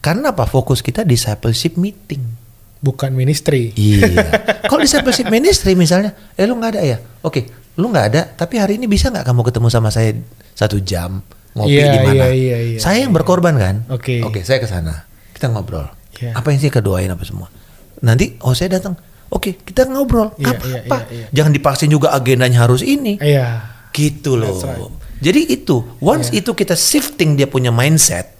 karena 0.00 0.32
apa? 0.32 0.48
Fokus 0.48 0.80
kita 0.80 1.04
discipleship 1.04 1.76
meeting. 1.76 2.24
iya. 2.24 2.38
bukan 2.80 3.12
ministry. 3.12 3.76
Iya. 3.76 4.24
Kalau 4.72 4.80
discipleship 4.80 5.28
ministry 5.28 5.76
misalnya, 5.76 6.16
eh 6.32 6.48
lu 6.48 6.56
nggak 6.56 6.72
ada 6.76 6.80
ya? 6.80 6.96
Oke, 7.20 7.44
lu 7.76 7.92
nggak 7.92 8.06
ada, 8.12 8.22
tapi 8.24 8.56
hari 8.56 8.80
ini 8.80 8.88
bisa 8.88 9.12
nggak 9.12 9.28
kamu 9.28 9.44
ketemu 9.44 9.68
sama 9.68 9.92
saya 9.92 10.16
satu 10.56 10.80
jam 10.80 11.20
ngopi 11.52 11.76
Iya, 11.76 11.92
di 11.92 11.98
mana? 12.00 12.12
iya, 12.14 12.28
iya, 12.32 12.58
iya, 12.62 12.78
saya 12.80 13.04
yang 13.04 13.12
berkorban 13.12 13.52
kan? 13.60 13.84
Oke. 13.92 14.24
Oke, 14.24 14.40
saya 14.48 14.62
ke 14.62 14.68
sana. 14.68 15.04
Kita 15.36 15.52
ngobrol. 15.52 15.88
Iya. 16.16 16.32
Apa 16.36 16.52
yang 16.52 16.60
sih 16.64 16.72
kedoain 16.72 17.12
apa 17.12 17.24
semua? 17.24 17.52
Nanti 18.00 18.40
oh 18.40 18.56
saya 18.56 18.80
datang. 18.80 18.96
Oke, 19.28 19.60
kita 19.60 19.84
ngobrol. 19.84 20.32
Iya, 20.40 20.48
apa 20.56 20.64
iya, 20.64 20.80
apa? 20.88 20.98
iya, 21.12 21.16
iya. 21.20 21.26
Jangan 21.36 21.52
dipaksain 21.52 21.92
juga 21.92 22.16
agendanya 22.16 22.64
harus 22.64 22.80
ini. 22.80 23.20
Iya. 23.20 23.60
Gitu 23.92 24.40
loh. 24.40 24.56
That's 24.56 24.64
right. 24.64 24.99
Jadi 25.20 25.52
itu, 25.52 25.84
once 26.00 26.32
Iya. 26.32 26.40
itu 26.40 26.50
kita 26.52 26.72
shifting 26.72 27.36
dia 27.36 27.44
punya 27.44 27.68
mindset, 27.68 28.32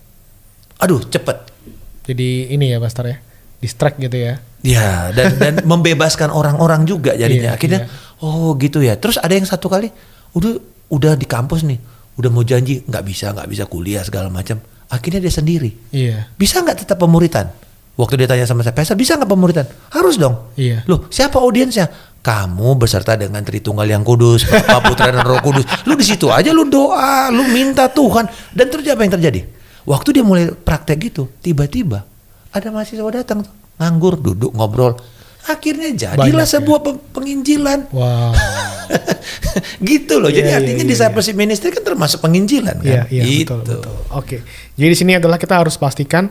aduh 0.77 1.05
cepet. 1.05 1.37
Jadi 2.09 2.51
ini 2.51 2.73
ya 2.73 2.81
Pastor 2.81 3.07
ya. 3.07 3.17
Distract 3.61 4.01
gitu 4.01 4.17
ya. 4.17 4.41
Ya, 4.65 5.13
dan 5.13 5.37
dan 5.37 5.55
membebaskan 5.71 6.33
orang-orang 6.33 6.89
juga 6.89 7.13
jadinya. 7.13 7.53
Iya, 7.53 7.57
Akhirnya 7.61 7.81
iya. 7.85 8.25
oh 8.25 8.57
gitu 8.57 8.81
ya. 8.81 8.97
Terus 8.97 9.21
ada 9.21 9.37
yang 9.37 9.45
satu 9.45 9.69
kali 9.69 9.93
udah 10.33 10.57
udah 10.89 11.13
di 11.15 11.29
kampus 11.29 11.69
nih, 11.69 11.77
udah 12.17 12.31
mau 12.33 12.41
janji 12.41 12.81
nggak 12.83 13.05
bisa 13.05 13.37
nggak 13.37 13.49
bisa 13.49 13.65
kuliah 13.69 14.01
segala 14.01 14.33
macam. 14.33 14.57
Akhirnya 14.89 15.21
dia 15.21 15.31
sendiri. 15.31 15.71
Iya. 15.93 16.33
Bisa 16.35 16.65
nggak 16.65 16.83
tetap 16.83 16.97
pemuritan? 16.99 17.53
Waktu 17.95 18.17
dia 18.17 18.29
tanya 18.33 18.49
sama 18.49 18.65
saya, 18.65 18.73
Pastor 18.73 18.97
bisa 18.97 19.21
nggak 19.21 19.29
pemuritan? 19.29 19.69
Harus 19.93 20.17
dong. 20.17 20.49
Iya. 20.57 20.89
Loh, 20.89 21.05
siapa 21.13 21.37
audiensnya? 21.37 22.10
Kamu 22.21 22.77
beserta 22.77 23.17
dengan 23.17 23.41
Tritunggal 23.41 23.89
yang 23.89 24.05
Kudus, 24.05 24.45
Bapa 24.45 24.85
Putra 24.85 25.09
dan 25.09 25.25
Roh 25.25 25.41
Kudus. 25.41 25.65
Lu 25.89 25.97
di 25.97 26.05
situ 26.05 26.29
aja 26.29 26.53
lu 26.53 26.69
doa, 26.69 27.33
lu 27.33 27.49
minta 27.49 27.89
Tuhan. 27.89 28.29
Dan 28.53 28.69
terjadi 28.69 28.93
apa 28.93 29.03
yang 29.03 29.15
terjadi? 29.17 29.41
Waktu 29.89 30.09
dia 30.13 30.25
mulai 30.25 30.53
praktek 30.53 31.01
gitu, 31.01 31.33
tiba-tiba 31.41 32.05
ada 32.51 32.69
mahasiswa 32.69 33.09
datang 33.09 33.41
tuh, 33.41 33.53
nganggur, 33.81 34.21
duduk 34.21 34.53
ngobrol. 34.53 35.01
Akhirnya 35.49 35.89
jadilah 35.91 36.29
Banyak 36.29 36.45
ya. 36.45 36.53
sebuah 36.61 36.79
pe- 36.85 37.01
penginjilan. 37.17 37.89
Wow. 37.89 38.37
gitu 39.81 40.21
loh. 40.21 40.29
Jadi 40.29 40.45
Iya, 40.45 40.53
iya, 40.53 40.59
artinya 40.61 40.85
iya, 40.85 40.91
discipleship 40.93 41.33
ministry 41.33 41.73
kan 41.73 41.81
termasuk 41.81 42.21
penginjilan 42.21 42.77
kan? 42.77 42.85
Iya, 42.85 43.03
iya 43.09 43.23
gitu. 43.25 43.57
betul, 43.57 43.81
betul. 43.81 43.95
Oke. 44.13 44.37
Jadi 44.77 44.89
di 44.93 44.99
sini 44.99 45.13
adalah 45.17 45.41
kita 45.41 45.57
harus 45.57 45.81
pastikan 45.81 46.29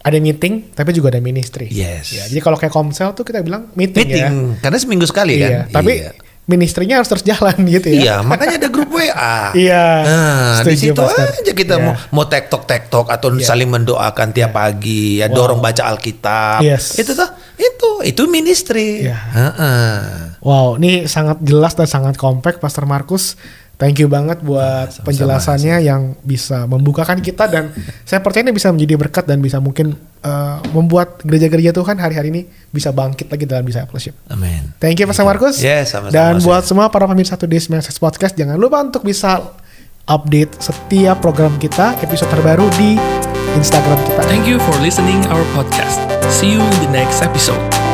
ada 0.00 0.16
meeting 0.16 0.70
tapi 0.72 0.90
juga 0.90 1.10
ada 1.10 1.18
ministry. 1.18 1.66
Yes. 1.68 2.10
Ya, 2.10 2.24
jadi 2.26 2.38
kalau 2.38 2.54
kayak 2.54 2.70
komsel 2.70 3.12
tuh 3.12 3.22
kita 3.22 3.40
bilang 3.40 3.68
meeting, 3.72 4.06
Meeting, 4.06 4.34
ya. 4.54 4.60
karena 4.60 4.78
seminggu 4.78 5.04
sekali 5.04 5.36
Iya, 5.36 5.66
kan? 5.66 5.74
tapi 5.74 5.92
Iya. 5.98 6.12
ministrinya 6.44 6.96
harus 6.96 7.06
terus 7.06 7.22
jalan 7.22 7.52
gitu 7.74 7.88
ya. 7.88 8.00
Iya, 8.00 8.16
makanya 8.22 8.56
ada 8.56 8.68
grup 8.68 8.88
WA. 8.88 9.52
Iya, 9.52 9.84
Nah, 10.00 10.56
di 10.62 10.74
situ 10.74 10.94
Pastor. 10.94 11.28
aja 11.28 11.52
kita 11.52 11.74
Iya. 11.76 11.84
mau 11.84 11.94
mau 12.10 12.24
tektok 12.24 12.62
tektok 12.64 13.06
atau 13.08 13.28
Iya. 13.30 13.44
saling 13.44 13.68
mendoakan 13.68 14.28
tiap 14.30 14.54
pagi, 14.54 15.18
ya 15.18 15.28
Wow. 15.28 15.34
dorong 15.34 15.60
baca 15.60 15.82
Alkitab. 15.84 16.62
Yes. 16.62 16.96
Itu 16.96 17.12
tuh, 17.12 17.28
itu 17.54 17.90
itu 18.06 18.22
ministry. 18.24 19.04
Iya. 19.04 19.18
Heeh. 19.18 19.98
Wow, 20.40 20.78
ini 20.78 21.04
sangat 21.04 21.42
jelas 21.42 21.74
dan 21.74 21.84
sangat 21.84 22.14
kompak 22.14 22.56
Pastor 22.58 22.86
Markus. 22.86 23.34
Thank 23.78 24.02
you 24.02 24.10
banget 24.10 24.42
buat 24.42 24.90
sama-sama, 24.90 25.06
penjelasannya 25.06 25.76
yang 25.86 26.18
bisa 26.26 26.66
membukakan 26.66 27.22
kita 27.22 27.46
dan 27.46 27.70
saya 28.02 28.18
percaya 28.18 28.42
ini 28.42 28.50
bisa 28.50 28.74
menjadi 28.74 28.98
berkat 28.98 29.22
dan 29.22 29.38
bisa 29.38 29.62
mungkin 29.62 29.94
uh, 30.26 30.58
membuat 30.74 31.22
gereja-gereja 31.22 31.70
Tuhan 31.70 31.94
hari-hari 31.94 32.34
ini 32.34 32.42
bisa 32.74 32.90
bangkit 32.90 33.30
lagi 33.30 33.46
dalam 33.46 33.62
discipleship. 33.62 34.18
Amin. 34.34 34.74
Thank 34.82 34.98
you 34.98 35.06
Pastor 35.06 35.22
Markus. 35.22 35.62
Yes, 35.62 35.94
sama-sama, 35.94 36.10
Dan 36.10 36.42
buat 36.42 36.66
semua 36.66 36.90
para 36.90 37.06
pemirsa 37.06 37.38
Today's 37.38 37.70
Message 37.70 38.02
Podcast 38.02 38.34
jangan 38.34 38.58
lupa 38.58 38.82
untuk 38.82 39.06
bisa 39.06 39.54
update 40.10 40.58
setiap 40.58 41.22
program 41.22 41.54
kita 41.62 41.94
episode 42.02 42.34
terbaru 42.34 42.66
di 42.74 42.98
Instagram 43.54 43.98
kita. 44.10 44.26
Thank 44.26 44.50
you 44.50 44.58
for 44.58 44.74
listening 44.82 45.22
our 45.30 45.46
podcast. 45.54 46.02
See 46.34 46.50
you 46.50 46.60
in 46.60 46.76
the 46.82 46.90
next 46.90 47.22
episode. 47.22 47.87